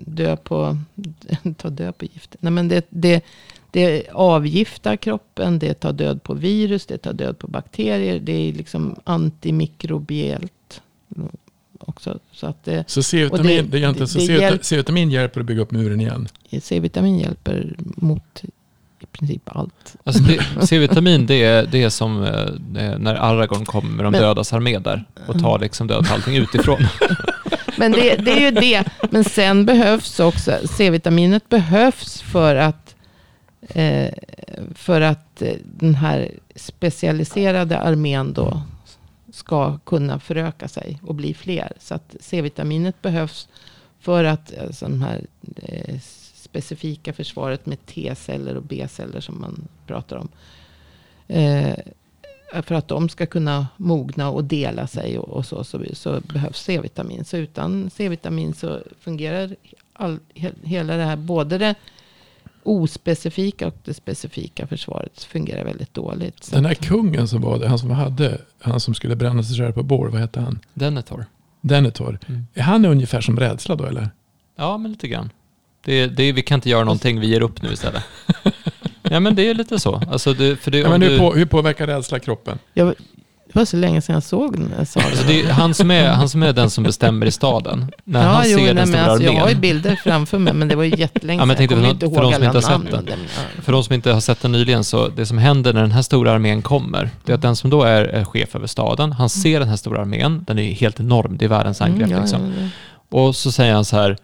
död 0.00 0.44
på, 0.44 0.78
tar 1.56 1.70
död 1.70 1.98
på 1.98 2.04
gift. 2.04 2.36
Nej 2.40 2.52
men 2.52 2.68
det, 2.68 2.86
det, 2.90 3.24
det 3.76 4.02
avgiftar 4.12 4.96
kroppen, 4.96 5.58
det 5.58 5.74
tar 5.74 5.92
död 5.92 6.22
på 6.22 6.34
virus, 6.34 6.86
det 6.86 6.98
tar 6.98 7.12
död 7.12 7.38
på 7.38 7.46
bakterier. 7.46 8.18
Det 8.20 8.32
är 8.48 8.52
liksom 8.52 8.96
antimikrobiellt 9.04 10.80
också. 11.78 12.18
Så 12.32 12.46
att 12.46 12.64
det, 12.64 12.84
så 12.90 13.02
C-vitamin, 13.02 13.70
det- 13.70 13.92
det, 13.92 14.06
så 14.06 14.18
hjälp- 14.18 14.64
C-vitamin 14.64 15.10
hjälper 15.10 15.40
att 15.40 15.46
bygga 15.46 15.62
upp 15.62 15.70
muren 15.70 16.00
igen. 16.00 16.28
C-vitamin 16.62 17.18
hjälper 17.18 17.74
mot 17.78 18.42
i 19.00 19.06
princip 19.06 19.42
allt. 19.56 19.96
Alltså 20.04 20.22
det, 20.22 20.66
C-vitamin 20.66 21.26
det 21.26 21.44
är, 21.44 21.66
det 21.66 21.82
är 21.82 21.88
som 21.90 22.22
eh, 22.24 22.98
när 22.98 23.14
Aragorn 23.14 23.64
kommer 23.64 23.90
med 23.90 24.04
de 24.04 24.10
Men- 24.12 24.20
dödas 24.22 24.52
armé 24.52 24.78
där 24.78 25.04
och 25.26 25.40
tar 25.40 25.58
liksom 25.58 25.86
död 25.86 26.06
på 26.08 26.14
allting 26.14 26.36
utifrån. 26.36 26.78
Men 27.78 27.92
det, 27.92 28.16
det 28.16 28.30
är 28.32 28.40
ju 28.40 28.50
det. 28.50 28.84
Men 29.10 29.24
sen 29.24 29.66
behövs 29.66 30.20
också, 30.20 30.58
C-vitaminet 30.76 31.48
behövs 31.48 32.20
för 32.22 32.56
att, 32.56 32.85
eh, 33.60 34.12
för 34.74 35.00
att 35.00 35.42
eh, 35.42 35.56
den 35.62 35.94
här 35.94 36.30
specialiserade 36.54 37.78
armén 37.78 38.32
då 38.32 38.62
ska 39.32 39.78
kunna 39.78 40.20
föröka 40.20 40.68
sig 40.68 41.00
och 41.02 41.14
bli 41.14 41.34
fler. 41.34 41.72
Så 41.78 41.94
att 41.94 42.16
C-vitaminet 42.20 43.02
behövs 43.02 43.48
för 44.00 44.24
att 44.24 44.58
alltså, 44.58 44.88
de 44.88 45.02
här 45.02 45.26
eh, 45.56 45.98
specifika 46.34 47.12
försvaret 47.12 47.66
med 47.66 47.86
T-celler 47.86 48.56
och 48.56 48.62
B-celler 48.62 49.20
som 49.20 49.40
man 49.40 49.68
pratar 49.86 50.16
om. 50.16 50.28
Eh, 51.28 51.74
för 52.62 52.74
att 52.74 52.88
de 52.88 53.08
ska 53.08 53.26
kunna 53.26 53.66
mogna 53.76 54.30
och 54.30 54.44
dela 54.44 54.86
sig 54.86 55.18
och, 55.18 55.28
och 55.28 55.46
så, 55.46 55.64
så, 55.64 55.84
så 55.92 56.20
behövs 56.20 56.62
C-vitamin. 56.62 57.24
Så 57.24 57.36
utan 57.36 57.90
C-vitamin 57.90 58.54
så 58.54 58.80
fungerar 59.00 59.56
all, 59.92 60.18
he, 60.34 60.52
hela 60.62 60.96
det 60.96 61.04
här, 61.04 61.16
både 61.16 61.58
det 61.58 61.74
ospecifika 62.68 63.66
och 63.66 63.74
det 63.84 63.94
specifika 63.94 64.66
försvaret 64.66 65.24
fungerar 65.24 65.64
väldigt 65.64 65.94
dåligt. 65.94 66.44
Så 66.44 66.54
Den 66.54 66.64
här 66.64 66.74
kungen 66.74 67.28
som 67.28 67.40
var 67.40 67.58
det, 67.58 67.68
han 67.68 67.78
som 67.78 67.90
hade, 67.90 68.40
han 68.60 68.80
som 68.80 68.94
skulle 68.94 69.16
bränna 69.16 69.42
sig 69.42 69.56
själv 69.56 69.72
på 69.72 69.82
bår, 69.82 70.08
vad 70.08 70.20
hette 70.20 70.40
han? 70.40 70.58
Denethor. 70.74 71.26
Denethor. 71.60 72.18
Mm. 72.26 72.46
Är 72.54 72.62
han 72.62 72.84
ungefär 72.84 73.20
som 73.20 73.40
rädsla 73.40 73.76
då 73.76 73.84
eller? 73.84 74.10
Ja, 74.56 74.78
men 74.78 74.90
lite 74.90 75.08
grann. 75.08 75.30
Det, 75.84 76.06
det, 76.06 76.32
vi 76.32 76.42
kan 76.42 76.54
inte 76.54 76.70
göra 76.70 76.84
någonting, 76.84 77.20
vi 77.20 77.26
ger 77.26 77.40
upp 77.40 77.62
nu 77.62 77.72
istället. 77.72 78.02
Ja, 79.10 79.20
men 79.20 79.34
det 79.34 79.48
är 79.48 79.54
lite 79.54 79.78
så. 79.78 79.94
Alltså 80.10 80.32
det, 80.34 80.56
för 80.56 80.70
det, 80.70 80.78
Ja, 80.78 80.90
men 80.90 81.00
du, 81.00 81.08
hur, 81.08 81.18
på, 81.18 81.34
hur 81.34 81.46
påverkar 81.46 81.86
rädsla 81.86 82.18
kroppen? 82.18 82.58
jag, 82.74 82.94
det 83.56 83.60
var 83.60 83.64
så 83.66 83.76
länge 83.76 84.00
sedan 84.00 84.14
jag 84.14 84.22
såg 84.22 84.60
den 84.60 84.86
sagan. 84.86 85.08
alltså 85.08 85.26
det 85.26 85.40
är 85.42 85.52
han, 85.52 85.74
som 85.74 85.90
är, 85.90 86.08
han 86.08 86.28
som 86.28 86.42
är 86.42 86.52
den 86.52 86.70
som 86.70 86.84
bestämmer 86.84 87.26
i 87.26 87.30
staden. 87.30 87.90
När 88.04 88.22
ja, 88.22 88.28
han 88.28 88.44
jo, 88.50 88.58
ser 88.58 88.74
den 88.74 88.86
stora 88.86 89.02
alltså, 89.04 89.24
jag 89.24 89.32
har 89.32 89.38
ju 89.38 89.42
armén. 89.44 89.60
bilder 89.60 89.96
framför 90.04 90.38
mig, 90.38 90.52
men 90.52 90.68
det 90.68 90.76
var 90.76 90.84
ju 90.84 90.96
jättelänge 90.96 91.40
Ja, 91.42 91.44
men 91.44 91.56
jag 91.56 91.68
sedan. 91.68 91.76
kommer 91.76 91.90
inte 91.90 92.06
ihåg 92.06 92.14
för 92.14 92.22
de 92.22 92.32
som 92.32 92.42
alla 92.42 92.46
inte 92.46 92.66
har 92.66 92.70
namn 92.70 92.88
sett 92.90 93.04
ja. 93.08 93.62
För 93.62 93.72
de 93.72 93.84
som 93.84 93.94
inte 93.94 94.12
har 94.12 94.20
sett 94.20 94.42
den 94.42 94.52
nyligen, 94.52 94.84
så 94.84 95.08
det 95.08 95.26
som 95.26 95.38
händer 95.38 95.72
när 95.72 95.80
den 95.80 95.92
här 95.92 96.02
stora 96.02 96.32
armén 96.32 96.62
kommer, 96.62 97.10
det 97.24 97.32
är 97.32 97.34
att 97.34 97.42
den 97.42 97.56
som 97.56 97.70
då 97.70 97.82
är, 97.82 98.24
chef 98.24 98.54
över 98.56 98.66
staden, 98.66 99.12
han 99.12 99.28
ser 99.28 99.60
den 99.60 99.68
här 99.68 99.76
stora 99.76 100.00
armén, 100.00 100.44
den 100.46 100.58
är 100.58 100.72
helt 100.72 101.00
enorm, 101.00 101.36
det 101.38 101.44
är 101.44 101.48
världens 101.48 101.80
angrepp 101.80 102.06
Mm, 102.06 102.10
ja, 102.10 102.20
liksom. 102.20 102.40
ja, 102.58 102.62
ja. 102.62 102.68
Och 103.18 103.36
så 103.36 103.52
säger 103.52 103.74
han 103.74 103.84
så 103.84 103.96
här, 103.96 104.16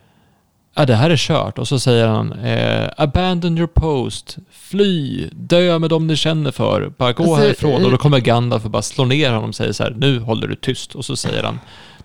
ja 0.74 0.86
det 0.86 0.94
här 0.94 1.10
är 1.10 1.16
kört. 1.16 1.58
Och 1.58 1.68
så 1.68 1.78
säger 1.80 2.06
han, 2.06 2.32
eh, 2.32 2.88
abandon 2.96 3.58
your 3.58 3.66
post, 3.66 4.36
fly, 4.50 5.28
dö 5.32 5.78
med 5.78 5.90
dem 5.90 6.06
ni 6.06 6.16
känner 6.16 6.50
för, 6.50 6.92
bara 6.98 7.12
gå 7.12 7.22
Alltså, 7.22 7.34
härifrån. 7.46 7.80
eh, 7.80 7.84
Och 7.84 7.90
då 7.90 7.96
kommer 7.96 8.18
Gandalf 8.20 8.64
och 8.64 8.70
bara 8.70 8.82
slår 8.82 9.06
ner 9.06 9.30
honom 9.32 9.48
och 9.48 9.54
säger 9.54 9.72
så 9.72 9.82
här, 9.82 9.90
nu 9.98 10.18
håller 10.18 10.48
du 10.48 10.54
tyst. 10.54 10.94
Och 10.94 11.04
så 11.04 11.16
säger 11.16 11.42
han, 11.42 11.60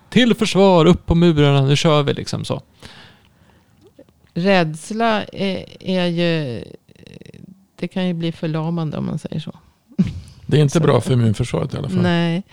till 0.10 0.34
försvar, 0.36 0.86
upp 0.86 1.06
på 1.06 1.16
murarna, 1.16 1.62
nu 1.62 1.76
kör 1.76 2.04
vi 2.04 2.14
liksom 2.14 2.46
så. 2.46 2.62
Rädsla 4.34 5.24
är, 5.24 5.66
är 5.80 6.06
ju... 6.06 6.64
Det 7.80 7.88
kan 7.88 8.08
ju 8.08 8.14
bli 8.14 8.32
förlamande 8.32 8.98
om 8.98 9.06
man 9.06 9.20
säger 9.20 9.40
så. 9.40 9.54
Det 10.46 10.58
är 10.58 10.62
inte 10.62 10.80
bra 10.80 11.02
för 11.02 11.14
immunförsvaret 11.14 11.74
i 11.74 11.78
alla 11.78 11.90
fall. 11.90 12.02
Nej. 12.02 12.44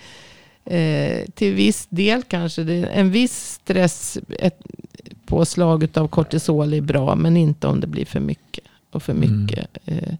Eh, 0.67 1.25
till 1.35 1.55
viss 1.55 1.87
del 1.91 2.23
kanske. 2.23 2.63
Det, 2.63 2.85
en 2.87 3.11
viss 3.11 3.45
stress, 3.63 4.19
ett 4.39 4.59
påslag 5.39 5.89
av 5.99 6.09
kortisol 6.09 6.75
är 6.75 6.81
bra. 6.81 7.15
Men 7.15 7.37
inte 7.37 7.67
om 7.67 7.81
det 7.81 7.87
blir 7.87 8.05
för 8.05 8.21
mycket. 8.21 8.65
Och 8.91 9.03
för 9.03 9.13
Mm. 9.13 9.41
mycket, 9.43 9.67
eh, 9.85 10.15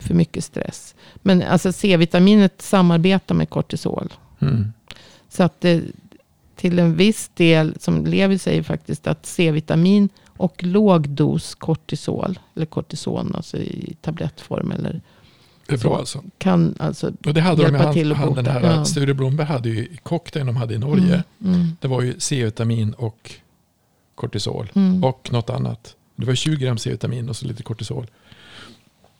för 0.00 0.14
mycket 0.14 0.44
stress. 0.44 0.94
Men 1.16 1.42
alltså 1.42 1.72
C-vitaminet 1.72 2.62
samarbetar 2.62 3.34
med 3.34 3.50
kortisol. 3.50 4.12
Mm. 4.40 4.72
Så 5.28 5.42
att 5.42 5.60
det 5.60 5.82
till 6.56 6.78
en 6.78 6.96
viss 6.96 7.30
del, 7.34 7.74
som 7.80 8.06
Levi 8.06 8.38
säger 8.38 8.62
faktiskt, 8.62 9.06
att 9.06 9.26
C-vitamin 9.26 10.08
och 10.36 10.62
låg 10.64 11.08
dos 11.08 11.54
kortisol, 11.54 12.38
eller 12.54 12.66
kortison, 12.66 13.32
alltså 13.34 13.56
i 13.56 13.96
tablettform, 14.00 14.70
eller 14.70 15.00
Det 15.66 15.74
är 15.74 15.78
bra 15.78 15.90
Så. 15.90 15.96
alltså. 15.98 16.22
kan 16.38 16.74
alltså... 16.78 17.12
Och 17.26 17.34
det 17.34 17.40
hade 17.40 17.56
de, 17.56 17.62
Hjälpa 17.62 17.84
han, 17.84 17.94
till 17.94 18.12
att 18.12 18.18
han, 18.18 18.34
den 18.34 18.44
bota. 18.44 18.50
här, 18.50 18.76
Ja. 18.76 18.84
Sture 18.84 19.14
Blomberg 19.14 19.46
hade 19.46 19.68
ju 19.68 19.78
i 19.78 19.98
de 20.46 20.56
hade 20.56 20.74
i 20.74 20.78
Norge. 20.78 21.22
Mm, 21.42 21.54
mm, 21.54 21.76
Det 21.80 21.88
var 21.88 22.02
ju 22.02 22.14
C-vitamin 22.18 22.92
och 22.92 23.30
kortisol. 24.14 24.70
mm. 24.74 25.04
Och 25.04 25.28
något 25.32 25.50
annat. 25.50 25.96
Det 26.16 26.26
var 26.26 26.34
20 26.34 26.56
gram 26.56 26.78
C-vitamin 26.78 27.28
och 27.28 27.36
så 27.36 27.46
lite 27.46 27.62
kortisol. 27.62 28.06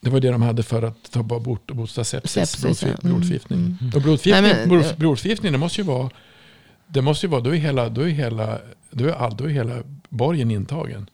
Det 0.00 0.11
var 0.11 0.20
det 0.20 0.30
de 0.30 0.42
hade 0.42 0.62
för 0.62 0.83
att 0.83 1.11
ta 1.11 1.22
bort 1.22 1.70
och 1.70 1.76
bota 1.76 2.04
sepsis, 2.04 2.33
Sepsis, 2.33 2.62
ja. 2.83 2.88
blodförgift- 2.88 3.02
blodförgiftning. 3.07 3.59
Mm, 3.59 3.76
Mm. 3.80 3.92
Och 3.94 4.02
blodförgiftning, 4.02 4.42
Nej, 4.42 4.57
men- 4.57 4.68
blod, 4.68 4.85
blodförgiftning, 4.98 5.52
det 5.52 5.59
måste 5.59 5.80
ju 5.80 5.87
vara, 5.87 6.11
det 6.87 7.02
måste 7.02 7.26
ju 7.26 7.30
vara, 7.30 7.40
då 7.40 7.50
är 7.50 7.54
hela, 7.59 7.88
då 7.88 8.00
är 8.00 8.09
hela, 8.09 8.59
då 8.90 9.04
är 9.04 9.12
all, 9.12 9.37
då 9.37 9.44
är 9.44 9.48
hela 9.48 9.83
borgen 10.09 10.50
intagen. 10.50 11.07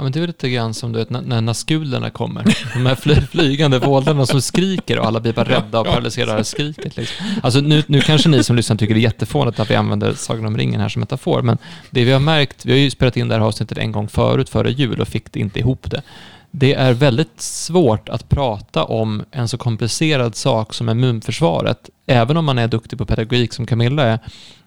Ja, 0.00 0.04
men 0.04 0.12
det 0.12 0.20
är 0.20 0.26
lite 0.26 0.48
grann 0.50 0.74
som 0.74 0.92
du 0.92 0.98
vet, 0.98 1.10
när, 1.10 1.40
naskulerna 1.40 2.10
kommer. 2.10 2.56
De 2.74 2.86
här 2.86 2.94
fly, 2.94 3.14
flygande 3.14 3.78
våldarna 3.78 4.26
som 4.26 4.40
skriker 4.42 4.98
och 4.98 5.06
alla 5.06 5.20
blir 5.20 5.32
bara 5.32 5.48
rädda 5.48 5.80
och 5.80 5.86
paralyserade 5.86 6.38
av 6.38 6.42
skriket. 6.42 6.96
Liksom. 6.96 7.26
Alltså 7.42 7.60
nu, 7.60 7.82
nu 7.86 8.00
kanske 8.00 8.28
ni 8.28 8.44
som 8.44 8.56
lyssnar 8.56 8.76
tycker 8.76 8.94
det 8.94 9.00
är 9.00 9.02
jättefånigt 9.02 9.60
att 9.60 9.70
vi 9.70 9.74
använder 9.74 10.14
Sagan 10.14 10.46
om 10.46 10.56
ringen 10.58 10.80
här 10.80 10.88
som 10.88 11.00
metafor, 11.00 11.42
men 11.42 11.58
det 11.90 12.04
vi 12.04 12.12
har 12.12 12.20
märkt, 12.20 12.64
vi 12.64 12.72
har 12.72 12.78
ju 12.78 12.90
spelat 12.90 13.16
in 13.16 13.28
det 13.28 13.34
här 13.34 13.42
avsnittet 13.42 13.78
en 13.78 13.92
gång 13.92 14.08
förut, 14.08 14.48
före 14.48 14.70
jul, 14.72 15.00
och 15.00 15.08
fick 15.08 15.36
inte 15.36 15.58
ihop 15.58 15.90
det. 15.90 16.02
Det 16.50 16.74
är 16.74 16.92
väldigt 16.92 17.40
svårt 17.40 18.08
att 18.08 18.28
prata 18.28 18.84
om 18.84 19.24
en 19.30 19.48
så 19.48 19.58
komplicerad 19.58 20.36
sak 20.36 20.74
som 20.74 20.88
immunförsvaret. 20.88 21.90
Även 22.06 22.36
om 22.36 22.44
man 22.44 22.58
är 22.58 22.68
duktig 22.68 22.98
på 22.98 23.06
pedagogik 23.06 23.52
som 23.52 23.66
Camilla 23.66 24.02
är, 24.02 24.18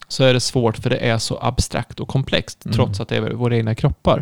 så 0.07 0.23
är 0.23 0.33
det 0.33 0.39
svårt 0.39 0.77
för 0.77 0.89
det 0.89 0.97
är 0.97 1.17
så 1.17 1.39
abstrakt 1.41 1.99
och 1.99 2.07
komplext, 2.07 2.65
Mm. 2.65 2.75
trots 2.75 2.99
att 2.99 3.07
det 3.07 3.15
är 3.15 3.21
våra 3.21 3.57
egna 3.57 3.75
kroppar. 3.75 4.21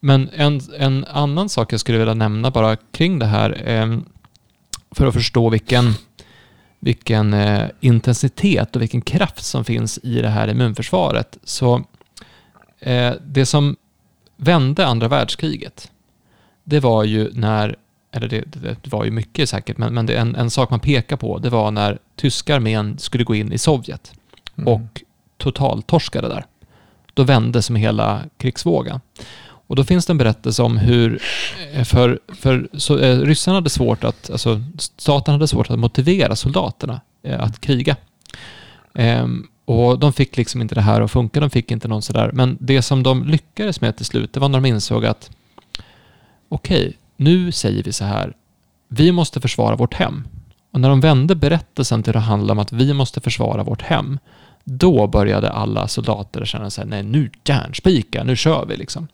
Men 0.00 0.30
en, 0.32 0.60
en 0.78 1.04
annan 1.04 1.48
sak 1.48 1.72
jag 1.72 1.80
skulle 1.80 1.98
vilja 1.98 2.14
nämna 2.14 2.50
bara 2.50 2.76
kring 2.76 3.18
det 3.18 3.26
här, 3.26 3.68
eh, 3.68 3.98
för 4.90 5.06
att 5.06 5.14
förstå 5.14 5.50
vilken, 5.50 5.94
vilken 6.78 7.34
eh, 7.34 7.68
intensitet 7.80 8.76
och 8.76 8.82
vilken 8.82 9.00
kraft 9.00 9.44
som 9.44 9.64
finns 9.64 9.98
i 10.02 10.22
det 10.22 10.28
här 10.28 10.48
immunförsvaret. 10.48 11.38
Så 11.44 11.84
eh, 12.78 13.12
det 13.26 13.46
som 13.46 13.76
vände 14.36 14.86
andra 14.86 15.08
världskriget, 15.08 15.90
det 16.64 16.80
var 16.80 17.04
ju 17.04 17.30
när, 17.32 17.76
eller 18.12 18.28
det, 18.28 18.40
det, 18.46 18.76
det 18.82 18.92
var 18.92 19.04
ju 19.04 19.10
mycket 19.10 19.48
säkert, 19.48 19.78
men, 19.78 19.94
men 19.94 20.06
det, 20.06 20.16
en, 20.16 20.36
en 20.36 20.50
sak 20.50 20.70
man 20.70 20.80
pekar 20.80 21.16
på, 21.16 21.38
det 21.38 21.50
var 21.50 21.70
när 21.70 21.98
tyska 22.16 22.56
armén 22.56 22.98
skulle 22.98 23.24
gå 23.24 23.34
in 23.34 23.52
i 23.52 23.58
Sovjet 23.58 24.12
Mm. 24.56 24.74
och 24.74 25.02
totaltorskade 25.36 26.28
där. 26.28 26.46
Då 27.14 27.22
vände 27.22 27.62
som 27.62 27.76
hela 27.76 28.22
krigsvågen. 28.36 29.00
Och 29.70 29.76
då 29.76 29.84
finns 29.84 30.06
det 30.06 30.12
en 30.12 30.18
berättelse 30.18 30.62
om 30.62 30.76
hur, 30.76 31.22
eh, 31.72 31.84
för, 31.84 32.20
för 32.28 32.68
så, 32.72 32.98
eh, 32.98 33.18
ryssarna 33.18 33.56
hade 33.56 33.70
svårt 33.70 34.04
att, 34.04 34.30
alltså 34.30 34.62
staten 34.96 35.32
hade 35.32 35.48
svårt 35.48 35.70
att 35.70 35.78
motivera 35.78 36.36
soldaterna 36.36 37.00
eh, 37.22 37.40
att 37.40 37.60
kriga. 37.60 37.96
Eh, 38.94 39.26
och 39.64 39.98
de 39.98 40.12
fick 40.12 40.36
liksom 40.36 40.60
inte 40.62 40.74
det 40.74 40.80
här 40.80 41.00
att 41.00 41.10
funka, 41.10 41.40
de 41.40 41.50
fick 41.50 41.70
inte 41.70 41.88
någon 41.88 42.02
sådär. 42.02 42.30
Men 42.32 42.58
det 42.60 42.82
som 42.82 43.02
de 43.02 43.24
lyckades 43.24 43.80
med 43.80 43.96
till 43.96 44.06
slut, 44.06 44.32
det 44.32 44.40
var 44.40 44.48
när 44.48 44.60
de 44.60 44.68
insåg 44.68 45.06
att 45.06 45.30
okej, 46.48 46.96
nu 47.16 47.52
säger 47.52 47.82
vi 47.82 47.92
så 47.92 48.04
här, 48.04 48.34
vi 48.88 49.12
måste 49.12 49.40
försvara 49.40 49.76
vårt 49.76 49.94
hem. 49.94 50.24
Och 50.70 50.80
när 50.80 50.88
de 50.88 51.00
vände 51.00 51.34
berättelsen 51.34 52.02
till 52.02 52.16
att 52.16 52.24
handla 52.24 52.52
om 52.52 52.58
att 52.58 52.72
vi 52.72 52.94
måste 52.94 53.20
försvara 53.20 53.62
vårt 53.62 53.82
hem, 53.82 54.18
då 54.64 55.06
började 55.06 55.50
alla 55.50 55.88
soldater 55.88 56.44
känna 56.44 56.70
sig 56.70 56.86
nej 56.86 57.02
nu 57.02 57.30
järnspika, 57.44 58.24
nu 58.24 58.36
kör 58.36 58.66
vi 58.66 58.76
liksom. 58.76 59.08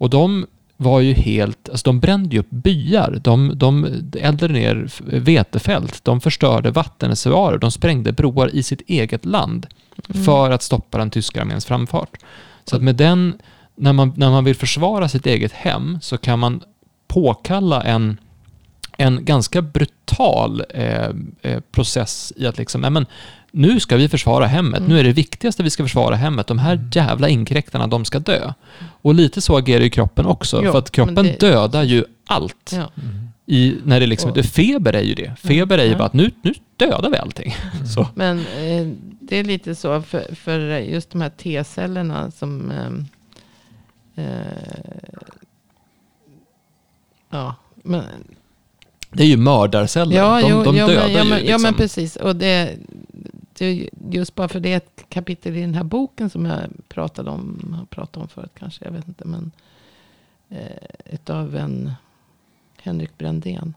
Och 0.00 0.10
de 0.10 0.46
var 0.76 1.00
ju 1.00 1.12
helt, 1.12 1.68
alltså 1.68 1.84
de 1.84 2.00
brände 2.00 2.34
ju 2.34 2.40
upp 2.40 2.50
byar, 2.50 3.20
de, 3.22 3.52
de 3.54 3.86
eldade 4.20 4.52
ner 4.52 4.90
vetefält, 5.20 6.04
de 6.04 6.20
förstörde 6.20 6.70
vattenreservoarer, 6.70 7.58
de 7.58 7.70
sprängde 7.70 8.12
broar 8.12 8.54
i 8.54 8.62
sitt 8.62 8.80
eget 8.86 9.24
land 9.24 9.66
Mm. 10.08 10.24
för 10.24 10.50
att 10.50 10.62
stoppa 10.62 10.98
den 10.98 11.10
tyska 11.10 11.40
arméns 11.40 11.64
framfart. 11.64 12.16
Så 12.64 12.76
att 12.76 12.82
med 12.82 12.96
den, 12.96 13.38
när 13.76 13.92
man, 13.92 14.12
när 14.16 14.30
man 14.30 14.44
vill 14.44 14.56
försvara 14.56 15.08
sitt 15.08 15.26
eget 15.26 15.52
hem 15.52 15.98
så 16.02 16.18
kan 16.18 16.38
man 16.38 16.60
påkalla 17.08 17.82
en, 17.82 18.20
en 18.96 19.24
ganska 19.24 19.62
brutal 19.62 20.62
eh, 20.70 21.10
eh, 21.42 21.60
process 21.72 22.32
i 22.36 22.46
att 22.46 22.58
liksom, 22.58 22.80
nej 22.80 22.90
men, 22.90 23.06
nu 23.50 23.80
ska 23.80 23.96
vi 23.96 24.08
försvara 24.08 24.46
hemmet. 24.46 24.78
Mm. 24.80 24.92
Nu 24.92 25.00
är 25.00 25.04
det 25.04 25.12
viktigaste 25.12 25.62
vi 25.62 25.70
ska 25.70 25.82
försvara 25.82 26.16
hemmet. 26.16 26.46
De 26.46 26.58
här 26.58 26.72
Mm. 26.72 26.90
jävla 26.94 27.28
inkräktarna, 27.28 27.86
de 27.86 28.04
ska 28.04 28.18
dö. 28.18 28.52
Och 29.02 29.14
lite 29.14 29.40
så 29.40 29.56
agerar 29.56 29.82
ju 29.82 29.90
kroppen 29.90 30.26
också. 30.26 30.64
Ja, 30.64 30.72
för 30.72 30.78
att 30.78 30.90
kroppen 30.90 31.14
det- 31.14 31.40
dödar 31.40 31.82
ju 31.82 32.04
allt. 32.26 32.70
Ja. 32.72 32.90
Mm. 33.02 33.26
I, 33.46 33.76
när 33.84 34.00
det 34.00 34.06
liksom, 34.06 34.30
Och- 34.30 34.44
feber 34.44 34.92
är 34.92 35.02
ju 35.02 35.14
det. 35.14 35.32
Feber 35.40 35.78
är 35.78 35.84
ju 35.84 35.90
Ja. 35.90 35.98
bara 35.98 36.04
att 36.04 36.12
nu, 36.12 36.30
nu 36.42 36.54
dödar 36.76 37.10
vi 37.10 37.16
allting. 37.16 37.54
Så. 37.94 38.06
Men 38.14 38.38
eh, 38.38 38.86
det 39.20 39.36
är 39.36 39.44
lite 39.44 39.74
så 39.74 40.02
för, 40.02 40.34
för 40.34 40.78
just 40.78 41.10
de 41.10 41.20
här 41.20 41.30
T-cellerna 41.30 42.30
som... 42.30 42.70
ehm, 42.70 43.06
eh, 44.16 44.24
ja, 47.30 47.54
men, 47.82 48.04
Det 49.12 49.22
är 49.22 49.26
ju 49.26 49.36
mördarceller. 49.36 50.16
ja, 50.16 50.40
de, 50.40 50.48
jo, 50.50 50.64
de 50.64 50.76
ja, 50.76 50.86
dödar 50.86 51.08
men, 51.08 51.26
ju 51.26 51.30
liksom. 51.34 51.48
ja, 51.50 51.58
men 51.58 51.74
precis. 51.74 52.16
Och 52.16 52.36
det, 52.36 52.76
just 54.10 54.34
bara 54.34 54.48
för 54.48 54.60
det 54.60 54.72
är 54.72 54.76
ett 54.76 55.04
kapitel 55.08 55.56
i 55.56 55.60
den 55.60 55.74
här 55.74 55.84
boken 55.84 56.30
som 56.30 56.46
jag 56.46 56.60
pratade 56.88 57.30
om, 57.30 57.74
har 57.78 57.86
pratat 57.86 58.16
om 58.16 58.28
förut 58.28 58.52
kanske, 58.58 58.84
jag 58.84 58.92
vet 58.92 59.08
inte. 59.08 59.24
Men 59.24 59.50
eh, 60.48 61.12
utav 61.12 61.56
en 61.56 61.92
Henrik 62.82 63.18
Brändén. 63.18 63.74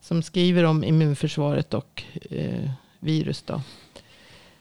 Som 0.00 0.22
skriver 0.22 0.64
om 0.64 0.84
immunförsvaret 0.84 1.74
och 1.74 2.02
eh, 2.30 2.70
virus 3.00 3.42
då. 3.42 3.62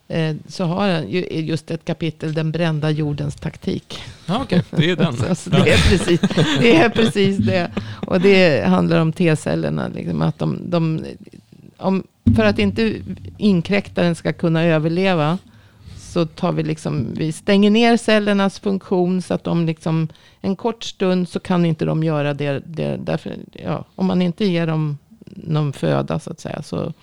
Eh, 0.08 0.36
så 0.47 0.64
har 0.64 0.89
han 0.89 1.10
ju 1.10 1.22
just 1.22 1.72
ett 1.72 1.86
kapitel, 1.86 2.34
den 2.34 2.51
brända 2.51 2.89
jordens 2.89 3.36
taktik. 3.36 3.99
Ja, 4.26 4.41
okej. 4.43 4.64
Det 4.70 4.89
är 4.89 4.95
den. 4.95 5.18
Så, 5.18 5.36
så 5.36 5.49
det, 5.49 5.72
är 5.72 5.89
precis, 5.89 6.22
det 6.60 6.76
är 6.76 6.89
precis 6.89 7.38
det. 7.38 7.72
Och 8.08 8.22
det 8.22 8.68
handlar 8.68 8.99
om 8.99 9.14
T-cellerna. 9.14 9.88
Liksom, 9.88 10.22
att 10.22 10.39
de, 10.39 10.60
de, 10.70 11.06
om, 11.84 12.04
för 12.36 12.46
att 12.46 12.60
inte 12.60 13.02
inkräktaren 13.38 14.16
ska 14.16 14.34
kunna 14.34 14.64
överleva 14.64 15.38
så 16.14 16.26
tar 16.26 16.52
vi 16.52 16.64
liksom, 16.64 17.14
vi 17.14 17.32
stänger 17.32 17.70
ner 17.70 17.98
cellernas 17.98 18.60
funktion 18.60 19.22
så 19.22 19.34
att 19.34 19.44
de 19.44 19.66
liksom, 19.66 20.08
en 20.42 20.56
kort 20.56 20.84
stund 20.84 21.30
så 21.30 21.40
kan 21.40 21.66
inte 21.66 21.86
de 21.86 22.04
göra 22.04 22.34
det. 22.34 22.62
det 22.66 22.98
därför, 22.98 23.36
ja, 23.52 23.86
om 23.96 24.06
man 24.06 24.22
inte 24.22 24.46
ger 24.46 24.68
dem 24.68 24.98
någon 25.26 25.74
föda 25.74 26.20
så 26.20 26.32
att 26.32 26.40
säga 26.40 26.62
så, 26.62 26.94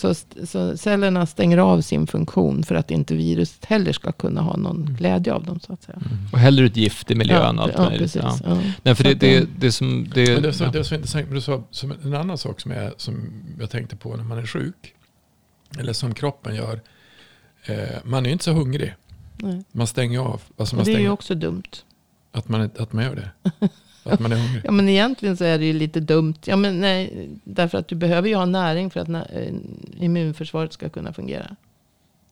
så, 0.00 0.14
så 0.46 0.76
cellerna 0.76 1.26
stänger 1.26 1.58
av 1.58 1.80
sin 1.80 2.06
funktion 2.06 2.62
för 2.62 2.74
att 2.74 2.90
inte 2.90 3.14
viruset 3.14 3.64
heller 3.64 3.92
ska 3.92 4.12
kunna 4.12 4.40
ha 4.40 4.56
någon 4.56 4.96
glädje 4.98 5.34
av 5.34 5.44
dem 5.44 5.60
så 5.60 5.72
att 5.72 5.82
säga. 5.82 5.98
Och 6.32 6.38
häller 6.38 6.62
ut 6.62 6.76
gift 6.76 7.10
i 7.10 7.14
miljön 7.14 7.58
och 7.58 7.64
allt 7.64 7.74
ja, 7.76 7.82
möjligt. 7.82 8.00
precis. 8.00 8.22
Ja. 8.22 8.38
Ja. 8.44 8.58
Nej, 8.82 8.94
för 8.94 9.04
Så 9.04 9.46
det, 9.58 9.72
som... 9.72 10.10
Det, 10.14 10.32
Men 10.32 10.42
det, 10.42 10.48
är 10.48 10.52
så, 10.52 10.64
ja. 10.64 10.70
det 10.70 10.78
är 10.78 10.82
så 10.82 10.94
intressant, 10.94 11.26
men 11.26 11.34
du 11.34 11.40
sa 11.40 11.62
som 11.70 11.92
en 12.04 12.14
annan 12.14 12.38
sak 12.38 12.60
som, 12.60 12.72
är, 12.72 12.92
som 12.96 13.32
jag 13.60 13.70
tänkte 13.70 13.96
på 13.96 14.16
när 14.16 14.24
man 14.24 14.38
är 14.38 14.46
sjuk. 14.46 14.94
Eller 15.78 15.92
som 15.92 16.14
kroppen 16.14 16.54
gör. 16.54 16.80
Eh, 17.64 17.74
man 18.04 18.24
är 18.24 18.28
ju 18.28 18.32
inte 18.32 18.44
så 18.44 18.52
hungrig. 18.52 18.94
Nej. 19.36 19.64
Man 19.72 19.86
stänger 19.86 20.18
av. 20.18 20.42
Alltså 20.56 20.76
man 20.76 20.84
det 20.84 20.92
är 20.92 21.00
ju 21.00 21.10
också 21.10 21.34
dumt. 21.34 21.62
att, 22.32 22.48
man, 22.48 22.70
att 22.78 22.92
man 22.92 23.04
gör 23.04 23.14
det. 23.14 23.30
Att 24.04 24.20
man 24.20 24.32
är 24.32 24.36
hungrig. 24.36 24.62
Ja, 24.64 24.70
men 24.70 24.88
egentligen 24.88 25.36
så 25.36 25.44
är 25.44 25.58
det 25.58 25.64
ju 25.64 25.72
lite 25.72 26.00
dumt. 26.00 26.34
Ja, 26.44 26.56
men 26.56 26.80
nej, 26.80 27.28
därför 27.44 27.78
att 27.78 27.88
du 27.88 27.94
behöver 27.94 28.28
ju 28.28 28.34
ha 28.34 28.44
näring 28.44 28.90
för 28.90 29.00
att 29.00 29.08
eh, 29.08 29.54
immunförsvaret 29.98 30.72
ska 30.72 30.88
kunna 30.88 31.12
fungera. 31.12 31.56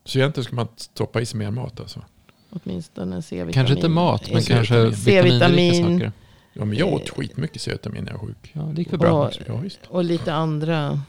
Så 0.04 0.18
egentligen 0.18 0.44
ska 0.44 0.56
man 0.56 0.68
stoppa 0.76 1.20
i 1.20 1.26
sig 1.26 1.38
mer 1.38 1.50
mat 1.50 1.80
alltså. 1.80 2.02
Åtminstone 2.50 3.22
C-vitamin. 3.22 3.52
Kanske 3.52 3.74
inte 3.74 3.88
mat, 3.88 4.32
men 4.32 4.42
kanske 4.42 4.92
C-vitamin. 4.92 5.74
saker. 5.74 6.12
Ja, 6.52 6.64
men 6.64 6.78
jag 6.78 6.92
åt 6.92 7.08
skitmycket 7.10 7.62
C-vitamin 7.62 8.04
när 8.04 8.12
jag 8.12 8.18
var 8.18 8.26
sjuk. 8.26 8.50
Ja, 8.52 8.60
det 8.60 8.78
gick 8.78 8.92
väl 8.92 8.98
bra. 8.98 9.26
Och, 9.26 9.32
Ja, 9.46 9.62
och 9.88 10.04
lite 10.04 10.34
andra. 10.34 11.00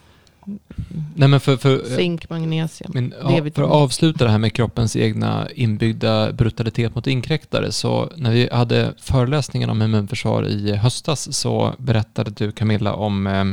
Nej, 1.16 1.28
men 1.28 1.40
för, 1.40 1.58
för, 1.58 1.96
Zink, 1.96 2.30
magnesium. 2.30 2.92
men, 2.94 3.14
ja, 3.22 3.44
för 3.56 3.64
att 3.64 3.70
avsluta 3.70 4.26
det 4.26 4.32
här 4.32 4.38
med 4.38 4.54
kroppens 4.54 4.96
egna 4.96 5.48
inbyggda 5.56 6.32
brutalitet 6.32 6.96
mot 6.96 7.08
inkräktare. 7.08 7.72
Så 7.72 8.12
när 8.16 8.32
vi 8.32 8.50
hade 8.52 8.94
föreläsningen 8.98 9.70
om 9.70 9.82
immunförsvar 9.82 10.48
i 10.48 10.76
höstas 10.76 11.34
så 11.34 11.74
berättade 11.78 12.32
du 12.32 12.52
Camilla 12.52 12.94
om 12.94 13.28
eh, 13.28 13.44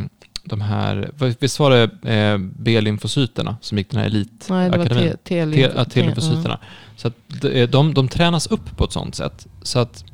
de 0.44 0.60
här, 0.60 1.10
visst 1.38 1.58
var 1.58 1.70
det 1.70 2.14
eh, 2.14 2.38
B-lymfocyterna 2.38 3.56
som 3.60 3.78
gick 3.78 3.90
den 3.90 4.00
här 4.00 4.08
Nej, 4.48 4.70
det 4.70 4.78
var 4.78 4.84
elitakademin? 4.84 5.84
T-lymfocyterna. 5.90 6.58
Så 6.96 7.08
att 7.08 7.14
de, 7.26 7.66
de, 7.66 7.94
de 7.94 8.08
tränas 8.08 8.46
upp 8.46 8.76
på 8.76 8.84
ett 8.84 8.92
sånt 8.92 9.14
sätt. 9.14 9.46
Så 9.62 9.78
att, 9.78 10.04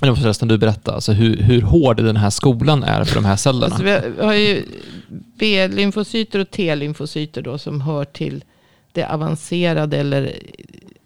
det 0.00 0.08
måste 0.10 0.22
förresten 0.22 0.48
du 0.48 0.58
berätta, 0.58 0.92
alltså 0.94 1.12
hur, 1.12 1.36
hur 1.36 1.62
hård 1.62 1.96
den 1.96 2.16
här 2.16 2.30
skolan 2.30 2.82
är 2.84 3.04
för 3.04 3.14
de 3.14 3.24
här 3.24 3.36
cellerna. 3.36 3.66
Alltså, 3.66 3.82
vi 3.84 3.90
har- 3.90 4.00
vi 4.18 4.22
har 4.24 4.34
ju 4.34 4.64
B-lymfocyter 5.38 6.38
och 6.38 6.50
T-lymfocyter 6.50 7.42
då 7.42 7.58
som 7.58 7.80
hör 7.80 8.04
till 8.04 8.44
det 8.92 9.04
avancerade 9.06 9.96
eller 9.96 10.32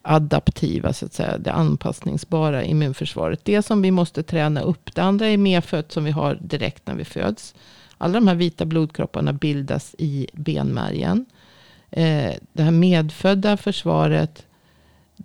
adaptiva, 0.02 0.92
så 0.92 1.06
att 1.06 1.12
säga, 1.14 1.38
det 1.38 1.52
anpassningsbara 1.52 2.64
immunförsvaret. 2.64 3.40
Det 3.44 3.62
som 3.62 3.82
vi 3.82 3.90
måste 3.90 4.22
träna 4.22 4.60
upp. 4.60 4.94
Det 4.94 5.00
andra 5.02 5.26
är 5.26 5.36
medfött 5.36 5.92
som 5.92 6.04
vi 6.04 6.10
har 6.10 6.38
direkt 6.40 6.86
när 6.86 6.94
vi 6.94 7.04
föds. 7.04 7.54
Alla 7.98 8.14
de 8.14 8.28
här 8.28 8.34
vita 8.34 8.64
blodkropparna 8.64 9.32
bildas 9.32 9.94
i 9.98 10.26
benmärgen. 10.32 11.26
Eh, 11.90 12.32
det 12.52 12.62
här 12.62 12.70
medfödda 12.70 13.56
försvaret, 13.56 14.46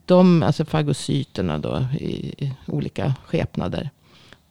de, 0.06 0.44
alltså 0.44 0.66
fagocyterna 0.66 1.58
då 1.58 1.86
i, 2.00 2.34
olika 2.68 3.16
skepnader. 3.26 3.90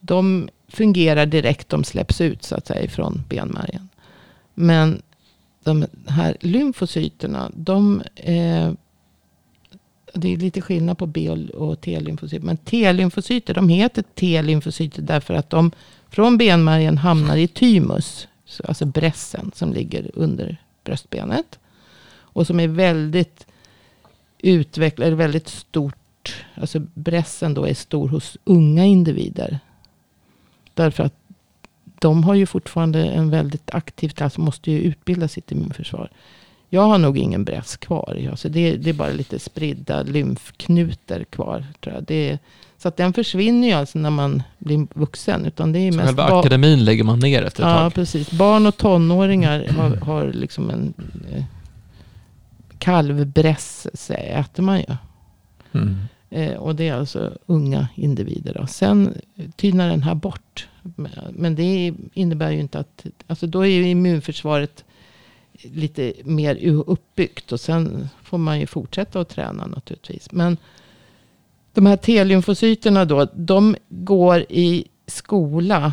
De 0.01 0.49
fungerar 0.69 1.27
direkt, 1.27 1.69
de 1.69 1.85
släpps 1.85 2.21
ut 2.21 2.43
så 2.43 2.55
att 2.55 2.67
säga 2.67 2.91
från 2.91 3.23
benmärgen. 3.29 3.89
Men 4.55 5.03
de 5.65 5.87
här 6.07 6.37
lymfocyterna, 6.41 7.51
de 7.55 8.03
eh, 8.17 8.73
det 10.15 10.33
är 10.33 10.37
lite 10.37 10.61
skillnad 10.61 10.99
på 10.99 11.07
B 11.07 11.31
och- 11.31 11.81
T-lymfocyter. 11.81 12.47
Men 12.47 12.57
T-lymfocyter, 12.57 13.55
de 13.55 13.69
heter 13.69 14.05
T-lymfocyter 14.15 15.03
därför 15.03 15.35
att 15.35 15.51
de 15.51 15.71
från 16.11 16.39
benmärgen 16.39 16.99
hamnar 16.99 17.37
i 17.37 17.49
thymus. 17.49 18.29
Alltså 18.65 18.87
brässen 18.87 19.51
som 19.55 19.73
ligger 19.73 20.11
under 20.15 20.57
bröstbenet. 20.85 21.59
Och 22.35 22.47
som 22.47 22.61
är 22.61 22.69
väldigt 22.69 23.47
utvecklad, 24.43 25.07
eller 25.07 25.17
väldigt 25.17 25.49
stort. 25.49 26.45
Alltså 26.55 26.81
brässen 26.95 27.55
då 27.55 27.67
är 27.67 27.75
stor 27.75 28.09
hos 28.09 28.37
unga 28.45 28.85
individer. 28.85 29.59
Därför 30.75 31.05
att 31.05 31.15
de 31.99 32.25
har 32.25 32.35
ju 32.35 32.47
fortfarande 32.47 33.05
en 33.05 33.31
väldigt 33.31 33.75
aktiv, 33.75 34.13
alltså 34.19 34.41
måste 34.41 34.71
ju 34.71 34.79
utbilda 34.79 35.29
sitt 35.29 35.53
immunförsvar. 35.53 36.11
Jag 36.69 36.83
har 36.83 36.99
nog 36.99 37.19
ingen 37.19 37.45
bräss 37.45 37.77
kvar. 37.77 38.29
Alltså 38.31 38.49
det, 38.49 38.77
det 38.77 38.91
är 38.91 38.95
bara 38.95 39.11
lite 39.11 39.39
spridda 39.39 40.03
lymfknutor 40.03 41.25
kvar. 41.25 41.67
Tror 41.81 41.95
jag. 41.95 42.05
Det 42.05 42.39
så 42.79 42.89
att 42.89 42.97
den 42.97 43.13
försvinner 43.13 43.69
ju 43.69 43.75
alltså 43.75 43.99
när 43.99 44.11
man 44.11 44.43
blir 44.59 44.87
vuxen. 44.95 45.47
Utan 45.47 45.73
det 45.73 45.79
är 45.79 45.93
Så 45.93 45.97
mest 45.97 46.07
själva 46.07 46.39
akademin 46.39 46.85
lägger 46.85 47.05
man 47.05 47.19
ner 47.19 47.43
efter 47.43 47.63
ett 47.63 47.69
Ja, 47.69 47.77
tag. 47.79 47.95
precis. 47.95 48.31
Barn 48.31 48.67
och 48.67 48.77
tonåringar 48.77 49.67
har, 49.69 49.97
har 49.97 50.33
liksom 50.33 50.71
en 50.71 50.95
eh, 51.33 51.45
kalvbräss, 52.83 53.87
äter 54.11 54.63
man 54.63 54.79
ju. 54.79 54.97
Mm. 55.73 55.97
Eh, 56.31 56.57
och 56.57 56.77
det 56.77 56.89
är 56.89 56.95
alltså 56.95 57.33
unga 57.47 57.89
individer. 57.95 58.55
Då. 58.55 58.67
Sen 58.67 59.15
tynar 59.57 59.89
den 59.89 60.03
här 60.03 60.15
bort. 60.15 60.69
Men 61.31 61.55
det 61.55 61.95
innebär 62.15 62.51
ju 62.51 62.61
inte 62.61 62.79
att... 62.79 63.07
Alltså 63.27 63.47
då 63.47 63.61
är 63.61 63.71
ju 63.71 63.89
immunförsvaret 63.89 64.85
lite 65.63 66.13
mer 66.25 66.67
uppbyggt. 66.87 67.53
Och 67.53 67.61
sen 67.61 68.09
får 68.23 68.39
man 68.39 68.61
ju 68.61 68.67
fortsätta 68.67 69.21
att 69.21 69.29
träna 69.29 69.67
naturligtvis. 69.67 70.33
Men 70.33 70.57
de 71.73 71.87
här 71.87 71.97
T-lymfocyterna 71.97 73.05
då. 73.05 73.29
De 73.35 73.77
går 73.89 74.45
i 74.49 74.85
skola. 75.07 75.93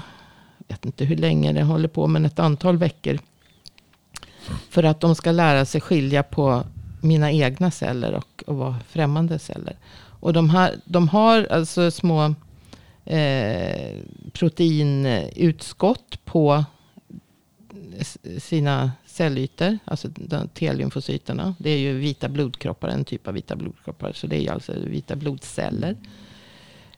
Jag 0.67 0.75
vet 0.75 0.85
inte 0.85 1.05
hur 1.05 1.17
länge 1.17 1.53
det 1.53 1.63
håller 1.63 1.87
på. 1.87 2.07
Men 2.07 2.25
ett 2.25 2.39
antal 2.39 2.77
veckor. 2.77 3.19
För 4.69 4.83
att 4.83 4.99
de 4.99 5.15
ska 5.15 5.31
lära 5.31 5.65
sig 5.65 5.81
skilja 5.81 6.23
på 6.23 6.63
mina 7.01 7.31
egna 7.31 7.71
celler 7.71 8.13
och, 8.13 8.43
och 8.47 8.55
vara 8.55 8.75
främmande 8.87 9.39
celler. 9.39 9.75
Och 10.19 10.33
de, 10.33 10.49
här, 10.49 10.75
de 10.85 11.07
har 11.07 11.43
alltså 11.43 11.91
små 11.91 12.35
eh, 13.05 13.97
proteinutskott 14.33 16.25
på 16.25 16.65
sina 18.37 18.91
cellytor. 19.05 19.77
Alltså 19.85 20.09
T-lymfocyterna. 20.53 21.55
Det 21.59 21.69
är 21.69 21.77
ju 21.77 21.97
vita 21.97 22.29
blodkroppar, 22.29 22.87
en 22.87 23.05
typ 23.05 23.27
av 23.27 23.33
vita 23.33 23.55
blodkroppar. 23.55 24.13
Så 24.13 24.27
det 24.27 24.35
är 24.35 24.41
ju 24.41 24.49
alltså 24.49 24.73
vita 24.79 25.15
blodceller. 25.15 25.95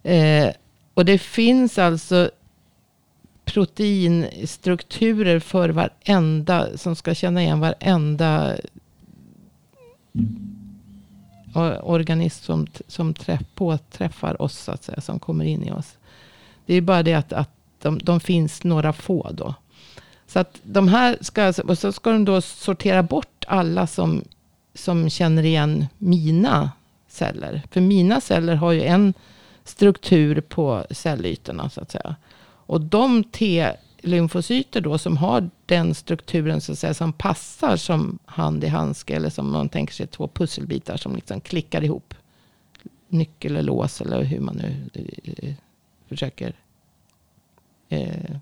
Eh, 0.03 0.49
och 0.93 1.05
det 1.05 1.17
finns 1.17 1.77
alltså 1.77 2.31
proteinstrukturer 3.45 5.39
för 5.39 5.69
varenda, 5.69 6.77
som 6.77 6.95
ska 6.95 7.15
känna 7.15 7.41
igen 7.41 7.59
varenda 7.59 8.55
organism 11.81 12.45
som, 12.45 12.67
som 12.87 13.13
träff, 13.13 13.41
påträffar 13.55 14.41
oss, 14.41 14.57
så 14.57 14.71
att 14.71 14.83
säga, 14.83 15.01
som 15.01 15.19
kommer 15.19 15.45
in 15.45 15.63
i 15.63 15.71
oss. 15.71 15.97
Det 16.65 16.75
är 16.75 16.81
bara 16.81 17.03
det 17.03 17.13
att, 17.13 17.33
att 17.33 17.49
de, 17.81 17.99
de 17.99 18.19
finns 18.19 18.63
några 18.63 18.93
få 18.93 19.31
då. 19.31 19.53
Så 20.27 20.39
att 20.39 20.59
de 20.63 20.87
här 20.87 21.17
ska, 21.21 21.43
alltså, 21.43 21.61
och 21.61 21.77
så 21.77 21.91
ska 21.91 22.11
de 22.11 22.25
då 22.25 22.41
sortera 22.41 23.03
bort 23.03 23.45
alla 23.47 23.87
som, 23.87 24.23
som 24.73 25.09
känner 25.09 25.43
igen 25.43 25.85
mina 25.97 26.71
celler. 27.07 27.61
För 27.71 27.81
mina 27.81 28.21
celler 28.21 28.55
har 28.55 28.71
ju 28.71 28.83
en 28.83 29.13
struktur 29.63 30.41
på 30.41 30.85
cellytorna 30.91 31.69
så 31.69 31.81
att 31.81 31.91
säga. 31.91 32.15
Och 32.43 32.81
de 32.81 33.23
Lymfocyter 34.01 34.81
då 34.81 34.97
som 34.97 35.17
har 35.17 35.49
den 35.65 35.95
strukturen 35.95 36.61
så 36.61 36.71
att 36.71 36.79
säga 36.79 36.93
som 36.93 37.13
passar 37.13 37.77
som 37.77 38.19
hand 38.25 38.63
i 38.63 38.67
handske. 38.67 39.15
Eller 39.15 39.29
som 39.29 39.51
man 39.51 39.69
tänker 39.69 39.93
sig 39.93 40.07
två 40.07 40.27
pusselbitar 40.27 40.97
som 40.97 41.15
liksom 41.15 41.41
klickar 41.41 41.83
ihop. 41.83 42.13
Nyckel 43.07 43.51
eller 43.51 43.61
lås 43.61 44.01
eller 44.01 44.23
hur 44.23 44.39
man 44.39 44.55
nu 44.55 44.75
eh, 44.93 45.53
försöker 46.07 46.53
eh, 47.89 48.35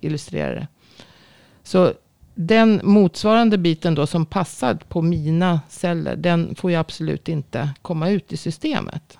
illustrera 0.00 0.54
det. 0.54 0.68
Så 1.62 1.92
den 2.34 2.80
motsvarande 2.84 3.58
biten 3.58 3.94
då 3.94 4.06
som 4.06 4.26
passar 4.26 4.74
på 4.74 5.02
mina 5.02 5.60
celler, 5.68 6.16
den 6.16 6.54
får 6.54 6.70
ju 6.70 6.76
absolut 6.76 7.28
inte 7.28 7.70
komma 7.82 8.08
ut 8.10 8.32
i 8.32 8.36
systemet. 8.36 9.18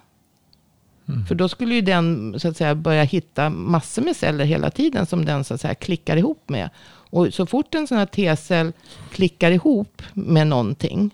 Mm. 1.12 1.26
För 1.26 1.34
då 1.34 1.48
skulle 1.48 1.74
ju 1.74 1.80
den 1.80 2.34
så 2.40 2.48
att 2.48 2.56
säga 2.56 2.74
börja 2.74 3.02
hitta 3.02 3.50
massor 3.50 4.02
med 4.02 4.16
celler 4.16 4.44
hela 4.44 4.70
tiden 4.70 5.06
som 5.06 5.24
den 5.24 5.44
så 5.44 5.54
att 5.54 5.60
säga 5.60 5.74
klickar 5.74 6.16
ihop 6.16 6.48
med. 6.48 6.70
Och 7.12 7.34
så 7.34 7.46
fort 7.46 7.74
en 7.74 7.86
sån 7.86 7.98
här 7.98 8.06
T-cell 8.06 8.72
klickar 9.12 9.50
ihop 9.50 10.02
med 10.12 10.46
någonting, 10.46 11.10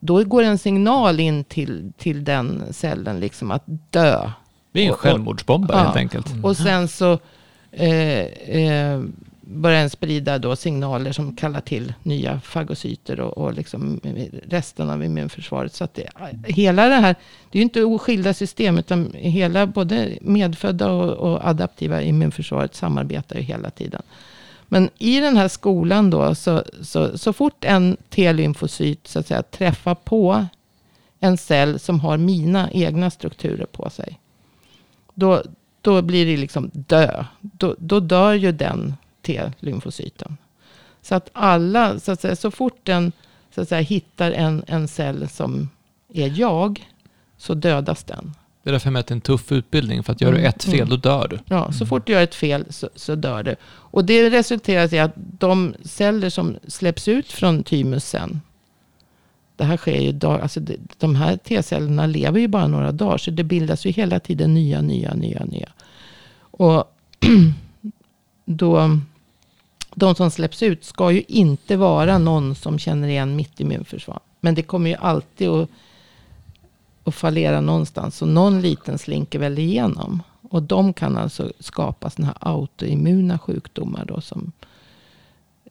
då 0.00 0.24
går 0.24 0.42
en 0.42 0.58
signal 0.58 1.20
in 1.20 1.44
till, 1.44 1.92
till 1.98 2.24
den 2.24 2.62
cellen 2.72 3.20
liksom 3.20 3.50
att 3.50 3.64
dö. 3.90 4.30
Det 4.72 4.80
är 4.84 4.88
en 4.88 4.94
självmordsbombare 4.94 5.78
Ja. 5.78 5.84
helt 5.84 5.96
enkelt. 5.96 6.26
Och 6.44 6.56
sen 6.56 6.88
så 6.88 7.18
eh, 7.72 8.20
eh, 8.20 9.00
börjar 9.50 9.80
den 9.80 9.90
sprida 9.90 10.38
då 10.38 10.56
signaler 10.56 11.12
som 11.12 11.36
kallar 11.36 11.60
till 11.60 11.94
nya 12.02 12.40
fagocyter 12.40 13.20
och, 13.20 13.38
och 13.38 13.54
liksom 13.54 14.00
resten 14.46 14.90
av 14.90 15.04
immunförsvaret. 15.04 15.74
Så 15.74 15.84
att 15.84 15.94
det, 15.94 16.08
hela 16.44 16.88
det 16.88 16.94
här, 16.94 17.14
det 17.50 17.58
är 17.58 17.60
ju 17.60 17.62
inte 17.62 17.84
oskilda 17.84 18.34
system, 18.34 18.78
utan 18.78 19.12
hela 19.14 19.66
både 19.66 20.18
medfödda 20.20 20.90
och, 20.92 21.12
och 21.12 21.48
adaptiva 21.48 22.02
immunförsvaret 22.02 22.74
samarbetar 22.74 23.36
ju 23.36 23.42
hela 23.42 23.70
tiden. 23.70 24.02
Men 24.66 24.90
i 24.98 25.20
den 25.20 25.36
här 25.36 25.48
skolan 25.48 26.10
då, 26.10 26.34
så, 26.34 26.62
så, 26.82 27.18
så 27.18 27.32
fort 27.32 27.64
en 27.64 27.96
T-lymfocyt 28.08 29.06
så 29.06 29.18
att 29.18 29.26
säga 29.26 29.42
träffar 29.42 29.94
på 29.94 30.46
en 31.20 31.38
cell 31.38 31.78
som 31.78 32.00
har 32.00 32.16
mina 32.16 32.70
egna 32.72 33.10
strukturer 33.10 33.66
på 33.66 33.90
sig. 33.90 34.20
Då, 35.14 35.42
då 35.80 36.02
blir 36.02 36.26
det 36.26 36.36
liksom 36.36 36.70
dö. 36.74 37.24
Då, 37.40 37.74
då 37.78 38.00
dör 38.00 38.32
ju 38.32 38.52
den 38.52 38.94
T-lymfocyten. 39.28 40.36
Så 41.02 41.14
att 41.14 41.30
alla, 41.32 41.98
så, 41.98 42.12
att 42.12 42.20
säga, 42.20 42.36
så 42.36 42.50
fort 42.50 42.80
den 42.82 43.12
så 43.54 43.60
att 43.60 43.68
säga, 43.68 43.80
hittar 43.80 44.32
en, 44.32 44.64
en 44.66 44.88
cell 44.88 45.28
som 45.28 45.68
är 46.14 46.40
jag, 46.40 46.88
så 47.36 47.54
dödas 47.54 48.04
den. 48.04 48.34
Det 48.62 48.70
är 48.70 48.72
därför 48.72 48.86
jag 48.86 48.92
mäter 48.92 49.14
en 49.14 49.20
tuff 49.20 49.52
utbildning. 49.52 50.02
För 50.02 50.12
att 50.12 50.20
gör 50.20 50.32
du 50.32 50.38
Mm, 50.38 50.48
ett 50.48 50.64
fel, 50.64 50.74
mm. 50.74 50.88
då 50.88 50.96
dör 50.96 51.28
du. 51.28 51.38
Ja, 51.46 51.72
så 51.72 51.86
fort 51.86 52.06
du 52.06 52.12
gör 52.12 52.22
ett 52.22 52.34
fel 52.34 52.64
så, 52.70 52.88
så 52.94 53.14
dör 53.14 53.42
du. 53.42 53.56
Och 53.64 54.04
det 54.04 54.30
resulterar 54.30 54.94
i 54.94 54.98
att 54.98 55.12
de 55.14 55.74
celler 55.82 56.30
som 56.30 56.56
släpps 56.66 57.08
ut 57.08 57.32
från 57.32 57.62
thymus 57.62 58.04
sen. 58.08 58.40
Det 59.56 59.64
här 59.64 59.76
sker 59.76 60.00
ju 60.00 60.12
dag, 60.12 60.40
alltså 60.40 60.60
det, 60.60 60.76
de 60.98 61.16
här 61.16 61.36
T-cellerna 61.36 62.06
lever 62.06 62.40
ju 62.40 62.48
bara 62.48 62.66
några 62.66 62.92
dagar. 62.92 63.18
Så 63.18 63.30
det 63.30 63.44
bildas 63.44 63.86
ju 63.86 63.90
hela 63.90 64.20
tiden 64.20 64.54
nya, 64.54 64.80
nya, 64.80 65.14
nya, 65.14 65.44
nya. 65.44 65.68
Och 66.40 66.84
då, 68.44 69.00
de 69.98 70.14
som 70.14 70.30
släpps 70.30 70.62
ut 70.62 70.84
ska 70.84 71.10
ju 71.10 71.22
inte 71.28 71.76
vara 71.76 72.18
någon 72.18 72.54
som 72.54 72.78
känner 72.78 73.08
igen 73.08 73.36
mitt 73.36 73.60
immunförsvar. 73.60 74.20
Men 74.40 74.54
det 74.54 74.62
kommer 74.62 74.90
ju 74.90 74.96
alltid 74.96 75.48
att, 75.48 75.68
att 77.04 77.14
fallera 77.14 77.60
någonstans. 77.60 78.16
Så 78.16 78.26
någon 78.26 78.60
liten 78.60 78.98
slinker 78.98 79.38
väl 79.38 79.58
igenom. 79.58 80.22
Och 80.50 80.62
de 80.62 80.92
kan 80.92 81.16
alltså 81.16 81.52
skapa 81.60 82.10
sådana 82.10 82.26
här 82.26 82.52
autoimmuna 82.52 83.38
sjukdomar 83.38 84.04
då 84.04 84.20
som 84.20 84.52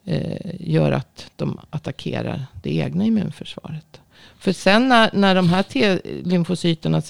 eh, 0.06 0.56
gör 0.60 0.92
att 0.92 1.32
de 1.36 1.60
attackerar 1.70 2.46
det 2.64 2.76
egna 2.76 3.06
immunförsvaret. 3.06 4.02
För 4.40 4.52
sen 4.52 4.88
när, 4.88 5.10
när 5.14 5.36
de 5.36 5.50
här 5.50 5.64
T-lymfocyterna 5.64 7.02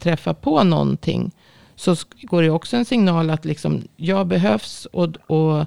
träffar 0.00 0.34
på 0.34 0.62
någonting 0.62 1.30
så 1.76 1.96
går 2.22 2.42
det 2.42 2.50
också 2.50 2.76
en 2.76 2.84
signal 2.84 3.30
att 3.30 3.44
liksom, 3.44 3.82
jag 3.96 4.26
behövs 4.26 4.86
och, 4.86 5.16
och 5.30 5.66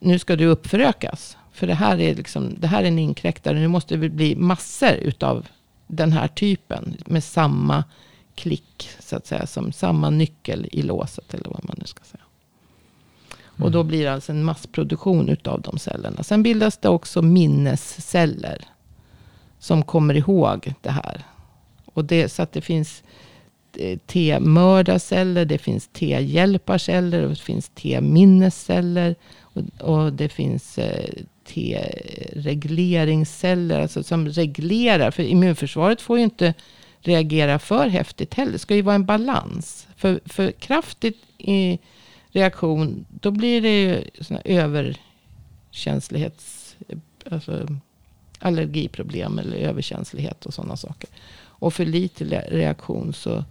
nu 0.00 0.18
ska 0.18 0.36
du 0.36 0.46
uppförökas. 0.46 1.36
För 1.52 1.66
det 1.66 1.74
här 1.74 2.00
är, 2.00 2.14
liksom, 2.14 2.54
det 2.58 2.66
här 2.66 2.82
är 2.82 2.88
en 2.88 2.98
inkräktare. 2.98 3.58
Nu 3.58 3.68
måste 3.68 3.96
det 3.96 4.08
bli 4.08 4.36
massor 4.36 4.92
utav 4.92 5.46
den 5.86 6.12
här 6.12 6.28
typen 6.28 6.96
med 7.06 7.24
samma 7.24 7.84
klick, 8.34 8.88
så 8.98 9.16
att 9.16 9.26
säga, 9.26 9.46
som 9.46 9.72
samma 9.72 10.10
nyckel 10.10 10.68
i 10.72 10.82
låset 10.82 11.34
eller 11.34 11.50
vad 11.50 11.64
man 11.64 11.76
nu 11.78 11.86
ska 11.86 12.04
säga. 12.04 12.22
Och 13.62 13.70
då 13.70 13.82
blir 13.82 14.04
det 14.04 14.12
alltså 14.12 14.32
en 14.32 14.44
massproduktion 14.44 15.28
utav 15.28 15.60
de 15.60 15.78
cellerna. 15.78 16.22
Sen 16.22 16.42
bildas 16.42 16.78
det 16.78 16.88
också 16.88 17.22
minnesceller 17.22 18.64
som 19.58 19.82
kommer 19.82 20.14
ihåg 20.14 20.74
det 20.80 20.90
här. 20.90 21.24
Och 21.84 22.04
det, 22.04 22.28
så 22.28 22.42
att 22.42 22.52
det 22.52 22.60
finns 22.60 23.02
eh, 23.76 23.98
T-mördarceller, 23.98 25.44
det 25.44 25.58
finns 25.58 25.88
T-hjälparceller, 25.88 27.22
och 27.22 27.30
det 27.30 27.36
finns 27.36 27.68
T-minnesceller. 27.68 29.16
Och, 29.52 29.62
och 29.80 30.12
det 30.12 30.28
finns 30.28 30.78
eh, 30.78 31.10
T-regleringsceller, 31.44 33.80
alltså 33.80 34.02
som 34.02 34.28
reglerar. 34.28 35.10
För 35.10 35.22
immunförsvaret 35.22 36.00
får 36.00 36.18
ju 36.18 36.24
inte 36.24 36.54
reagera 37.00 37.58
för 37.58 37.88
häftigt 37.88 38.34
heller. 38.34 38.52
Det 38.52 38.58
ska 38.58 38.74
ju 38.74 38.82
vara 38.82 38.94
en 38.94 39.06
balans. 39.06 39.88
För, 39.96 40.20
för 40.24 40.52
kraftigt 40.52 41.18
i 41.38 41.78
reaktion, 42.30 43.06
då 43.08 43.30
blir 43.30 43.62
det 43.62 43.82
ju 43.82 44.04
såna 44.20 44.40
överkänslighets... 44.44 46.76
Alltså 47.30 47.66
allergiproblem 48.40 49.38
eller 49.38 49.56
överkänslighet 49.56 50.46
och 50.46 50.54
sådana 50.54 50.76
saker. 50.76 51.10
Och 51.42 51.74
för 51.74 51.84
lite 51.84 52.24
reaktion 52.50 53.12
så, 53.12 53.44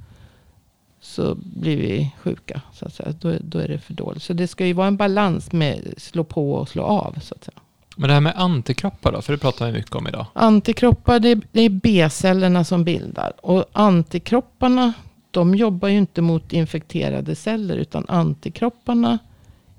så 1.02 1.36
blir 1.36 1.78
vi 1.78 2.12
sjuka. 2.20 2.62
Så 2.74 2.86
att 2.86 2.94
säga. 2.94 3.14
Då, 3.20 3.36
då 3.42 3.60
är 3.60 3.68
det 3.68 3.80
för 3.80 3.94
dåligt. 3.94 4.24
Så 4.24 4.34
det 4.34 4.48
ska 4.48 4.66
ju 4.66 4.74
vara 4.74 4.88
en 4.88 4.98
balans 4.98 5.52
med 5.52 5.94
slå 5.98 6.24
på 6.24 6.52
och 6.54 6.70
slå 6.70 6.84
av. 6.84 7.20
Så 7.22 7.36
att 7.36 7.44
säga. 7.44 7.60
Men 7.96 8.08
det 8.08 8.14
här 8.14 8.22
med 8.22 8.34
antikroppar 8.36 9.12
då? 9.12 9.22
För 9.22 9.34
det 9.34 9.40
pratar 9.40 9.66
vi 9.66 9.72
mycket 9.72 9.96
om 9.96 10.08
idag. 10.08 10.26
Antikroppar, 10.34 11.20
det, 11.20 11.36
det 11.52 11.62
är 11.62 11.70
B-cellerna 11.70 12.64
som 12.64 12.84
bildar. 12.84 13.34
Och 13.42 13.66
antikropparna, 13.72 14.94
de 15.32 15.56
jobbar 15.56 15.88
ju 15.88 15.98
inte 15.98 16.22
mot 16.22 16.54
infekterade 16.54 17.36
celler. 17.36 17.78
Utan 17.78 18.06
antikropparna 18.08 19.20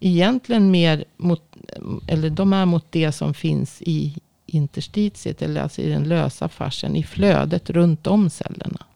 egentligen 0.00 0.70
mer 0.70 1.04
mot, 1.16 1.42
eller 2.08 2.30
de 2.30 2.52
är 2.52 2.66
mot 2.66 2.86
det 2.90 3.12
som 3.12 3.34
finns 3.34 3.82
i 3.82 4.16
interstitiet. 4.46 5.42
Eller 5.42 5.62
alltså 5.62 5.82
i 5.82 5.90
den 5.90 6.04
lösa 6.04 6.48
fascian, 6.48 6.96
i 6.96 7.02
flödet 7.02 7.70
runt 7.70 8.06
om 8.06 8.30
cellerna. 8.30 8.86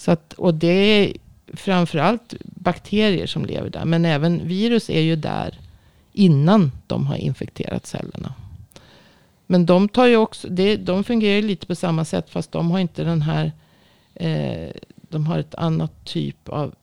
Så 0.00 0.10
att, 0.10 0.32
och 0.32 0.54
det 0.54 0.66
är 0.68 1.12
framförallt 1.54 2.34
bakterier 2.44 3.26
som 3.26 3.44
lever 3.44 3.70
där. 3.70 3.84
Men 3.84 4.04
även 4.04 4.48
virus 4.48 4.90
är 4.90 5.00
ju 5.00 5.16
där 5.16 5.58
innan 6.12 6.72
de 6.86 7.06
har 7.06 7.16
infekterat 7.16 7.86
cellerna. 7.86 8.34
Men 9.46 9.66
de, 9.66 9.88
tar 9.88 10.06
ju 10.06 10.16
också, 10.16 10.48
det, 10.48 10.76
de 10.76 11.04
fungerar 11.04 11.42
lite 11.42 11.66
på 11.66 11.74
samma 11.74 12.04
sätt. 12.04 12.30
Fast 12.30 12.52
de 12.52 12.70
har 12.70 12.78
inte 12.78 13.04
den 13.04 13.22
här... 13.22 13.52
Eh, 14.14 14.70
de 15.10 15.26
har 15.26 15.38
ett 15.38 15.54
annat 15.54 16.04
typ 16.04 16.48
av, 16.48 16.74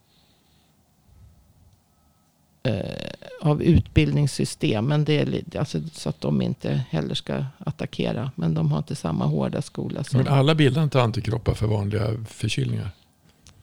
eh, 2.63 3.11
av 3.41 3.63
utbildningssystem. 3.63 4.85
Men 4.85 5.05
det 5.05 5.19
är 5.19 5.59
alltså, 5.59 5.79
så 5.93 6.09
att 6.09 6.21
de 6.21 6.41
inte 6.41 6.81
heller 6.89 7.15
ska 7.15 7.45
attackera. 7.57 8.31
Men 8.35 8.53
de 8.53 8.71
har 8.71 8.77
inte 8.77 8.95
samma 8.95 9.25
hårda 9.25 9.61
skola. 9.61 10.03
Som, 10.03 10.17
Men 10.17 10.27
alla 10.33 10.55
bildar 10.55 10.83
inte 10.83 11.01
antikroppar 11.01 11.53
för 11.53 11.67
vanliga 11.67 12.25
förkylningar. 12.27 12.89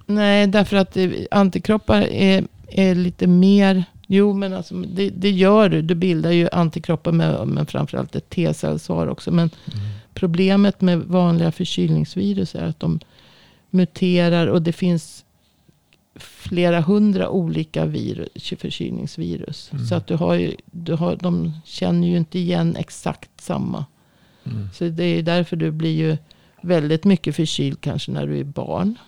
Nej, 0.06 0.46
därför 0.46 0.76
att 0.76 0.96
eh, 0.96 1.10
antikroppar 1.30 2.00
är, 2.02 2.44
är 2.68 2.94
lite 2.94 3.26
mer... 3.26 3.84
Jo, 4.06 4.32
men 4.32 4.52
alltså, 4.54 4.74
det, 4.74 5.10
det 5.10 5.30
gör 5.30 5.68
du. 5.68 5.82
Du 5.82 5.94
bildar 5.94 6.30
ju 6.30 6.48
antikroppar 6.52 7.12
med, 7.12 7.48
men 7.48 7.66
framförallt 7.66 8.16
ett 8.16 8.30
T-cellsvar 8.30 9.06
också. 9.06 9.30
Men 9.30 9.50
problemet 10.14 10.80
med 10.80 10.98
vanliga 10.98 11.52
förkylningsvirus 11.52 12.54
är 12.54 12.64
att 12.64 12.80
de 12.80 13.00
muterar 13.70 14.46
och 14.46 14.62
det 14.62 14.72
finns 14.72 15.24
flera 16.16 16.80
hundra 16.80 17.28
olika 17.28 17.86
virus, 17.86 18.52
förkylningsvirus. 18.58 19.70
Mm. 19.72 19.86
Så 19.86 19.94
att 19.94 20.06
du 20.06 20.14
har 20.14 20.34
ju, 20.34 20.56
du 20.64 20.94
har, 20.94 21.16
de 21.16 21.52
känner 21.64 22.08
ju 22.08 22.16
inte 22.16 22.38
igen 22.38 22.76
exakt 22.76 23.40
samma. 23.40 23.84
Mm. 24.44 24.68
Så 24.74 24.84
det 24.84 25.04
är 25.04 25.22
därför 25.22 25.56
du 25.56 25.70
blir 25.70 25.96
ju 25.96 26.16
väldigt 26.60 27.04
mycket 27.04 27.36
förkyld 27.36 27.80
kanske 27.80 28.10
när 28.10 28.26
du 28.26 28.38
är 28.38 28.44
barn. 28.44 28.98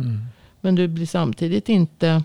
Mm. 0.00 0.20
Men 0.60 0.74
du 0.74 0.88
blir 0.88 1.06
samtidigt 1.06 1.68
inte 1.68 2.22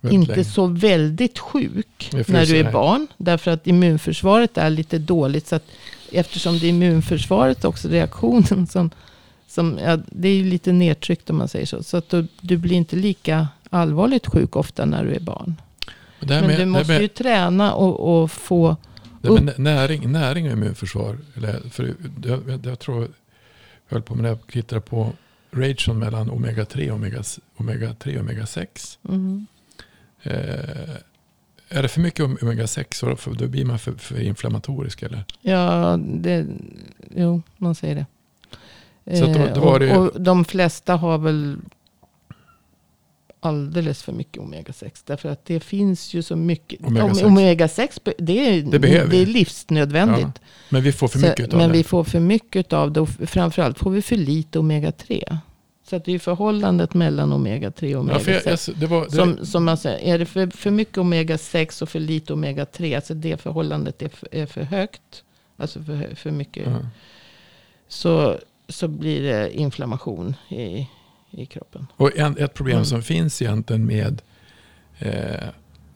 Väldigt 0.00 0.20
inte 0.20 0.32
länge. 0.32 0.44
så 0.44 0.66
väldigt 0.66 1.38
sjuk 1.38 2.10
när 2.12 2.46
du 2.46 2.56
är 2.56 2.64
här. 2.64 2.72
barn. 2.72 3.06
Därför 3.16 3.50
att 3.50 3.66
immunförsvaret 3.66 4.58
är 4.58 4.70
lite 4.70 4.98
dåligt. 4.98 5.46
Så 5.46 5.56
att 5.56 5.64
eftersom 6.12 6.58
det 6.58 6.66
är 6.66 6.70
immunförsvaret 6.70 7.64
också, 7.64 7.88
reaktionen 7.88 8.66
som, 8.66 8.90
som 9.46 9.78
ja, 9.84 9.98
det 10.06 10.28
är 10.28 10.34
ju 10.34 10.44
lite 10.44 10.72
nedtryckt 10.72 11.30
om 11.30 11.36
man 11.36 11.48
säger 11.48 11.66
så. 11.66 11.82
Så 11.82 11.96
att 11.96 12.08
du, 12.08 12.26
du 12.40 12.56
blir 12.56 12.76
inte 12.76 12.96
lika 12.96 13.48
allvarligt 13.70 14.26
sjuk 14.26 14.56
ofta 14.56 14.84
när 14.84 15.04
du 15.04 15.14
är 15.14 15.20
barn. 15.20 15.56
Här 16.20 16.26
Men 16.28 16.46
med, 16.46 16.58
du 16.58 16.66
måste 16.66 16.92
med, 16.92 17.02
ju 17.02 17.08
träna 17.08 17.74
och, 17.74 18.22
och 18.22 18.30
få... 18.30 18.76
med 19.20 19.58
näring, 19.58 20.12
näring 20.12 20.46
och 20.46 20.52
immunförsvar. 20.52 21.18
Eller, 21.36 21.60
för 21.70 21.94
jag, 22.24 22.42
jag, 22.48 22.66
jag 22.66 22.78
tror 22.78 23.02
jag 23.02 23.10
höll 23.86 24.02
på 24.02 24.14
med 24.14 24.24
det. 24.24 24.28
Jag 24.28 24.46
tittade 24.52 24.80
på 24.80 25.12
ration 25.50 25.98
mellan 25.98 26.30
omega 26.30 26.64
3 26.64 26.90
och 26.90 26.96
omega, 26.96 27.22
omega 27.56 27.94
3 27.94 28.14
och 28.16 28.20
omega 28.20 28.46
6. 28.46 28.98
Mm, 29.08 29.46
Eh, 30.22 30.96
är 31.68 31.82
det 31.82 31.88
för 31.88 32.00
mycket 32.00 32.24
om- 32.24 32.38
omega 32.42 32.66
6 32.66 32.98
så 32.98 33.16
då- 33.38 33.46
blir 33.48 33.64
man 33.64 33.78
för, 33.78 33.92
för 33.92 34.20
inflammatorisk 34.22 35.02
eller? 35.02 35.24
ja, 35.40 35.96
det, 36.06 36.46
jo, 37.16 37.42
man 37.56 37.74
säger 37.74 37.94
det. 37.94 38.06
Så 39.18 39.24
då- 39.26 39.30
Eh, 39.32 39.54
då 39.54 39.60
och, 39.60 39.78
det 39.80 39.86
ju- 39.86 39.96
och 39.96 40.20
de 40.20 40.44
flesta 40.44 40.96
har 40.96 41.18
väl 41.18 41.56
alldeles 43.40 44.02
för 44.02 44.12
mycket 44.12 44.42
omega-6. 44.42 45.02
Därför 45.06 45.28
att 45.28 45.44
det 45.44 45.60
finns 45.60 46.14
ju 46.14 46.22
så 46.22 46.36
mycket. 46.36 46.80
Omega-6. 46.80 47.24
Om- 47.24 47.38
Omega-6, 47.38 48.00
be- 48.04 48.14
det 48.18 48.48
är, 48.48 48.62
Det 48.62 48.78
det 48.78 49.16
är 49.22 49.26
livsnödvändigt. 49.26 50.40
Men 50.68 50.82
vi 50.82 50.92
får 50.92 51.08
för 51.08 51.18
Så- 51.18 51.26
mycket 51.26 51.52
av 51.52 51.58
men 51.58 51.68
det. 51.68 51.76
vi 51.78 51.84
får 51.84 52.04
för 52.04 52.20
mycket 52.20 52.72
av 52.72 52.92
det. 52.92 53.00
Och 53.00 53.08
framförallt 53.08 53.78
får 53.78 53.90
vi 53.90 54.02
för 54.02 54.16
lite 54.16 54.58
omega-3. 54.58 55.38
Så 55.84 55.96
att 55.96 56.04
det 56.04 56.10
är 56.10 56.12
ju 56.12 56.18
förhållandet 56.18 56.94
mellan 56.94 57.32
omega-3 57.32 57.94
och 57.96 58.10
Ja, 58.10 58.18
för 58.18 58.32
jag, 58.32 58.42
omega-6. 58.42 58.68
jag, 58.70 58.76
det 58.80 58.86
var, 58.86 59.06
Som, 59.08 59.46
som 59.46 59.64
man 59.64 59.76
säger, 59.76 60.14
är 60.14 60.18
det 60.18 60.26
för, 60.26 60.46
för 60.56 60.70
mycket 60.70 60.96
omega-6 60.96 61.82
och 61.82 61.88
för 61.88 62.00
lite 62.00 62.32
omega-3, 62.32 62.96
alltså 62.96 63.14
det 63.14 63.36
förhållandet 63.40 64.02
är 64.02 64.08
för, 64.08 64.28
är 64.32 64.46
för 64.46 64.62
högt, 64.62 65.24
alltså 65.56 65.82
för, 65.82 66.14
för 66.14 66.30
mycket, 66.30 66.66
ja. 66.66 66.78
så, 67.88 68.38
så 68.68 68.88
blir 68.88 69.22
det 69.22 69.56
inflammation 69.58 70.36
i, 70.48 70.86
i 71.30 71.46
kroppen. 71.46 71.86
Och 71.96 72.16
en, 72.18 72.36
ett 72.38 72.54
problem 72.54 72.76
Mm. 72.76 72.84
som 72.84 73.02
finns 73.02 73.42
egentligen 73.42 73.86
med 73.86 74.22
eh, 74.98 75.48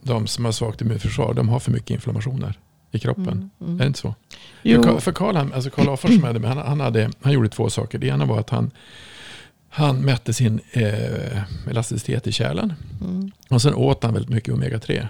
de 0.03 0.27
som 0.27 0.45
har 0.45 0.53
svagt 0.53 0.81
immunförsvar, 0.81 1.35
de 1.35 1.49
har 1.49 1.59
för 1.61 1.71
mycket 1.73 1.91
inflammationer 1.91 2.59
i 2.91 2.99
kroppen. 2.99 3.29
Mm, 3.29 3.51
mm. 3.61 3.75
Är 3.75 3.79
det 3.79 3.87
inte 3.87 3.99
så? 3.99 4.15
Jo, 4.63 4.99
För, 5.01 5.13
Karl, 5.13 5.37
alltså 5.37 5.71
Karl 5.71 5.89
Afors 5.89 6.15
som 6.15 6.25
hade 6.25 6.49
han, 6.49 6.59
han, 6.59 6.81
hade, 6.81 7.11
han 7.23 7.33
gjorde 7.33 7.49
två 7.49 7.71
saker. 7.71 7.99
Det 7.99 8.07
ena 8.07 8.25
var 8.25 8.41
att 8.41 8.51
han, 8.51 8.71
han 9.69 9.97
mätte 9.97 10.33
sin 10.33 10.61
eh, 10.73 11.43
elasticitet 11.71 12.27
i 12.27 12.33
kärlen. 12.33 12.73
mm, 13.01 13.31
Och 13.49 13.63
sen 13.63 13.75
åt 13.75 14.03
han 14.05 14.13
väldigt 14.15 14.31
mycket 14.31 14.55
omega-3. 14.55 15.07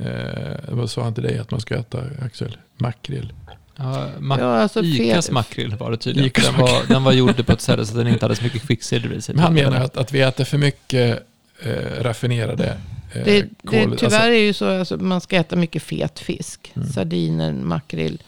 Eh, 0.00 0.74
vad 0.74 0.90
sa 0.90 1.02
han 1.02 1.14
till 1.14 1.22
dig 1.22 1.38
att 1.38 1.50
man 1.50 1.60
ska 1.60 1.74
äta, 1.76 2.02
Axel? 2.22 2.56
Makrill? 2.76 3.32
Ja, 3.76 4.08
ma- 4.18 4.40
ja, 4.40 4.46
alltså 4.46 4.82
Icas 4.84 5.30
makrill 5.30 5.76
var 5.76 5.90
det 5.90 5.96
tydligen. 5.96 6.30
Den 6.44 6.60
var, 6.60 6.88
den 6.88 7.04
var 7.04 7.12
gjord 7.12 7.46
på 7.46 7.52
ett 7.52 7.60
sätt 7.60 7.76
så 7.76 7.82
att 7.82 7.94
den 7.94 8.08
inte 8.08 8.24
hade 8.24 8.36
så 8.36 8.44
mycket 8.44 8.62
kvicksilver 8.62 9.16
i 9.16 9.20
sig. 9.22 9.34
Men 9.34 9.44
han 9.44 9.54
menar 9.54 9.80
att, 9.80 9.96
att 9.96 10.12
vi 10.12 10.20
äter 10.20 10.44
för 10.44 10.58
mycket 10.58 11.26
eh, 11.62 12.02
raffinerade 12.02 12.66
eh, 13.14 13.24
Det, 13.24 13.40
det, 13.62 13.84
kol- 13.84 13.96
tyvärr 13.98 14.16
alltså- 14.16 14.18
är 14.18 14.32
ju 14.32 14.52
så 14.52 14.94
att 14.94 15.00
man 15.00 15.20
ska 15.20 15.36
äta 15.36 15.56
mycket 15.56 15.82
fet 15.82 16.18
fisk. 16.18 16.72
Mm. 16.74 16.88
Sardiner, 16.88 17.52
makrill, 17.52 18.22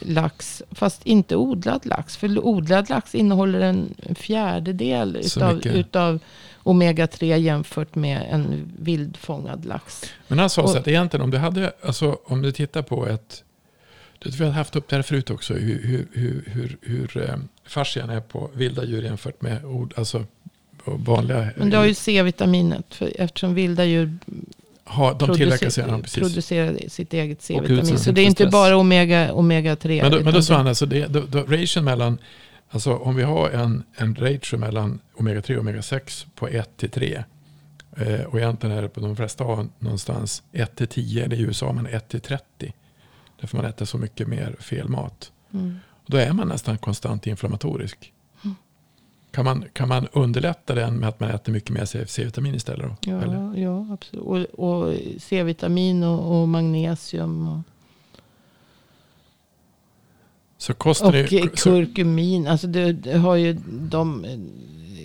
lax. 0.00 0.62
Fast 0.70 1.06
inte 1.06 1.36
odlad 1.36 1.86
lax. 1.86 2.16
För 2.16 2.38
odlad 2.46 2.90
lax 2.90 3.14
innehåller 3.14 3.60
en 3.60 3.94
fjärdedel 4.18 5.16
utav, 5.16 5.54
mycket. 5.54 5.74
utav 5.74 6.18
omega-3 6.62 7.36
jämfört 7.36 7.94
med 7.94 8.26
en 8.30 8.72
vildfångad 8.78 9.64
lax. 9.64 10.04
Men 10.28 10.38
han 10.38 10.50
sa 10.50 10.68
så 10.68 10.78
att 10.78 10.88
egentligen 10.88 11.24
om 11.24 11.30
du 11.30 11.38
hade, 11.38 11.72
alltså 11.82 12.18
om 12.24 12.42
du 12.42 12.52
tittar 12.52 12.82
på 12.82 13.06
ett, 13.08 13.44
vi 14.24 14.44
har 14.44 14.50
haft 14.50 14.76
upp 14.76 14.88
det 14.88 14.96
här 14.96 15.02
förut 15.02 15.30
också, 15.30 15.54
hur, 15.54 15.82
hur, 15.82 16.06
hur, 16.12 16.44
hur, 16.46 16.76
hur 16.82 17.30
eh, 17.30 17.36
fascian 17.66 18.10
är 18.10 18.20
på 18.20 18.50
vilda 18.54 18.84
djur 18.84 19.02
jämfört 19.02 19.42
med 19.42 19.64
ord, 19.64 19.94
alltså 19.96 20.24
vanliga. 20.84 21.50
Men 21.56 21.70
du 21.70 21.76
har 21.76 21.84
ju 21.84 21.94
C-vitaminet. 21.94 22.94
För 22.94 23.12
eftersom 23.18 23.54
vilda 23.54 23.84
djur 23.84 24.18
ha, 24.84 25.12
de 25.12 25.34
tillverkar 25.36 25.66
producer- 25.66 25.70
sig, 25.70 25.84
ja, 25.88 25.98
precis. 25.98 26.22
producerar 26.22 26.88
sitt 26.88 27.14
eget 27.14 27.42
C-vitamin. 27.42 27.98
Så 27.98 28.12
det 28.12 28.20
är 28.20 28.24
inte 28.24 28.42
stress. 28.42 28.52
bara 28.52 28.76
omega, 28.76 29.32
omega-3. 29.32 30.02
Men 30.02 30.12
då, 30.12 30.20
men 30.20 30.34
då 30.34 30.42
sa 30.42 30.54
han 30.54 30.66
alltså, 30.66 30.86
det, 30.86 31.06
då, 31.06 31.20
då, 31.20 31.42
ration 31.42 31.84
mellan, 31.84 32.18
alltså 32.70 32.94
om 32.94 33.16
vi 33.16 33.22
har 33.22 33.50
en, 33.50 33.82
en 33.96 34.14
ratio 34.14 34.56
mellan 34.56 35.00
omega-3 35.16 35.56
och 35.56 35.64
omega-6 35.64 36.26
på 36.34 36.48
1 36.48 36.76
till 36.76 36.90
3. 36.90 37.24
Eh, 37.96 38.20
och 38.20 38.38
egentligen 38.38 38.76
är 38.76 38.82
det 38.82 38.88
på 38.88 39.00
de 39.00 39.16
flesta 39.16 39.44
har 39.44 39.66
någonstans 39.78 40.42
1 40.52 40.76
till 40.76 40.88
10, 40.88 41.24
eller 41.24 41.36
i 41.36 41.40
USA 41.40 41.72
man 41.72 41.86
1 41.86 42.08
till 42.08 42.20
30. 42.20 42.72
Därför 43.40 43.56
man 43.56 43.66
äter 43.66 43.84
så 43.84 43.98
mycket 43.98 44.28
mer 44.28 44.56
fel 44.60 44.88
mat. 44.88 45.32
Mm. 45.52 45.78
Och 45.90 46.10
då 46.10 46.16
är 46.16 46.32
man 46.32 46.48
nästan 46.48 46.78
konstant 46.78 47.26
inflammatorisk. 47.26 48.12
Kan 49.30 49.44
man, 49.44 49.64
kan 49.72 49.88
man 49.88 50.08
underlätta 50.12 50.74
den 50.74 50.94
med 50.96 51.08
att 51.08 51.20
man 51.20 51.30
äter 51.30 51.52
mycket 51.52 51.70
mer 51.70 51.84
C-vitamin 52.04 52.54
istället? 52.54 52.90
Då? 53.00 53.10
Eller? 53.10 53.34
Ja, 53.34 53.56
ja, 53.56 53.92
absolut. 53.92 54.24
Och, 54.24 54.38
och 54.68 54.94
C-vitamin 55.18 56.02
och, 56.02 56.40
och 56.40 56.48
magnesium. 56.48 57.48
Och, 57.48 57.60
Så 60.58 60.74
kosten 60.74 61.08
och 61.08 61.14
är 61.14 61.56
så, 61.56 61.70
kurkumin. 61.70 62.46
Alltså 62.46 62.66
det, 62.66 62.92
det 62.92 63.18
har 63.18 63.34
ju 63.36 63.52
de 63.68 64.24
eh, 64.24 64.38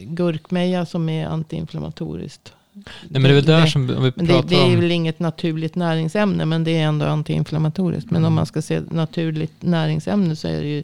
gurkmeja 0.03 0.85
som 0.85 1.09
är 1.09 1.27
antiinflammatoriskt. 1.27 2.53
Nej, 2.73 2.85
men 3.09 3.23
det 3.23 3.29
är 3.29 3.33
väl 3.33 3.45
där 3.45 3.65
som, 3.65 3.81
om 3.81 4.03
vi 4.03 4.11
Men 4.15 4.25
det, 4.25 4.33
pratar 4.33 4.49
det 4.49 4.55
är 4.55 4.65
om... 4.65 4.79
väl 4.79 4.91
inget 4.91 5.19
naturligt 5.19 5.75
näringsämne, 5.75 6.45
men 6.45 6.63
det 6.63 6.71
är 6.77 6.83
ändå 6.83 7.05
antiinflammatoriskt. 7.05 8.11
Men 8.11 8.17
Mm. 8.21 8.27
om 8.27 8.33
man 8.33 8.45
ska 8.45 8.61
se 8.61 8.81
naturligt 8.81 9.53
näringsämne 9.63 10.35
så 10.35 10.47
är 10.47 10.61
det 10.61 10.67
ju 10.67 10.83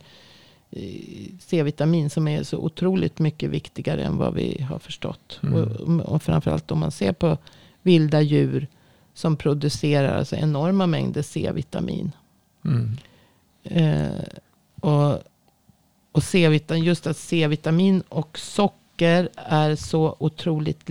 eh, 0.72 1.32
C-vitamin 1.40 2.10
som 2.10 2.28
är 2.28 2.44
så 2.44 2.58
otroligt 2.58 3.20
mycket 3.20 3.50
viktigare 3.50 4.04
än 4.04 4.18
vad 4.18 4.34
vi 4.34 4.62
har 4.70 4.80
förstått. 4.80 5.40
Mm. 5.44 5.54
Och, 5.54 6.00
och 6.14 6.24
framförallt 6.24 6.72
om 6.72 6.80
man 6.80 6.92
ser 6.92 7.14
på 7.14 7.38
vilda 7.82 8.22
djur 8.22 8.68
som 9.14 9.36
producerar 9.36 10.18
alltså 10.18 10.36
enorma 10.36 10.88
mängder 10.88 11.22
C-vitamin. 11.22 12.12
mm, 12.66 12.98
Eh, 13.64 14.10
och 14.82 15.20
och 16.12 16.24
C-vitamin, 16.24 16.84
just 16.84 17.08
att 17.08 17.18
C-vitamin 17.18 18.04
och 18.10 18.40
socker 18.40 19.30
är 19.36 19.76
så 19.76 20.16
otroligt 20.20 20.90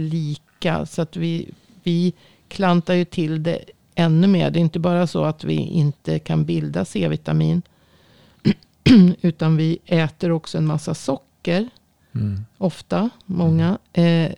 lika. 0.59 0.86
Så 0.86 1.02
att 1.02 1.16
vi, 1.16 1.48
vi 1.82 2.12
klantar 2.48 2.94
ju 2.94 3.04
till 3.04 3.42
det 3.42 3.64
ännu 3.94 4.26
mer. 4.26 4.50
Det 4.50 4.59
är 4.59 4.61
inte 4.61 4.78
bara 4.78 5.06
så 5.06 5.24
att 5.24 5.44
vi 5.44 5.54
inte 5.54 6.18
kan 6.18 6.44
bilda 6.44 6.84
C-vitamin. 6.84 7.62
utan 9.22 9.56
vi 9.56 9.78
äter 9.86 10.30
också 10.32 10.59
en 10.59 10.66
massa 10.66 10.94
socker. 10.94 11.68
mm, 12.14 12.44
Ofta, 12.59 13.11
många. 13.26 13.78
Eh, 13.92 14.32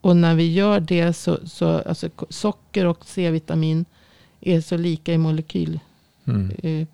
och 0.00 0.16
när 0.16 0.34
vi 0.34 0.52
gör 0.52 0.80
det 0.80 1.12
så, 1.12 1.38
så 1.44 1.68
alltså 1.68 2.08
socker 2.28 2.86
och 2.86 3.04
C-vitamin 3.04 3.84
är 4.40 4.60
så 4.60 4.76
lika 4.76 5.12
i 5.12 5.18
molekyl 5.18 5.80
mm, 6.24 6.50
eh. 6.62 6.86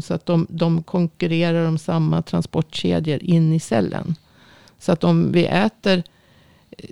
Så 0.00 0.14
att 0.14 0.26
de, 0.26 0.46
de 0.50 0.82
konkurrerar 0.82 1.68
om 1.68 1.78
samma 1.78 2.22
transportkedjor 2.22 3.22
in 3.22 3.52
i 3.52 3.60
cellen. 3.60 4.14
Så 4.78 4.92
att 4.92 5.04
om 5.04 5.32
vi 5.32 5.46
äter 5.46 6.02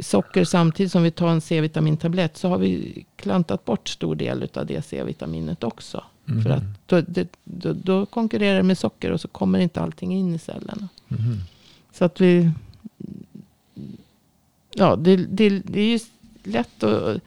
socker 0.01 0.45
samtidigt 0.45 0.93
som 0.93 1.03
vi 1.03 1.11
tar 1.11 1.28
en 1.28 1.41
C-vitamintablett 1.41 2.37
så 2.37 2.49
har 2.49 2.59
vi 2.59 3.05
klantat 3.16 3.64
bort 3.64 3.89
stor 3.89 4.14
del 4.14 4.49
av 4.55 4.66
det 4.66 4.82
C-vitaminet 4.87 5.64
också. 5.64 6.05
mm, 6.28 6.43
För 6.43 6.51
att 6.51 6.62
då, 6.87 7.01
det, 7.01 7.28
då, 7.45 7.72
då 7.72 8.07
konkurrerar 8.07 8.57
det 8.57 8.62
med 8.62 8.78
socker 8.78 9.11
och 9.12 9.20
så 9.20 9.28
kommer 9.28 9.59
inte 9.59 9.80
allting 9.80 10.12
in 10.14 10.35
i 10.35 10.39
cellerna. 10.39 10.89
mm. 11.09 11.39
Så 11.93 12.05
att 12.05 12.20
vi... 12.20 12.51
Ja, 14.74 14.97
det, 14.97 15.16
det, 15.16 15.49
det 15.49 15.80
är 15.80 15.87
ju 15.87 15.99
lätt 16.45 16.82
att... 16.82 17.20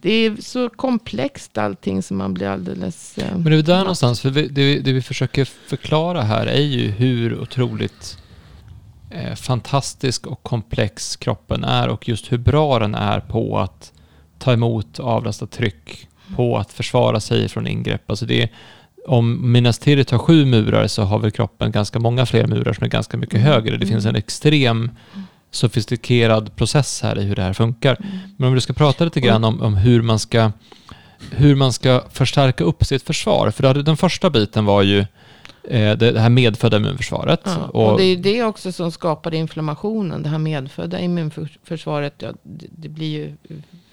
Det 0.00 0.10
är 0.12 0.36
så 0.36 0.68
komplext 0.68 1.58
allting 1.58 2.02
som 2.02 2.16
man 2.16 2.34
blir 2.34 2.46
alldeles... 2.46 3.18
eh, 3.18 3.32
Men 3.38 3.44
det 3.44 3.56
är 3.58 3.62
där 3.62 3.78
någonstans, 3.78 4.20
för 4.20 4.30
det, 4.30 4.48
vi- 4.64 4.78
det 4.80 4.92
vi 4.92 5.02
försöker 5.02 5.44
förklara 5.44 6.22
här 6.22 6.46
är 6.46 6.60
ju 6.62 6.90
hur 6.90 7.40
otroligt 7.40 8.18
fantastisk 9.36 10.26
och 10.26 10.42
komplex 10.42 11.16
kroppen 11.16 11.64
är 11.64 11.88
och 11.88 12.08
just 12.08 12.32
hur 12.32 12.38
bra 12.38 12.78
den 12.78 12.94
är 12.94 13.20
på 13.20 13.58
att 13.58 13.92
ta 14.38 14.52
emot 14.52 15.00
avlastat 15.00 15.50
tryck, 15.50 16.08
på 16.36 16.56
att 16.58 16.72
försvara 16.72 17.20
sig 17.20 17.48
från 17.48 17.66
ingrepp. 17.66 18.10
Alltså 18.10 18.26
det 18.26 18.48
om 19.06 19.52
Minas 19.52 19.78
Tirith 19.78 20.12
har 20.12 20.18
sju 20.18 20.44
murar 20.44 20.86
så 20.86 21.02
har 21.02 21.18
väl 21.18 21.30
kroppen 21.30 21.72
ganska 21.72 21.98
många 21.98 22.26
fler 22.26 22.46
murar 22.46 22.72
som 22.72 22.84
är 22.84 22.88
ganska 22.88 23.16
mycket 23.16 23.34
Mm. 23.34 23.46
högre. 23.46 23.76
Det 23.76 23.86
finns 23.86 24.06
en 24.06 24.16
extrem 24.16 24.90
sofistikerad 25.50 26.56
process 26.56 27.02
här 27.02 27.18
i 27.18 27.22
hur 27.22 27.36
det 27.36 27.42
här 27.42 27.52
funkar. 27.52 27.96
Mm. 28.00 28.18
Men 28.36 28.48
om 28.48 28.54
du 28.54 28.60
ska 28.60 28.72
prata 28.72 29.04
lite 29.04 29.20
grann 29.20 29.44
om, 29.44 29.62
om 29.62 29.74
hur, 29.76 30.02
man 30.02 30.18
ska, 30.18 30.52
hur 31.30 31.54
man 31.54 31.72
ska 31.72 32.02
förstärka 32.12 32.64
upp 32.64 32.84
sitt 32.84 33.02
försvar. 33.02 33.50
För 33.50 33.74
den 33.74 33.96
första 33.96 34.30
biten 34.30 34.64
var 34.64 34.82
ju 34.82 34.98
eh, 34.98 35.06
det 35.68 35.96
det 35.96 36.20
här 36.20 36.30
medfödda 36.30 36.76
immunförsvaret. 36.76 37.40
Ja, 37.44 37.64
och, 37.64 37.92
och 37.92 37.98
det 37.98 38.04
är 38.04 38.16
det 38.16 38.42
också 38.44 38.72
som 38.72 38.92
skapar 38.92 39.34
inflammationen. 39.34 40.22
Det 40.22 40.28
här 40.28 40.38
medfödda 40.38 41.00
immunförsvaret. 41.00 42.14
Ja, 42.18 42.32
det, 42.42 42.88
blir 42.88 43.08
ju 43.08 43.36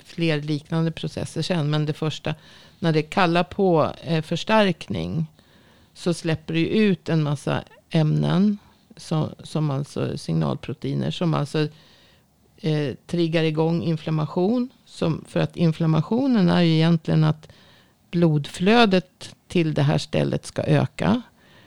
fler 0.03 0.41
liknande 0.41 0.91
processer 0.91 1.41
sen. 1.41 1.69
Men 1.69 1.85
det 1.85 1.93
första, 1.93 2.35
när 2.79 2.91
det 2.91 3.01
kallar 3.01 3.43
på 3.43 3.91
eh, 4.03 4.21
förstärkning. 4.21 5.25
Så 5.93 6.13
släpper 6.13 6.53
det 6.53 6.67
ut 6.67 7.09
en 7.09 7.23
massa 7.23 7.63
ämnen. 7.89 8.57
Som, 8.97 9.29
som 9.43 9.71
alltså 9.71 10.17
signalproteiner. 10.17 11.11
Som 11.11 11.33
alltså 11.33 11.67
eh, 12.57 12.95
triggar 13.07 13.43
igång 13.43 13.81
inflammation. 13.81 14.69
Som, 14.85 15.25
för 15.27 15.39
att 15.39 15.57
inflammationen 15.57 16.49
är 16.49 16.61
ju 16.61 16.73
egentligen 16.73 17.23
att 17.23 17.47
blodflödet 18.11 19.35
till 19.47 19.73
det 19.73 19.81
här 19.81 19.97
stället 19.97 20.45
ska 20.45 20.63
öka. 20.63 21.21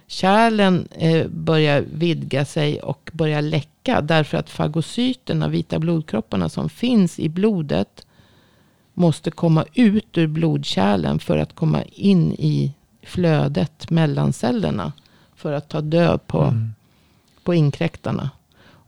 Kärlen 0.07 0.89
eh, 0.91 1.27
börjar 1.29 1.85
vidga 1.93 2.45
sig 2.45 2.81
och 2.81 3.11
börjar 3.13 3.43
läcka. 3.43 4.01
Därför 4.01 4.39
att 4.39 4.51
fagocyterna, 4.51 5.49
vita 5.49 5.79
blodkropparna 5.79 6.49
som 6.49 6.69
finns 6.69 7.19
i 7.19 7.29
blodet. 7.29 8.07
Måste 8.95 9.31
komma 9.31 9.65
ut 9.75 10.19
ur 10.19 10.27
blodkärlen 10.27 11.19
för 11.19 11.39
att 11.39 11.55
komma 11.55 11.83
in 11.83 12.33
i 12.33 12.73
flödet 13.03 13.91
mellan 13.91 14.33
cellerna. 14.33 14.93
För 15.37 15.53
att 15.53 15.69
ta 15.69 15.81
död 15.81 16.27
på, 16.27 16.43
Mm. 16.43 16.75
på 17.45 17.55
inkräktarna. 17.55 18.31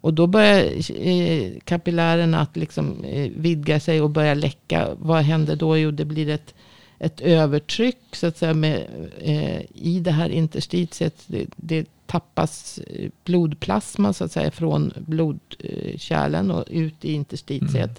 Och 0.00 0.14
då 0.14 0.26
börjar 0.26 0.64
eh, 1.06 1.52
kapillärerna 1.64 2.40
att 2.40 2.56
liksom, 2.56 3.04
eh, 3.04 3.30
vidga 3.36 3.80
sig 3.80 4.00
och 4.00 4.10
börja 4.10 4.34
läcka. 4.34 4.88
Vad 4.98 5.22
händer 5.22 5.56
då? 5.56 5.76
Jo, 5.78 5.90
det 5.90 6.04
blir 6.04 6.28
ett, 6.28 6.54
ett 6.98 7.20
övertryck 7.20 7.98
så 8.12 8.26
att 8.26 8.36
säga, 8.36 8.54
med, 8.54 8.86
eh, 9.18 9.60
i 9.74 10.00
det 10.00 10.10
här 10.10 10.28
interstitiet. 10.28 11.24
Det, 11.26 11.46
det 11.56 11.88
tappas 12.06 12.78
eh, 12.78 13.10
blodplasma 13.24 14.12
så 14.12 14.24
att 14.24 14.32
säga, 14.32 14.50
från 14.50 14.92
blodkärlen 14.96 16.50
och 16.50 16.64
ut 16.70 17.04
i 17.04 17.12
interstitiet. 17.12 17.74
Mm. 17.74 17.96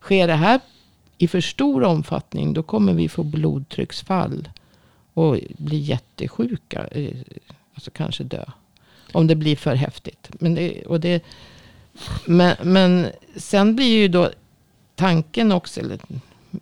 Sker 0.00 0.26
det 0.26 0.34
här 0.34 0.60
i 1.18 1.28
för 1.28 1.40
stor 1.40 1.82
omfattning, 1.82 2.52
då 2.52 2.62
kommer 2.62 2.92
vi 2.92 3.08
få 3.08 3.22
blodtrycksfall 3.22 4.48
och 5.14 5.38
bli 5.58 5.78
jättesjuka. 5.78 6.86
eh, 6.86 7.16
Alltså 7.74 7.90
kanske 7.90 8.24
dö. 8.24 8.44
Om 9.12 9.26
det 9.26 9.34
blir 9.34 9.56
för 9.56 9.74
häftigt. 9.74 10.28
Men, 10.38 10.54
det, 10.54 10.82
och 10.86 11.00
det, 11.00 11.24
men, 12.26 12.56
men 12.62 13.06
sen 13.36 13.76
blir 13.76 13.98
ju 13.98 14.08
då 14.08 14.30
tanken 14.94 15.52
också, 15.52 15.80
eller 15.80 15.98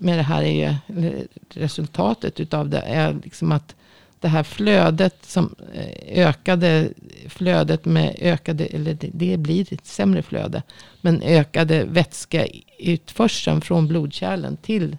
med 0.00 0.18
det 0.18 0.22
här 0.22 0.42
är 0.42 0.78
ju, 0.86 1.26
resultatet 1.54 2.40
utav 2.40 2.68
det 2.68 2.80
är 2.80 3.16
liksom 3.24 3.52
att 3.52 3.74
det 4.20 4.28
här 4.28 4.42
flödet 4.42 5.24
som 5.24 5.54
eh, 5.74 6.26
ökade, 6.26 6.88
flödet 7.28 7.84
med 7.84 8.16
ökade, 8.20 8.66
eller 8.66 8.94
det, 8.94 9.10
det 9.12 9.36
blir 9.36 9.72
ett 9.72 9.86
sämre 9.86 10.22
flöde. 10.22 10.62
Men 11.00 11.22
ökade 11.22 11.84
vätskeutförseln 11.84 13.60
från 13.60 13.88
blodkärlen 13.88 14.56
till 14.56 14.96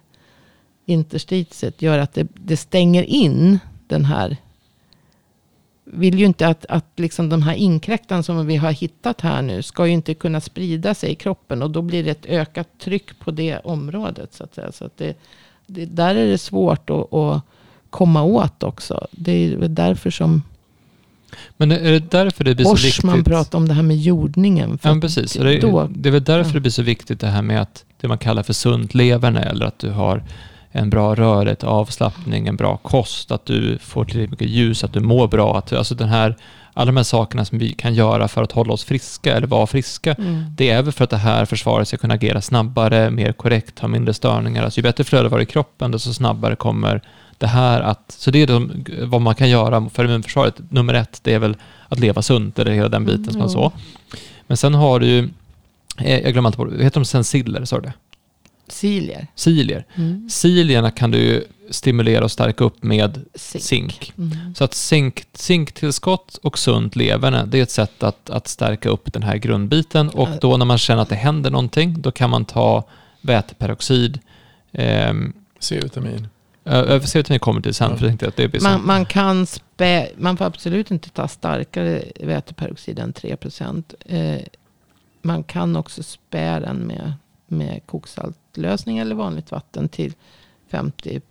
interstitiet 0.85 1.81
gör 1.81 1.99
att 1.99 2.13
det, 2.13 2.27
det 2.33 2.57
stänger 2.57 3.03
in 3.03 3.59
den 3.87 4.05
här 4.05 4.37
vill 5.83 6.19
ju 6.19 6.25
inte 6.25 6.47
att, 6.47 6.65
att 6.65 6.85
liksom 6.95 7.29
de 7.29 7.41
här 7.41 7.53
inkräktarna 7.53 8.23
som 8.23 8.47
vi 8.47 8.55
har 8.55 8.71
hittat 8.71 9.21
här 9.21 9.41
nu 9.41 9.61
ska 9.61 9.87
ju 9.87 9.93
inte 9.93 10.13
kunna 10.13 10.41
sprida 10.41 10.93
sig 10.93 11.11
i 11.11 11.15
kroppen. 11.15 11.61
Och 11.61 11.71
då 11.71 11.81
blir 11.81 12.03
det 12.03 12.11
ett 12.11 12.25
ökat 12.25 12.67
tryck 12.79 13.19
på 13.19 13.31
det 13.31 13.57
området. 13.57 14.33
Så 14.33 14.43
att 14.43 14.55
säga. 14.55 14.71
Så 14.71 14.85
att 14.85 14.97
det, 14.97 15.17
det, 15.67 15.85
där 15.85 16.15
är 16.15 16.27
det 16.27 16.37
svårt 16.37 16.89
att, 16.89 17.13
att 17.13 17.41
komma 17.89 18.23
åt 18.23 18.63
också. 18.63 19.07
Det 19.11 19.31
är 19.31 19.67
därför 19.67 20.09
som 20.09 20.41
Men 21.57 21.71
är 21.71 21.91
det 21.91 22.11
därför 22.11 22.43
det 22.43 22.55
blir 22.55 22.65
så 22.65 22.73
viktigt? 22.75 22.95
Borsman 22.95 23.23
pratar 23.23 23.57
om 23.57 23.67
det 23.67 23.73
här 23.73 23.83
med 23.83 23.97
jordningen. 23.97 24.77
För 24.77 24.89
Ja, 24.89 25.01
precis. 25.01 25.33
Det, 25.33 25.59
då- 25.59 25.89
det 25.95 26.09
är 26.09 26.13
väl 26.13 26.23
därför 26.23 26.49
ja. 26.49 26.53
det 26.53 26.59
blir 26.59 26.71
så 26.71 26.83
viktigt 26.83 27.19
det 27.19 27.27
här 27.27 27.41
med 27.41 27.61
att 27.61 27.85
det 28.01 28.07
man 28.07 28.17
kallar 28.17 28.43
för 28.43 28.53
sunt 28.53 28.93
leverne 28.93 29.41
eller 29.41 29.65
att 29.65 29.79
du 29.79 29.89
har 29.89 30.23
en 30.75 30.89
bra 30.89 31.15
rörlighet, 31.15 31.63
avslappning, 31.63 32.47
en 32.47 32.55
bra 32.55 32.77
kost, 32.77 33.31
att 33.31 33.45
du 33.45 33.77
får 33.77 34.05
tillräckligt 34.05 34.31
mycket 34.31 34.49
ljus, 34.49 34.83
att 34.83 34.93
du 34.93 34.99
mår 34.99 35.27
bra. 35.27 35.57
Att, 35.57 35.73
alltså 35.73 35.95
den 35.95 36.09
här, 36.09 36.35
alla 36.73 36.85
de 36.85 36.97
här 36.97 37.03
sakerna 37.03 37.45
som 37.45 37.57
vi 37.57 37.73
kan 37.73 37.93
göra 37.93 38.27
för 38.27 38.43
att 38.43 38.51
hålla 38.51 38.73
oss 38.73 38.83
friska 38.83 39.35
eller 39.35 39.47
vara 39.47 39.67
friska. 39.67 40.13
Mm. 40.13 40.45
Det 40.57 40.69
är 40.69 40.81
väl 40.81 40.93
för 40.93 41.03
att 41.03 41.09
det 41.09 41.17
här 41.17 41.45
försvaret 41.45 41.87
ska 41.87 41.97
kunna 41.97 42.13
agera 42.13 42.41
snabbare, 42.41 43.11
mer 43.11 43.31
korrekt, 43.33 43.79
ha 43.79 43.87
mindre 43.87 44.13
störningar. 44.13 44.63
Alltså 44.63 44.79
ju 44.79 44.83
bättre 44.83 45.03
flöde 45.03 45.29
var 45.29 45.39
i 45.39 45.45
kroppen, 45.45 45.91
desto 45.91 46.13
snabbare 46.13 46.55
kommer 46.55 47.01
det 47.37 47.47
här 47.47 47.81
att... 47.81 48.15
Så 48.17 48.31
det 48.31 48.41
är 48.41 48.47
de, 48.47 48.85
vad 49.03 49.21
man 49.21 49.35
kan 49.35 49.49
göra 49.49 49.89
för 49.89 50.05
immunförsvaret. 50.05 50.55
Nummer 50.69 50.93
ett, 50.93 51.19
det 51.23 51.33
är 51.33 51.39
väl 51.39 51.57
att 51.89 51.99
leva 51.99 52.21
sunt, 52.21 52.59
eller 52.59 52.71
hela 52.71 52.89
den 52.89 53.05
biten 53.05 53.23
Mm, 53.23 53.31
som 53.31 53.39
man 53.39 53.49
ja. 53.49 53.53
så. 53.53 53.71
Men 54.47 54.57
sen 54.57 54.73
har 54.73 54.99
du 54.99 55.05
ju, 55.05 55.29
eh, 55.97 56.19
jag 56.19 56.33
glömmer 56.33 56.49
alltid 56.49 56.57
bort, 56.57 56.81
heter 56.81 56.99
de 56.99 57.05
sensiller, 57.05 57.65
sa 57.65 57.75
du 57.75 57.81
det? 57.81 57.93
Cilier. 58.73 59.27
Cilier. 59.35 59.85
Mm. 59.95 60.29
Cilierna 60.29 60.91
kan 60.91 61.11
du 61.11 61.47
stimulera 61.69 62.23
och 62.23 62.31
stärka 62.31 62.63
upp 62.63 62.83
med 62.83 63.25
Zink. 63.35 63.63
zink. 63.63 64.13
Mm. 64.17 64.55
Så 64.55 64.63
att 64.63 64.73
zink, 64.73 65.23
zinktillskott 65.33 66.37
och 66.43 66.59
sunt 66.59 66.95
leverne, 66.95 67.45
det 67.45 67.57
är 67.59 67.63
ett 67.63 67.71
sätt 67.71 68.03
att, 68.03 68.29
att 68.29 68.47
stärka 68.47 68.89
upp 68.89 69.13
den 69.13 69.23
här 69.23 69.37
grundbiten. 69.37 70.09
Och 70.09 70.29
då 70.41 70.57
när 70.57 70.65
man 70.65 70.77
känner 70.77 71.01
att 71.01 71.09
det 71.09 71.15
händer 71.15 71.51
någonting, 71.51 72.01
då 72.01 72.11
kan 72.11 72.29
man 72.29 72.45
ta 72.45 72.83
väteperoxid. 73.21 74.19
Ehm, 74.71 75.33
C-vitamin. 75.59 76.27
C-vitamin 77.05 77.39
kommer 77.39 77.61
till 77.61 77.73
sen, 77.73 77.91
Ja. 77.91 77.97
för 77.97 78.05
jag 78.05 78.23
att 78.23 78.35
det 78.35 78.47
blir. 78.47 78.61
Man, 78.61 78.85
man 78.85 79.05
kan 79.05 79.45
spä, 79.45 80.09
man 80.17 80.37
får 80.37 80.45
absolut 80.45 80.91
inte 80.91 81.09
ta 81.09 81.27
starkare 81.27 82.03
väteperoxid 82.19 82.99
än 82.99 83.13
3%. 83.13 83.93
Eh, 84.05 84.41
man 85.21 85.43
kan 85.43 85.75
också 85.75 86.03
spä 86.03 86.59
den 86.59 86.77
med, 86.77 87.13
med 87.47 87.81
koksaltlösning 88.53 88.97
eller 88.97 89.15
vanligt 89.15 89.51
vatten 89.51 89.89
till 89.89 90.13
50% 90.71 91.21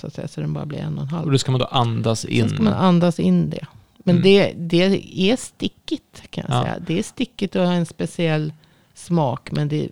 så 0.00 0.06
att 0.06 0.14
säga. 0.14 0.28
Så 0.28 0.40
den 0.40 0.52
bara 0.52 0.66
blir 0.66 0.78
en 0.78 0.98
och 0.98 1.02
en 1.02 1.08
Och 1.08 1.08
halv. 1.08 1.30
då 1.32 1.38
ska 1.38 1.50
man 1.52 1.60
då 1.60 1.66
andas 1.66 2.24
in. 2.24 2.40
Sen 2.48 2.54
ska 2.56 2.62
man 2.62 2.72
andas 2.72 3.20
in 3.20 3.50
det. 3.50 3.66
Men 4.04 4.16
Mm. 4.16 4.22
det, 4.22 4.52
det 4.56 5.30
är 5.30 5.36
stickigt 5.36 6.22
kan 6.30 6.44
jag 6.48 6.56
Ja. 6.58 6.62
säga. 6.62 6.76
Det 6.86 6.98
är 6.98 7.02
stickigt 7.02 7.56
och 7.56 7.66
har 7.66 7.72
en 7.72 7.86
speciell 7.86 8.52
smak. 8.94 9.50
Men 9.52 9.68
det 9.68 9.84
är 9.84 9.88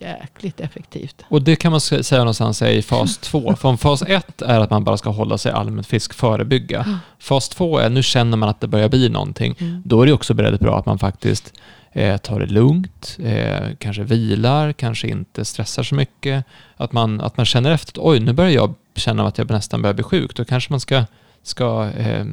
jäkligt 0.00 0.60
effektivt. 0.60 1.24
Och 1.28 1.42
det 1.42 1.56
kan 1.56 1.70
man 1.72 1.80
säga 1.80 2.18
någonstans 2.18 2.62
är 2.62 2.70
i 2.70 2.82
fas 2.82 3.18
2. 3.18 3.56
Från 3.56 3.78
fas 3.78 4.02
1 4.02 4.42
är 4.42 4.60
att 4.60 4.70
man 4.70 4.84
bara 4.84 4.96
ska 4.96 5.10
hålla 5.10 5.38
sig 5.38 5.52
allmänt 5.52 5.86
frisk, 5.86 6.14
förebygga. 6.14 7.00
Fas 7.18 7.48
2 7.48 7.78
är 7.78 7.90
nu 7.90 8.02
känner 8.02 8.36
man 8.36 8.48
att 8.48 8.60
det 8.60 8.66
börjar 8.68 8.88
bli 8.88 9.08
någonting. 9.08 9.54
Mm. 9.58 9.82
Då 9.84 10.02
är 10.02 10.06
det 10.06 10.12
också 10.12 10.34
väldigt 10.34 10.60
bra 10.60 10.78
att 10.78 10.86
man 10.86 10.98
faktiskt 10.98 11.52
eh, 11.98 12.16
tar 12.16 12.40
det 12.40 12.46
lugnt, 12.46 13.16
eh, 13.24 13.68
kanske 13.78 14.02
vilar, 14.02 14.72
kanske 14.72 15.08
inte 15.08 15.44
stressar 15.44 15.82
så 15.82 15.94
mycket. 15.94 16.44
Att 16.76 16.92
man, 16.92 17.20
att 17.20 17.36
man 17.36 17.46
känner 17.46 17.70
efter 17.70 17.92
att 17.92 17.98
oj, 18.06 18.20
nu 18.20 18.32
börjar 18.32 18.50
jag 18.50 18.74
känna 18.96 19.26
att 19.26 19.38
jag 19.38 19.50
nästan 19.50 19.82
börjar 19.82 19.94
bli 19.94 20.02
sjuk. 20.04 20.34
Då 20.36 20.44
kanske 20.44 20.72
man 20.72 20.80
ska, 20.80 21.04
ska 21.42 21.90
eh, 21.90 22.26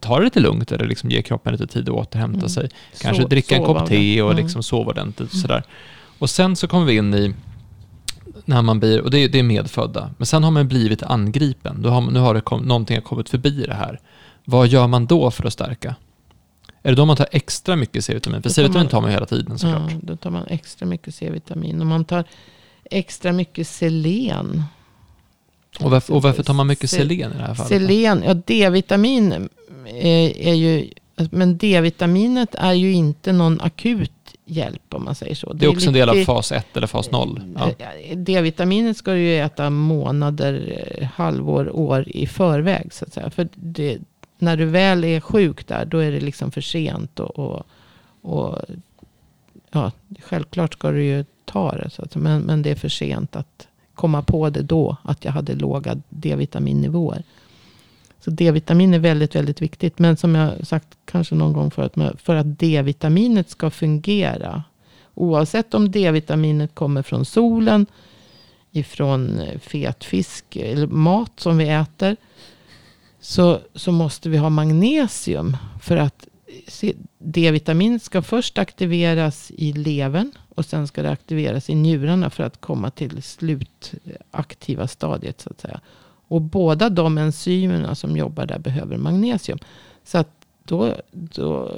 ta 0.00 0.18
det 0.18 0.24
lite 0.24 0.40
lugnt 0.40 0.72
eller 0.72 0.84
liksom 0.86 1.10
ge 1.10 1.22
kroppen 1.22 1.52
lite 1.52 1.66
tid 1.66 1.88
att 1.88 1.94
återhämta 1.94 2.38
Mm. 2.38 2.48
sig. 2.48 2.68
Kanske 3.00 3.22
Så- 3.22 3.28
dricka 3.28 3.56
en 3.56 3.64
kopp 3.64 3.86
te 3.88 4.22
och 4.22 4.30
Mm. 4.30 4.42
liksom 4.42 4.62
sova 4.62 4.90
ordentligt. 4.90 5.32
Och, 5.32 5.38
sådär. 5.38 5.62
och 6.18 6.30
sen 6.30 6.56
så 6.56 6.68
kommer 6.68 6.86
vi 6.86 6.96
in 6.96 7.14
i 7.14 7.34
när 8.44 8.62
man 8.62 8.80
blir, 8.80 9.00
och 9.00 9.10
det, 9.10 9.18
är- 9.18 9.28
det 9.28 9.38
är 9.38 9.42
medfödda, 9.42 10.10
men 10.18 10.26
sen 10.26 10.44
har 10.44 10.50
man 10.50 10.68
blivit 10.68 11.02
angripen. 11.02 11.82
Då 11.82 11.88
har, 11.88 12.00
nu 12.00 12.18
har 12.20 12.34
det 12.34 12.40
kom, 12.40 12.62
någonting 12.62 12.96
har 12.96 13.02
kommit 13.02 13.28
förbi 13.28 13.64
det 13.66 13.74
här. 13.74 14.00
Vad 14.44 14.68
gör 14.68 14.86
man 14.86 15.06
då 15.06 15.30
för 15.30 15.46
att 15.46 15.52
stärka? 15.52 15.94
Är 16.82 16.90
det 16.90 16.94
då 16.96 17.04
man 17.04 17.16
tar 17.16 17.28
extra 17.32 17.76
mycket 17.76 18.04
C-vitamin? 18.04 18.42
För 18.42 18.50
C-vitamin 18.50 18.88
tar 18.88 19.00
man 19.00 19.10
ju 19.10 19.14
hela 19.14 19.26
tiden 19.26 19.58
såklart. 19.58 19.90
Ja, 19.90 19.98
då 20.02 20.16
tar 20.16 20.30
man 20.30 20.46
extra 20.46 20.86
mycket 20.86 21.14
C-vitamin. 21.14 21.80
Och 21.80 21.86
man 21.86 22.04
tar 22.04 22.24
extra 22.90 23.32
mycket 23.32 23.68
selen. 23.68 24.62
Och, 25.80 25.90
varför, 25.90 26.14
och 26.14 26.22
varför 26.22 26.42
tar 26.42 26.54
man 26.54 26.66
mycket 26.66 26.90
Se- 26.90 26.96
selen 26.96 27.32
i 27.32 27.36
det 27.36 27.42
här 27.44 27.54
fallet? 27.54 27.68
Selen, 27.68 28.22
ja 28.26 28.34
D-vitamin 28.34 29.48
är, 29.86 30.36
är 30.38 30.54
ju... 30.54 30.88
Men 31.30 31.58
D-vitaminet 31.58 32.54
är 32.54 32.72
ju 32.72 32.92
inte 32.92 33.32
någon 33.32 33.60
akut 33.60 34.12
hjälp 34.46 34.94
om 34.94 35.04
man 35.04 35.14
säger 35.14 35.34
så. 35.34 35.52
Det 35.52 35.66
är 35.66 35.70
också 35.70 35.86
en 35.86 35.92
del 35.92 36.08
av 36.08 36.14
lite- 36.14 36.26
fas 36.26 36.52
1 36.52 36.76
eller 36.76 36.86
fas 36.86 37.10
0. 37.10 37.42
Ja. 37.58 37.70
Eh, 38.04 38.16
D-vitaminet 38.18 38.96
ska 38.96 39.10
du 39.10 39.18
ju 39.20 39.38
äta 39.40 39.70
månader, 39.70 40.84
eh, 40.98 41.08
halvår, 41.14 41.76
år 41.76 42.04
i 42.08 42.26
förväg. 42.26 42.92
Så 42.94 43.04
att 43.04 43.12
säga. 43.12 43.30
För 43.30 43.48
det, 43.54 43.98
när 44.40 44.56
du 44.56 44.64
väl 44.64 45.04
är 45.04 45.20
sjuk 45.20 45.66
där, 45.66 45.84
då 45.84 45.98
är 45.98 46.12
det 46.12 46.20
liksom 46.20 46.50
för 46.50 46.60
sent. 46.60 47.20
Och, 47.20 47.38
och, 47.38 47.66
och 48.22 48.58
ja, 49.70 49.92
självklart 50.20 50.72
ska 50.72 50.90
du 50.90 51.04
ju 51.04 51.24
ta 51.44 51.72
det. 51.72 51.90
Så 51.90 52.02
att, 52.02 52.16
men, 52.16 52.42
men 52.42 52.62
det 52.62 52.70
är 52.70 52.74
för 52.74 52.88
sent 52.88 53.36
att 53.36 53.68
komma 53.94 54.22
på 54.22 54.50
det 54.50 54.62
då. 54.62 54.96
Att 55.02 55.24
jag 55.24 55.32
hade 55.32 55.54
låga 55.54 55.96
D-vitaminnivåer. 56.08 57.22
Så 58.20 58.30
D-vitamin 58.30 58.94
är 58.94 58.98
väldigt, 58.98 59.34
väldigt 59.34 59.62
viktigt. 59.62 59.98
Men 59.98 60.16
som 60.16 60.34
jag 60.34 60.66
sagt 60.66 60.88
kanske 61.04 61.34
någon 61.34 61.52
gång 61.52 61.70
förut. 61.70 61.92
För 62.22 62.34
att 62.34 62.58
D-vitaminet 62.58 63.50
ska 63.50 63.70
fungera. 63.70 64.62
Oavsett 65.14 65.74
om 65.74 65.90
D-vitaminet 65.90 66.74
kommer 66.74 67.02
från 67.02 67.24
solen. 67.24 67.86
Ifrån 68.70 69.38
eh, 69.38 69.58
fet 69.58 70.04
fisk 70.04 70.56
eller 70.56 70.86
mat 70.86 71.32
som 71.40 71.58
vi 71.58 71.68
äter. 71.68 72.16
Så, 73.20 73.60
så 73.74 73.92
måste 73.92 74.28
vi 74.28 74.36
ha 74.36 74.48
magnesium. 74.50 75.56
För 75.82 75.96
att 75.96 76.26
D-vitaminet 77.18 78.02
ska 78.02 78.22
först 78.22 78.58
aktiveras 78.58 79.50
i 79.56 79.72
levern. 79.72 80.32
Och 80.54 80.64
sen 80.64 80.86
ska 80.88 81.02
det 81.02 81.10
aktiveras 81.10 81.70
i 81.70 81.74
njurarna 81.74 82.30
för 82.30 82.42
att 82.44 82.60
komma 82.60 82.90
till 82.90 83.22
slutaktiva 83.22 84.88
stadiet. 84.88 85.40
Så 85.40 85.50
att 85.50 85.60
säga. 85.60 85.80
Och 86.28 86.42
båda 86.42 86.88
de 86.90 87.18
enzymerna 87.18 87.94
som 87.94 88.16
jobbar 88.16 88.46
där 88.46 88.58
behöver 88.58 88.96
magnesium. 88.96 89.58
Så 90.04 90.18
att 90.18 90.28
då, 90.64 90.94
då 91.12 91.76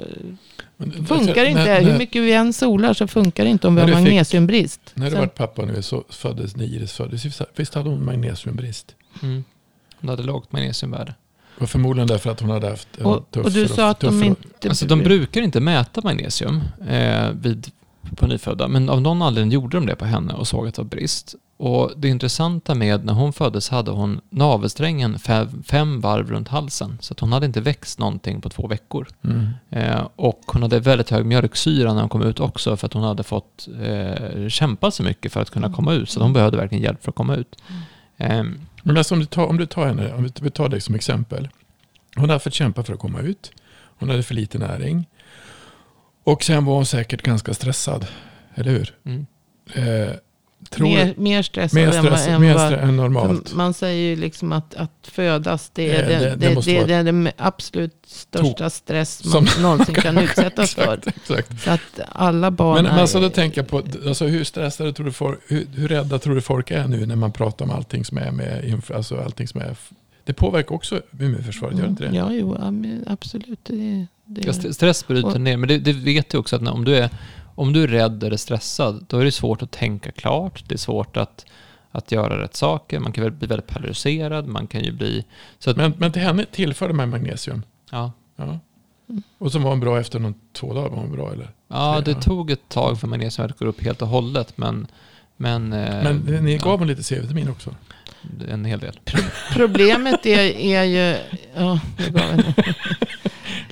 Men- 0.77 1.05
funkar 1.05 1.45
inte 1.45 1.63
när, 1.63 1.81
Hur 1.81 1.97
mycket 1.97 2.21
vi 2.23 2.33
än 2.33 2.53
solar 2.53 2.93
så 2.93 3.07
funkar 3.07 3.43
det 3.43 3.49
inte 3.49 3.67
om 3.67 3.75
vi 3.75 3.81
har 3.81 3.87
du 3.87 3.93
fick- 3.95 4.03
magnesiumbrist. 4.03 4.81
när 4.93 5.09
du 5.11 5.15
var 5.17 5.27
pappa 5.27 5.65
nu 5.65 5.81
så 5.81 6.03
föddes 6.09 6.55
när 6.55 6.65
Iris 6.65 6.93
föddes. 6.93 7.25
Visst 7.55 7.73
hade 7.73 7.89
hon 7.89 8.05
magnesiumbrist? 8.05 8.95
Mm. 9.23 9.43
Hon 9.99 10.09
hade 10.09 10.23
lågt 10.23 10.51
magnesiumvärde. 10.51 11.15
Var 11.59 11.67
förmodligen 11.67 12.07
därför 12.07 12.31
att 12.31 12.39
hon 12.39 12.49
hade 12.49 12.69
haft 12.69 12.87
en 12.97 13.05
och, 13.05 13.31
tuff 13.31 13.45
och 13.45 13.51
du 13.51 13.67
sa 13.67 13.89
att 13.89 13.99
tuff 13.99 14.11
de 14.11 14.23
inte... 14.23 14.69
Alltså 14.69 14.85
de 14.85 14.99
brukar 14.99 15.41
inte 15.41 15.59
mäta 15.59 16.01
magnesium 16.03 16.61
eh, 16.87 17.29
vid, 17.31 17.71
på 18.15 18.27
nyfödda, 18.27 18.67
men 18.67 18.89
av 18.89 19.01
någon 19.01 19.21
anledning 19.21 19.51
gjorde 19.51 19.77
de 19.77 19.85
det 19.85 19.95
på 19.95 20.05
henne 20.05 20.33
och 20.33 20.47
såg 20.47 20.67
att 20.67 20.75
det 20.75 20.81
var 20.81 20.89
brist. 20.89 21.35
Och 21.57 21.91
det 21.97 22.07
intressanta 22.07 22.75
med 22.75 23.05
när 23.05 23.13
hon 23.13 23.33
föddes 23.33 23.69
hade 23.69 23.91
hon 23.91 24.21
navelsträngen 24.29 25.19
fem, 25.19 25.63
fem 25.67 26.01
varv 26.01 26.31
runt 26.31 26.47
halsen, 26.47 26.97
så 27.01 27.13
att 27.13 27.19
hon 27.19 27.31
hade 27.31 27.45
inte 27.45 27.61
växt 27.61 27.99
någonting 27.99 28.41
på 28.41 28.49
två 28.49 28.67
veckor. 28.67 29.07
Mm. 29.23 29.47
Eh, 29.69 30.07
och 30.15 30.41
hon 30.47 30.61
hade 30.61 30.79
väldigt 30.79 31.09
hög 31.09 31.25
mjölksyra 31.25 31.93
när 31.93 31.99
hon 31.99 32.09
kom 32.09 32.21
ut 32.21 32.39
också 32.39 32.77
för 32.77 32.85
att 32.85 32.93
hon 32.93 33.03
hade 33.03 33.23
fått 33.23 33.67
eh, 33.81 34.47
kämpa 34.47 34.91
så 34.91 35.03
mycket 35.03 35.33
för 35.33 35.41
att 35.41 35.49
kunna 35.49 35.65
Mm. 35.65 35.75
komma 35.75 35.93
ut. 35.93 36.09
Så 36.09 36.21
hon 36.21 36.33
behövde 36.33 36.57
verkligen 36.57 36.83
hjälp 36.83 37.03
för 37.03 37.11
att 37.11 37.15
komma 37.15 37.35
ut. 37.35 37.55
Eh, 38.17 38.43
Men 38.83 38.97
alltså 38.97 39.13
om 39.15 39.19
du 39.19 39.25
tar, 39.25 39.45
om 39.47 39.57
du 39.57 39.65
tar 39.65 39.85
henne, 39.87 40.13
om 40.13 40.29
vi- 40.41 40.49
tar 40.51 40.69
dig 40.69 40.81
som 40.81 40.95
exempel. 40.95 41.49
Hon 42.15 42.29
hade 42.29 42.39
fått 42.39 42.53
kämpa 42.53 42.83
för 42.83 42.93
att 42.93 42.99
komma 42.99 43.19
ut. 43.21 43.51
Hon 43.99 44.09
hade 44.09 44.23
för 44.23 44.35
lite 44.35 44.57
näring. 44.57 45.09
Och 46.23 46.43
sen 46.43 46.65
var 46.65 46.75
hon 46.75 46.85
säkert 46.85 47.21
ganska 47.21 47.53
stressad. 47.53 48.07
Eller 48.55 48.71
hur? 48.71 48.95
mm. 49.05 49.25
Eh, 49.73 50.13
tror 50.69 50.87
mer, 50.87 51.13
mer 51.17 51.41
stressad 51.41 51.75
mer 51.81 51.91
stress, 51.91 52.27
än 52.27 52.41
mer 52.41 52.57
stress 52.57 52.79
än 52.81 52.97
normalt. 52.97 53.53
Man 53.55 53.73
säger 53.73 54.09
ju 54.09 54.15
liksom 54.15 54.51
att, 54.51 54.75
att 54.75 54.91
födas 55.03 55.71
det 55.73 55.91
är, 55.95 56.07
det, 56.07 56.19
det- 56.19 56.35
det, 56.35 56.55
det 56.55 56.85
det, 56.85 56.93
är 56.93 57.03
den 57.03 57.29
absolut 57.37 57.95
största 58.07 58.69
stress 58.69 59.21
man 59.25 59.47
Som- 59.47 59.63
någonsin 59.63 59.95
kan 59.95 60.17
utsättas 60.23 60.73
för. 60.75 60.99
exakt. 61.05 61.61
Så 61.63 61.69
att 61.71 61.99
alla 62.11 62.51
barn 62.51 62.75
Men, 62.75 62.83
men 62.83 62.93
är- 62.95 63.01
alltså 63.01 63.19
då 63.19 63.29
tänker 63.29 63.61
jag 63.61 63.67
på, 63.67 63.83
alltså 64.07 64.25
hur 64.25 64.43
stressade 64.43 64.93
tror 64.93 65.05
du 65.05 65.11
folk, 65.11 65.39
hur, 65.47 65.67
hur 65.75 65.87
rädda 65.87 66.19
tror 66.19 66.35
du 66.35 66.41
folk 66.41 66.71
är 66.71 66.87
nu 66.87 67.05
när 67.05 67.15
man 67.15 67.31
pratar 67.31 67.65
om 67.65 67.71
allting 67.71 68.05
som 68.05 68.17
är 68.17 68.31
med, 68.31 68.81
alltså 68.95 69.17
allting 69.21 69.47
som 69.47 69.61
är, 69.61 69.75
det 70.25 70.33
påverkar 70.33 70.75
också 70.75 71.01
immunförsvaret, 71.19 71.77
gör 71.77 71.83
det 71.83 71.89
inte 71.89 72.07
det? 72.09 72.15
Ja, 72.17 72.31
jo, 72.31 72.55
ja, 72.59 72.71
men 72.71 73.03
absolut. 73.07 73.59
Det, 73.63 74.05
det, 74.25 74.73
stress 74.73 75.07
bryter 75.07 75.39
ner, 75.39 75.57
men 75.57 75.67
det, 75.69 75.77
det 75.77 75.93
vet 75.93 76.29
du 76.29 76.37
också 76.37 76.55
att 76.55 76.61
när, 76.61 76.71
om, 76.73 76.85
du 76.85 76.95
är, 76.95 77.09
om 77.55 77.73
du 77.73 77.83
är 77.83 77.87
rädd 77.87 78.23
eller 78.23 78.37
stressad, 78.37 79.05
då 79.09 79.17
är 79.19 79.25
det 79.25 79.31
svårt 79.31 79.61
att 79.61 79.71
tänka 79.71 80.11
klart. 80.11 80.63
Det 80.67 80.73
är 80.75 80.77
svårt 80.77 81.17
att, 81.17 81.45
att 81.91 82.11
göra 82.11 82.41
rätt 82.41 82.55
saker. 82.55 82.99
Man 82.99 83.11
kan 83.11 83.23
väl 83.23 83.33
bli 83.33 83.47
väldigt 83.47 83.67
polariserad. 83.67 84.47
Man 84.47 84.67
kan 84.67 84.83
ju 84.83 84.91
bli... 84.91 85.25
Så 85.59 85.69
att, 85.69 85.77
Men, 85.77 85.93
men 85.97 86.11
till 86.11 86.21
henne 86.21 86.45
tillförde 86.51 86.93
man 86.93 87.09
magnesium. 87.09 87.63
ja, 87.91 88.11
Ja. 88.35 88.59
Och 89.37 89.51
som 89.51 89.63
var 89.63 89.69
hon 89.69 89.79
bra 89.79 89.99
efter 89.99 90.19
någon, 90.19 90.33
två 90.53 90.73
dagar 90.73 90.89
var 90.89 90.97
hon 90.97 91.11
bra 91.11 91.31
eller? 91.31 91.49
ja, 91.67 92.01
det 92.05 92.11
Ja. 92.11 92.21
tog 92.21 92.51
ett 92.51 92.69
tag 92.69 92.99
för 92.99 93.07
magnesiumvärdet 93.07 93.59
går 93.59 93.65
upp 93.65 93.83
helt 93.83 94.01
och 94.01 94.07
hållet, 94.07 94.57
men... 94.57 94.87
Men, 95.37 95.73
eh, 95.73 96.03
Men 96.03 96.17
ni 96.45 96.53
ja, 96.55 96.63
gav 96.63 96.79
hon 96.79 96.87
lite 96.87 97.03
C-vitamin 97.03 97.49
också? 97.49 97.75
en 98.49 98.65
hel 98.65 98.79
del. 98.79 98.99
Problemet 99.53 100.25
är, 100.25 100.39
är 100.57 100.83
ju... 100.83 101.17
Ja, 101.55 101.79
en, 101.97 102.43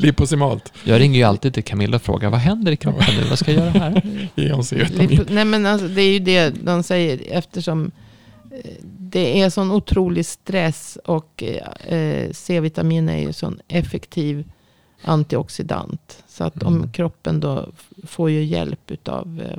Liposimalt. 0.01 0.73
Jag 0.83 0.99
ringer 0.99 1.17
ju 1.19 1.23
alltid 1.23 1.53
till 1.53 1.63
Camilla 1.63 1.95
och 1.95 2.01
frågar 2.01 2.29
vad 2.29 2.39
händer 2.39 2.71
i 2.71 2.77
kroppen 2.77 3.15
nu? 3.15 3.23
Vad 3.29 3.39
ska 3.39 3.51
jag 3.51 3.59
göra 3.65 3.69
här? 3.79 4.27
Ge 4.35 4.51
hon 4.51 4.63
C-vitamin. 4.63 5.25
Nej 5.29 5.45
men 5.45 5.65
alltså, 5.65 5.87
det 5.87 6.01
är 6.01 6.11
ju 6.13 6.19
det 6.19 6.49
de 6.65 6.83
säger 6.83 7.21
eftersom 7.29 7.91
eh, 8.63 8.71
det 8.97 9.41
är 9.41 9.49
sån 9.49 9.71
otrolig 9.71 10.25
stress 10.25 10.97
och 11.05 11.43
eh, 11.87 12.31
C-vitamin 12.31 13.09
är 13.09 13.17
ju 13.19 13.33
sån 13.33 13.59
effektiv 13.67 14.43
antioxidant. 15.03 16.23
Så 16.27 16.43
att 16.43 16.63
om 16.63 16.75
Mm. 16.75 16.91
kroppen 16.91 17.39
då 17.39 17.69
får 18.07 18.29
ju 18.29 18.43
hjälp 18.43 18.91
utav, 18.91 19.41
eh, 19.45 19.57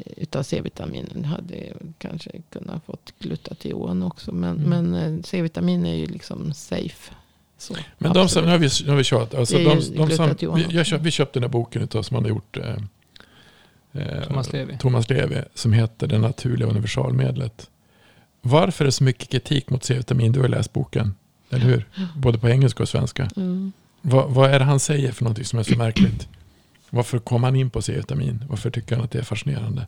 eh, 0.00 0.12
utav 0.16 0.42
C-vitaminen. 0.42 1.24
Hade 1.24 1.56
kanske 1.98 2.30
kunnat 2.52 2.84
fått 2.84 3.12
glutation 3.18 4.02
också. 4.02 4.32
Men, 4.32 4.56
Mm. 4.64 4.68
men 4.90 4.94
eh, 5.16 5.22
C-vitamin 5.22 5.86
är 5.86 5.94
ju 5.94 6.06
liksom 6.06 6.52
safe. 6.52 7.12
Så, 7.60 7.74
Men 7.98 8.12
de 8.12 8.28
som, 8.28 8.44
nu 8.44 8.50
har 8.50 8.58
vi, 8.58 8.68
nu 8.84 8.90
har 8.90 8.96
vi 8.96 9.04
tjatat. 9.04 9.34
Alltså 9.34 9.58
de, 9.58 9.64
de 9.64 10.10
som, 10.10 10.54
vi, 10.54 10.84
köpt, 10.84 11.04
vi 11.04 11.10
köpte 11.10 11.38
den 11.38 11.42
här 11.42 11.50
boken 11.50 11.82
utav, 11.82 12.02
som 12.02 12.14
han 12.14 12.24
har 12.24 12.30
gjort. 12.30 12.56
Eh, 12.56 12.76
eh, 13.92 14.22
Thomas 14.22 14.52
Levi. 14.52 14.78
Thomas 14.78 15.10
Levi. 15.10 15.42
Som 15.54 15.72
heter 15.72 16.06
Det 16.06 16.18
naturliga 16.18 16.68
universalmedlet. 16.68 17.70
Varför 18.42 18.84
är 18.84 18.86
det 18.86 18.92
så 18.92 19.04
mycket 19.04 19.30
kritik 19.30 19.70
mot 19.70 19.84
C-vitamin? 19.84 20.32
Du 20.32 20.40
har 20.40 20.48
läst 20.48 20.72
boken. 20.72 21.14
Eller 21.50 21.64
hur? 21.64 21.86
Både 22.16 22.38
på 22.38 22.48
engelska 22.48 22.82
och 22.82 22.88
svenska. 22.88 23.30
Mm. 23.36 23.72
Vad, 24.00 24.30
vad 24.30 24.50
är 24.50 24.58
det 24.58 24.64
han 24.64 24.80
säger 24.80 25.12
för 25.12 25.24
någonting 25.24 25.44
som 25.44 25.58
är 25.58 25.62
så 25.62 25.78
märkligt? 25.78 26.28
Varför 26.90 27.18
kom 27.18 27.44
han 27.44 27.56
in 27.56 27.70
på 27.70 27.82
C-vitamin? 27.82 28.44
Varför 28.48 28.70
tycker 28.70 28.96
han 28.96 29.04
att 29.04 29.10
det 29.10 29.18
är 29.18 29.22
fascinerande? 29.22 29.86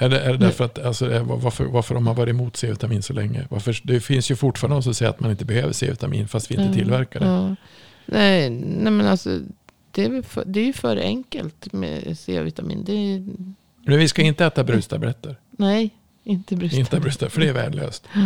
Är 0.00 0.08
det, 0.08 0.20
är 0.20 0.32
det 0.32 0.38
därför 0.38 0.64
att, 0.64 0.78
alltså, 0.78 1.10
är- 1.10 1.20
varför, 1.20 1.64
varför 1.64 1.94
de 1.94 2.06
har 2.06 2.14
varit 2.14 2.30
emot 2.30 2.56
C-vitamin 2.56 3.02
så 3.02 3.12
länge? 3.12 3.46
Varför, 3.50 3.80
det 3.84 4.00
finns 4.00 4.30
ju 4.30 4.36
fortfarande 4.36 4.76
de 4.76 4.82
som 4.82 4.94
säger 4.94 5.10
att 5.10 5.20
man 5.20 5.30
inte 5.30 5.44
behöver 5.44 5.72
C-vitamin 5.72 6.28
fast 6.28 6.50
vi 6.50 6.54
inte 6.54 6.66
Ja, 6.66 6.72
tillverkar 6.74 7.20
det. 7.20 7.26
Ja. 7.26 7.56
Nej, 8.06 8.50
nej, 8.50 8.92
men 8.92 9.06
alltså 9.06 9.40
det 9.90 10.04
är, 10.04 10.22
för, 10.22 10.44
det 10.46 10.60
är 10.60 10.64
ju 10.64 10.72
för 10.72 10.96
enkelt 10.96 11.72
med 11.72 12.18
C-vitamin. 12.18 12.84
Det 12.84 12.92
är, 12.92 13.26
Men 13.86 13.98
vi 13.98 14.08
ska 14.08 14.22
inte 14.22 14.44
äta 14.46 14.64
brustabletter. 14.64 15.36
nej, 15.50 15.90
inte 16.24 16.56
brustabletter. 16.56 16.78
Inte 16.96 17.00
brustabletter, 17.00 17.34
för 17.34 17.40
det 17.40 17.48
är 17.48 17.52
värdelöst. 17.52 18.08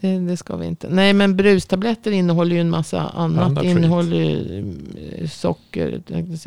Det, 0.00 0.18
det 0.18 0.36
ska 0.36 0.56
vi 0.56 0.66
inte. 0.66 0.88
Nej, 0.90 1.12
men 1.12 1.36
brustabletter 1.36 2.10
innehåller 2.10 2.54
ju 2.54 2.60
en 2.60 2.70
massa 2.70 3.00
annat. 3.08 3.54
Det 3.54 3.66
innehåller 3.70 4.16
ju 4.16 4.64
eh, 5.18 5.28
socker, 5.28 6.00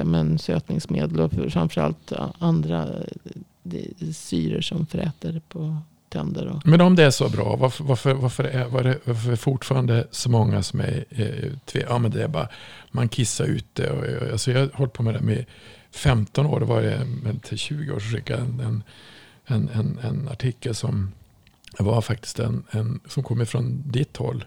men 0.03 0.39
sötningsmedel 0.39 1.19
och 1.19 1.31
för- 1.31 1.49
framförallt 1.49 2.13
andra 2.39 2.83
eh, 2.83 2.91
syror 4.13 4.61
som 4.61 4.85
fräter 4.85 5.41
på 5.49 5.77
tänder. 6.09 6.47
Och, 6.47 6.67
Men 6.67 6.81
om 6.81 6.95
det 6.95 7.03
är 7.03 7.11
så 7.11 7.29
bra, 7.29 7.55
varför, 7.55 7.83
varför, 7.83 8.13
varför, 8.13 8.43
är, 8.43 8.65
var 8.65 8.83
det, 8.83 8.99
varför 9.03 9.27
är 9.27 9.31
det 9.31 9.37
fortfarande 9.37 10.07
så 10.11 10.29
många 10.29 10.63
som 10.63 10.79
är 10.79 11.05
eh, 11.09 11.51
tve, 11.65 11.85
ja, 11.89 11.97
men 11.97 12.11
det 12.11 12.23
är 12.23 12.27
bara, 12.27 12.49
man 12.91 13.09
kissar 13.09 13.45
ut 13.45 13.65
det. 13.73 13.89
Och, 13.89 14.23
och, 14.23 14.31
alltså 14.31 14.51
jag 14.51 14.59
har 14.59 14.69
hållit 14.73 14.93
på 14.93 15.03
med 15.03 15.13
det 15.13 15.19
med 15.19 15.45
15 15.91 16.45
år, 16.45 16.59
det 16.59 16.65
var 16.65 16.81
det, 16.81 17.05
men 17.23 17.39
till 17.39 17.57
20 17.57 17.91
år 17.91 17.99
så 17.99 18.15
skickade 18.15 18.39
jag 18.39 18.47
en, 18.47 18.83
en, 19.45 19.69
en, 19.73 19.99
en, 20.03 20.27
artikel 20.27 20.75
som 20.75 21.11
var 21.79 22.01
faktiskt 22.01 22.39
en, 22.39 22.63
en 22.71 22.99
som 23.07 23.23
kommer 23.23 23.45
från 23.45 23.83
ditt 23.91 24.17
håll. 24.17 24.45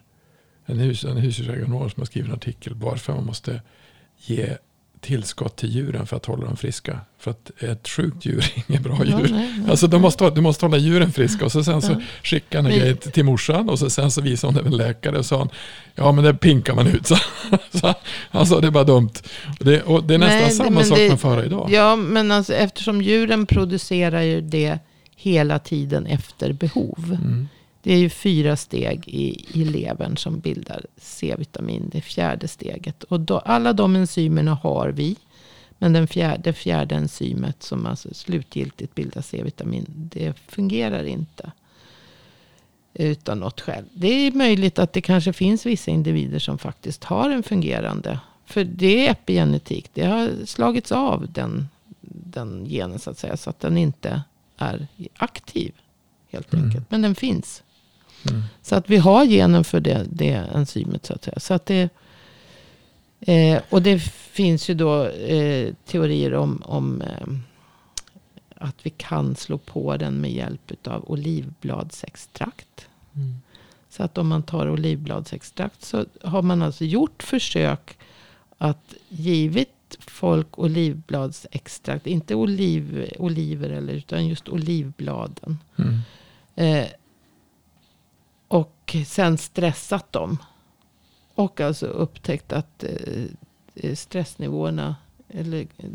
En, 0.67 0.79
hus, 0.79 1.05
en 1.05 1.17
husdjursägare 1.17 1.65
som 1.65 1.75
har 1.75 2.05
skrivit 2.05 2.29
en 2.29 2.37
artikel 2.37 2.75
varför 2.75 3.13
man 3.13 3.27
måste 3.27 3.63
ge 4.17 4.57
tillskott 5.03 5.57
till 5.57 5.69
djuren 5.71 6.07
för 6.07 6.17
att 6.17 6.27
hålla 6.27 6.45
dem 6.47 6.57
friska. 6.57 7.01
För 7.19 7.31
att 7.31 7.51
ett 7.63 7.89
sjukt 7.89 8.27
djur 8.27 8.39
är 8.39 8.63
inget 8.69 8.83
bra 8.83 8.97
Ja, 8.99 9.05
djur. 9.05 9.29
nej, 9.33 9.55
nej. 9.59 9.71
Alltså 9.71 9.87
du 9.87 9.99
måste, 9.99 10.31
du 10.31 10.41
måste 10.41 10.65
hålla 10.65 10.77
djuren 10.77 11.13
friska. 11.13 11.45
Och 11.45 11.53
så 11.53 11.65
sen 11.65 11.83
så 11.83 11.93
Ja. 11.93 12.01
skickade 12.23 12.63
han 12.63 12.73
en 12.73 12.79
Men- 12.79 12.87
grej 12.89 12.97
till 13.13 13.25
morsan. 13.25 13.69
Och 13.69 13.79
så 13.79 13.91
sen 13.91 14.11
så 14.11 14.21
visade 14.21 14.53
hon 14.53 14.63
det 14.65 14.69
en 14.71 14.77
läkare. 14.77 15.19
Och 15.19 15.27
sa 15.27 15.39
han, 15.39 15.49
ja 15.95 16.13
men 16.13 16.25
det 16.25 16.35
pinkar 16.35 16.75
man 16.75 16.87
ut. 16.87 17.07
Så, 17.07 17.17
så, 17.79 17.95
alltså 18.31 18.61
det 18.61 18.67
är 18.67 18.71
bara 18.71 18.85
dumt. 18.85 19.11
Och 19.59 19.65
det, 19.65 19.83
och 19.83 20.05
det 20.05 20.15
är 20.15 20.19
nästan 20.19 20.39
Nej, 20.41 20.51
samma 20.51 20.85
sak 20.85 20.99
det- 20.99 21.09
man 21.09 21.19
får 21.19 21.29
höra 21.29 21.45
idag. 21.45 21.69
Ja, 21.73 21.97
men 21.97 22.31
alltså, 22.31 22.55
eftersom 22.55 23.03
djuren 23.03 23.47
producerar 23.47 24.21
ju 24.23 24.41
det 24.41 24.79
hela 25.17 25.59
tiden 25.59 26.07
efter 26.07 26.53
behov. 26.53 27.19
Mm. 27.25 27.49
Det 27.83 27.93
är 27.93 27.99
ju 27.99 28.09
fyra 28.09 28.57
steg 28.57 29.09
i, 29.09 29.47
i 29.61 29.65
levern 29.65 30.17
som 30.17 30.41
bildar 30.41 30.87
C-vitamin. 30.97 31.89
Det 31.93 32.01
fjärde 32.01 32.49
steget. 32.49 33.03
Och 33.05 33.21
då, 33.21 33.39
alla 33.39 33.73
de 33.73 33.97
enzymerna 33.97 34.55
har 34.55 34.89
vi. 34.89 35.17
Men 35.79 35.93
den 35.93 36.07
fjärde, 36.07 36.43
det 36.43 36.53
fjärde 36.53 36.95
enzymet 36.95 37.63
som 37.63 37.87
alltså 37.87 38.15
slutgiltigt 38.15 38.95
bildar 38.95 39.23
C-vitamin. 39.23 39.85
Det 39.89 40.39
fungerar 40.49 41.05
inte. 41.05 41.53
Utan 42.95 43.41
något 43.41 43.61
skäl. 43.61 43.85
Det 43.93 44.09
är 44.09 44.33
möjligt 44.33 44.79
att 44.79 44.93
det 44.93 45.01
kanske 45.01 45.33
finns 45.33 45.67
vissa 45.67 45.91
individer 45.91 46.39
som 46.39 46.59
faktiskt 46.59 47.05
har 47.05 47.31
en 47.31 47.43
fungerande. 47.43 48.21
För 48.47 48.65
det 48.65 49.07
är 49.07 49.11
epigenetik. 49.13 49.91
Det 49.95 50.05
har 50.07 50.31
slagits 50.47 50.93
av 50.93 51.27
den, 51.33 51.69
den 52.11 52.65
genen 52.69 52.99
så 52.99 53.11
att 53.11 53.19
säga. 53.19 53.37
Så 53.37 53.51
att 53.51 53.61
den 53.61 53.77
inte 53.77 54.23
är 54.57 54.87
aktiv. 55.17 55.73
Helt 56.31 56.53
Mm. 56.53 56.65
enkelt. 56.67 56.91
Men 56.91 57.03
den 57.03 57.15
finns. 57.15 57.63
Mm. 58.31 58.43
Så 58.63 58.75
att 58.75 58.91
vi 58.91 58.97
har 58.97 59.25
genen 59.25 59.65
för 59.65 59.81
det, 59.81 60.07
det 60.11 60.31
enzymet 60.55 61.07
så 61.07 61.15
att 61.15 61.25
säga. 61.25 61.41
Så 61.41 61.55
att 61.55 61.67
det, 61.67 61.89
eh, 63.21 63.63
och 63.71 63.83
det 63.83 63.99
finns 64.33 64.71
ju 64.71 64.75
då 64.75 65.07
eh, 65.07 65.75
teorier 65.87 66.35
om, 66.35 66.63
om 66.65 67.03
eh, 67.03 67.27
att 68.57 68.77
vi 68.83 68.91
kan 68.91 69.37
slå 69.37 69.59
på 69.59 69.97
den 69.97 70.21
med 70.21 70.33
hjälp 70.33 70.87
av 70.87 71.11
olivbladsextrakt. 71.11 72.89
Mm. 73.15 73.41
Så 73.89 74.03
att 74.03 74.19
om 74.19 74.29
man 74.29 74.43
tar 74.43 74.71
olivbladsextrakt 74.71 75.85
så 75.85 76.05
har 76.23 76.43
man 76.43 76.63
alltså 76.63 76.85
gjort 76.85 77.23
försök 77.23 77.99
att 78.59 78.95
givet 79.09 79.69
folk 79.99 80.59
olivbladsextrakt. 80.59 82.07
Inte 82.07 82.35
oliv, 82.35 83.13
oliver 83.19 83.71
eller 83.71 83.93
utan 83.93 84.27
just 84.27 84.49
olivbladen. 84.49 85.59
Mm. 85.77 85.99
Eh, 86.55 86.89
och 89.01 89.07
sen 89.07 89.39
stressat 89.39 90.13
dem. 90.13 90.39
Och 91.35 91.61
alltså 91.61 91.87
upptäckt 91.87 92.53
att 92.53 92.85
eh, 93.75 93.95
stressnivåerna, 93.95 94.97
eller 95.29 95.61
eh, 95.61 95.91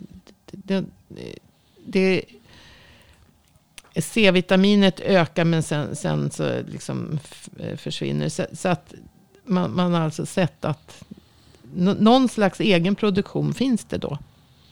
det, 0.52 0.76
eh, 0.76 0.84
det, 1.86 2.22
C-vitaminet 3.96 5.00
ökar 5.00 5.46
men 5.46 5.64
sen, 5.64 5.96
sen 5.96 6.32
så 6.32 6.62
liksom 6.72 7.20
eh, 7.60 7.78
försvinner. 7.78 8.30
Så, 8.30 8.46
så 8.54 8.70
att 8.70 8.94
man, 9.44 9.76
man 9.76 9.94
har 9.94 10.02
alltså 10.02 10.26
sett 10.26 10.66
att 10.66 11.04
någon 11.76 12.30
slags 12.30 12.60
egen 12.60 12.96
produktion 12.96 13.54
finns 13.54 13.86
det 13.86 13.98
då. 13.98 14.18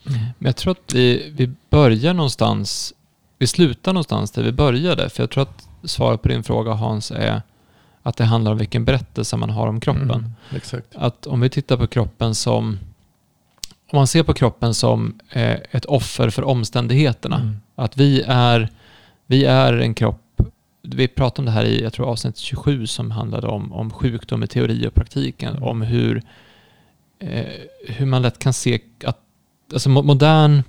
Men 0.04 0.26
jag 0.40 0.56
tror 0.56 0.72
att 0.72 0.94
vi, 0.94 1.32
vi 1.36 1.52
börjar 1.70 2.14
någonstans, 2.14 2.94
vi 3.38 3.48
slutar 3.48 3.94
någonstans 3.94 4.32
där 4.32 4.44
vi 4.44 4.52
började. 4.52 5.10
För 5.10 5.24
jag 5.24 5.30
tror 5.30 5.44
att 5.44 5.68
svaret 5.84 6.22
på 6.22 6.28
din 6.28 6.44
fråga 6.44 6.74
Hans 6.74 7.12
är 7.12 7.42
att 8.06 8.18
det 8.18 8.26
handlar 8.26 8.52
om 8.52 8.58
vilken 8.58 8.86
berättelse 8.86 9.38
man 9.38 9.50
har 9.50 9.68
om 9.68 9.80
kroppen. 9.80 10.34
Mm. 10.50 10.82
Att 10.96 11.28
om 11.28 11.42
vi 11.42 11.50
tittar 11.50 11.78
på 11.78 11.88
kroppen 11.88 12.36
som, 12.36 12.80
om 13.92 13.98
man 13.98 14.08
ser 14.08 14.24
på 14.24 14.34
kroppen 14.34 14.74
som 14.74 15.20
eh, 15.30 15.58
ett 15.72 15.86
offer 15.86 16.30
för 16.30 16.44
omständigheterna. 16.44 17.36
Mm. 17.36 17.58
Att 17.76 17.98
vi 17.98 18.24
är, 18.28 18.70
vi 19.26 19.46
är 19.46 19.74
en 19.74 19.94
kropp 19.94 20.42
vi 20.82 21.08
pratade 21.08 21.42
om 21.42 21.46
det 21.46 21.52
här 21.52 21.66
i, 21.66 21.84
jag 21.84 21.94
tror 21.94 22.10
avsnitt 22.10 22.38
27 22.38 22.88
som 22.88 23.12
handlade 23.12 23.48
om, 23.48 23.74
om 23.74 23.92
sjukdom 23.92 24.44
i 24.44 24.48
teori 24.48 24.88
och 24.88 24.94
praktiken. 24.94 25.52
Mm. 25.52 25.64
Om 25.64 25.82
hur, 25.82 26.24
eh, 27.20 27.46
hur 27.88 28.06
man 28.06 28.22
lätt 28.22 28.40
kan 28.40 28.54
se 28.54 28.80
att 29.06 29.20
alltså 29.74 29.90
modern, 29.90 30.64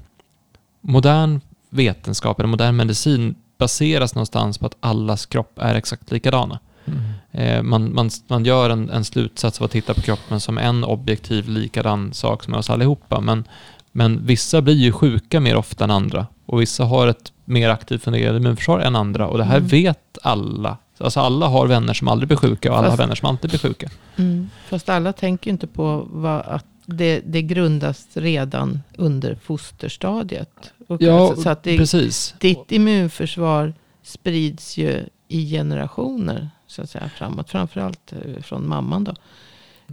modern 0.80 1.40
vetenskap 1.70 2.38
eller 2.38 2.48
modern 2.48 2.76
medicin 2.76 3.34
baseras 3.58 4.14
någonstans 4.14 4.58
på 4.58 4.66
att 4.66 4.76
allas 4.80 5.26
kropp 5.26 5.58
är 5.58 5.74
exakt 5.74 6.10
likadana. 6.10 6.58
Mm. 6.84 7.00
Eh, 7.36 7.62
man, 7.62 7.94
man, 7.94 8.10
man 8.28 8.44
gör 8.44 8.70
en, 8.70 8.90
en 8.90 9.04
slutsats 9.04 9.60
av 9.60 9.64
att 9.64 9.70
titta 9.70 9.94
på 9.94 10.00
kroppen 10.00 10.40
som 10.40 10.58
en 10.58 10.84
objektiv 10.84 11.48
likadan 11.48 12.14
sak 12.14 12.44
som 12.44 12.54
oss 12.54 12.70
allihopa. 12.70 13.20
Men, 13.20 13.44
men 13.92 14.26
vissa 14.26 14.62
blir 14.62 14.74
ju 14.74 14.92
sjuka 14.92 15.40
mer 15.40 15.56
ofta 15.56 15.84
än 15.84 15.90
andra 15.90 16.26
och 16.46 16.60
vissa 16.60 16.84
har 16.84 17.06
ett 17.06 17.32
mer 17.44 17.68
aktivt 17.68 18.02
fungerande 18.02 18.40
immunförsvar 18.40 18.80
än 18.80 18.96
andra 18.96 19.28
och 19.28 19.38
det 19.38 19.44
här 19.44 19.56
mm. 19.56 19.68
vet 19.68 20.18
alla. 20.22 20.76
Alltså 20.98 21.20
alla 21.20 21.46
har 21.46 21.66
vänner 21.66 21.94
som 21.94 22.08
aldrig 22.08 22.28
blir 22.28 22.38
sjuka 22.38 22.70
och 22.70 22.78
alla 22.78 22.86
Fast, 22.88 22.98
har 22.98 23.04
vänner 23.04 23.14
som 23.14 23.28
alltid 23.28 23.50
blir 23.50 23.60
sjuka. 23.60 23.90
Mm. 24.16 24.50
Fast 24.68 24.88
alla 24.88 25.12
tänker 25.12 25.50
inte 25.50 25.66
på 25.66 26.06
vad, 26.10 26.40
att 26.40 26.66
det, 26.86 27.22
det 27.26 27.42
grundas 27.42 28.06
redan 28.12 28.82
under 28.96 29.34
fosterstadiet. 29.34 30.72
Och 30.88 31.02
ja, 31.02 31.36
så 31.36 31.48
att 31.48 31.62
det, 31.62 31.76
precis. 31.76 32.34
Ditt 32.38 32.72
immunförsvar 32.72 33.74
sprids 34.02 34.76
ju 34.76 35.04
i 35.28 35.50
generationer 35.50 36.50
så 36.66 36.82
att 36.82 36.90
säga 36.90 37.08
framåt. 37.08 37.50
Framförallt 37.50 38.12
eh, 38.12 38.42
från 38.42 38.68
mamman 38.68 39.04
då. 39.04 39.14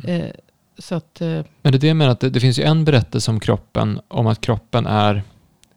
Mm. 0.04 0.22
Eh, 0.22 0.32
så 0.78 0.96
att, 0.96 1.22
eh, 1.22 1.28
Men 1.62 1.72
det 1.72 1.78
är 1.78 1.80
det 1.80 1.88
jag 1.88 1.98
menar, 1.98 2.12
att 2.12 2.20
det, 2.20 2.30
det, 2.30 2.40
finns 2.40 2.60
ju 2.60 2.64
en 2.64 2.86
berättelse 2.86 3.32
om 3.32 3.40
kroppen, 3.40 4.00
om 4.08 4.28
att 4.28 4.42
kroppen 4.42 4.86
är 4.86 5.24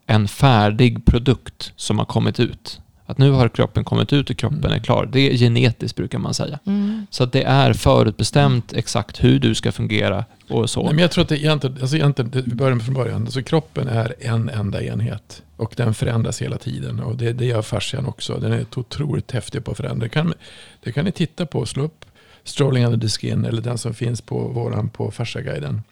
en 0.06 0.28
färdig 0.28 1.04
produkt 1.04 1.72
som 1.76 1.98
har 1.98 2.06
kommit 2.06 2.40
ut. 2.40 2.80
Att 3.06 3.18
nu 3.18 3.30
har 3.30 3.48
kroppen 3.48 3.84
kommit 3.84 4.12
ut 4.12 4.30
och 4.30 4.36
kroppen 4.36 4.58
mm. 4.58 4.72
är 4.72 4.78
klar. 4.78 5.08
Det 5.12 5.32
är 5.32 5.36
genetiskt 5.36 5.96
brukar 5.96 6.18
man 6.18 6.34
säga. 6.34 6.58
Mm. 6.66 7.06
Så 7.10 7.24
att 7.24 7.32
det 7.32 7.42
är 7.42 7.72
förutbestämt 7.72 8.72
exakt 8.72 9.24
hur 9.24 9.38
du 9.38 9.54
ska 9.54 9.72
fungera 9.72 10.24
och 10.48 10.70
så. 10.70 10.82
Nej, 10.82 10.94
men 10.94 11.02
jag 11.02 11.10
tror 11.10 11.22
att 11.22 11.28
det 11.28 11.38
egentligen, 11.38 11.78
alltså 11.80 11.96
egentligen, 11.96 12.30
vi 12.30 12.54
börjar 12.54 12.78
från 12.78 12.94
början. 12.94 13.22
Alltså 13.22 13.42
kroppen 13.42 13.88
är 13.88 14.14
en 14.20 14.48
enda 14.48 14.82
enhet. 14.82 15.42
Och 15.56 15.74
den 15.76 15.94
förändras 15.94 16.42
hela 16.42 16.58
tiden. 16.58 17.00
Och 17.00 17.16
det, 17.16 17.32
det 17.32 17.44
gör 17.44 17.62
fascian 17.62 18.06
också. 18.06 18.38
Den 18.38 18.52
är 18.52 18.66
otroligt 18.76 19.32
häftig 19.32 19.64
på 19.64 19.70
att 19.70 19.76
förändra. 19.76 20.04
Det 20.04 20.08
kan, 20.08 20.34
det 20.82 20.92
kan 20.92 21.04
ni 21.04 21.12
titta 21.12 21.46
på. 21.46 21.66
Slå 21.66 21.82
upp 21.82 22.04
Strolling 22.44 22.84
under 22.84 22.98
the 22.98 23.08
skin. 23.08 23.44
Eller 23.44 23.62
den 23.62 23.78
som 23.78 23.94
finns 23.94 24.20
på 24.20 24.38
våran 24.38 24.88
på 24.88 25.10
Fasciaguiden. 25.10 25.82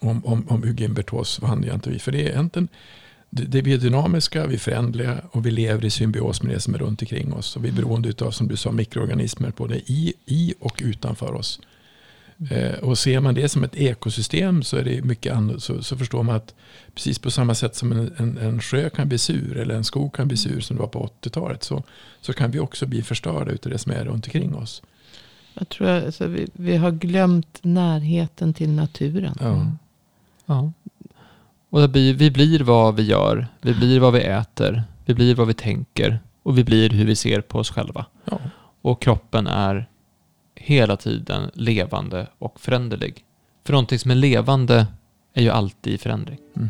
Om, 0.00 0.26
om, 0.26 0.46
om 0.48 0.62
hur 0.62 0.74
Gimbertos 0.74 1.40
vad 1.40 1.64
inte 1.64 1.90
vi. 1.90 1.98
För 1.98 2.12
det 2.12 2.22
är 2.22 2.28
egentligen 2.28 2.68
det, 3.30 3.62
vi 3.62 3.72
är 3.72 3.78
dynamiska, 3.78 4.46
vi 4.46 4.54
är 4.54 4.58
förändliga 4.58 5.20
och 5.30 5.46
vi 5.46 5.50
lever 5.50 5.84
i 5.84 5.90
symbios 5.90 6.42
med 6.42 6.54
det 6.54 6.60
som 6.60 6.74
är 6.74 6.78
runt 6.78 7.02
omkring 7.02 7.32
oss. 7.32 7.56
Och 7.56 7.64
vi 7.64 7.68
är 7.68 7.72
beroende 7.72 8.24
av, 8.24 8.30
som 8.30 8.48
du 8.48 8.56
sa, 8.56 8.72
mikroorganismer 8.72 9.52
både 9.56 9.76
i, 9.76 10.14
i 10.26 10.54
och 10.60 10.80
utanför 10.84 11.34
oss. 11.34 11.60
Eh, 12.50 12.78
och 12.78 12.98
ser 12.98 13.20
man 13.20 13.34
det 13.34 13.48
som 13.48 13.64
ett 13.64 13.76
ekosystem 13.76 14.62
så, 14.62 14.76
är 14.76 14.84
det 14.84 15.04
mycket 15.04 15.34
annat, 15.34 15.62
så, 15.62 15.82
så 15.82 15.96
förstår 15.96 16.22
man 16.22 16.36
att 16.36 16.54
precis 16.94 17.18
på 17.18 17.30
samma 17.30 17.54
sätt 17.54 17.76
som 17.76 17.92
en, 17.92 18.12
en, 18.16 18.38
en, 18.38 18.60
sjö 18.60 18.90
kan 18.90 19.08
bli 19.08 19.18
sur 19.18 19.56
eller 19.56 19.74
en 19.74 19.84
skog 19.84 20.14
kan 20.14 20.28
bli 20.28 20.36
sur 20.36 20.60
som 20.60 20.76
det 20.76 20.82
var 20.82 20.88
på 20.88 21.10
80-talet 21.22 21.64
så, 21.64 21.82
så 22.20 22.32
kan 22.32 22.50
vi 22.50 22.58
också 22.58 22.86
bli 22.86 23.02
förstörda 23.02 23.50
utav 23.50 23.72
det 23.72 23.78
som 23.78 23.92
är 23.92 24.04
runt 24.04 24.26
omkring 24.26 24.54
oss. 24.54 24.82
Jag 25.54 25.68
tror 25.68 25.88
att 25.88 26.04
alltså, 26.04 26.26
vi, 26.26 26.48
vi 26.52 26.76
har 26.76 26.90
glömt 26.90 27.58
närheten 27.62 28.54
till 28.54 28.70
naturen. 28.70 29.36
Ja. 29.40 29.72
ja. 30.46 30.72
Och 31.70 31.94
vi 31.94 32.30
blir 32.30 32.60
vad 32.60 32.96
vi 32.96 33.02
gör, 33.02 33.46
vi 33.60 33.74
blir 33.74 34.00
vad 34.00 34.12
vi 34.12 34.20
äter, 34.20 34.82
vi 35.04 35.14
blir 35.14 35.34
vad 35.34 35.46
vi 35.46 35.54
tänker 35.54 36.20
och 36.42 36.58
vi 36.58 36.64
blir 36.64 36.90
hur 36.90 37.04
vi 37.04 37.16
ser 37.16 37.40
på 37.40 37.58
oss 37.58 37.70
själva. 37.70 38.06
Ja. 38.24 38.38
Och 38.82 39.02
kroppen 39.02 39.46
är 39.46 39.88
hela 40.54 40.96
tiden 40.96 41.50
levande 41.54 42.26
och 42.38 42.60
föränderlig. 42.60 43.24
För 43.64 43.72
någonting 43.72 43.98
som 43.98 44.10
är 44.10 44.14
levande 44.14 44.86
är 45.34 45.42
ju 45.42 45.50
alltid 45.50 45.94
i 45.94 45.98
förändring. 45.98 46.38
Mm. 46.56 46.68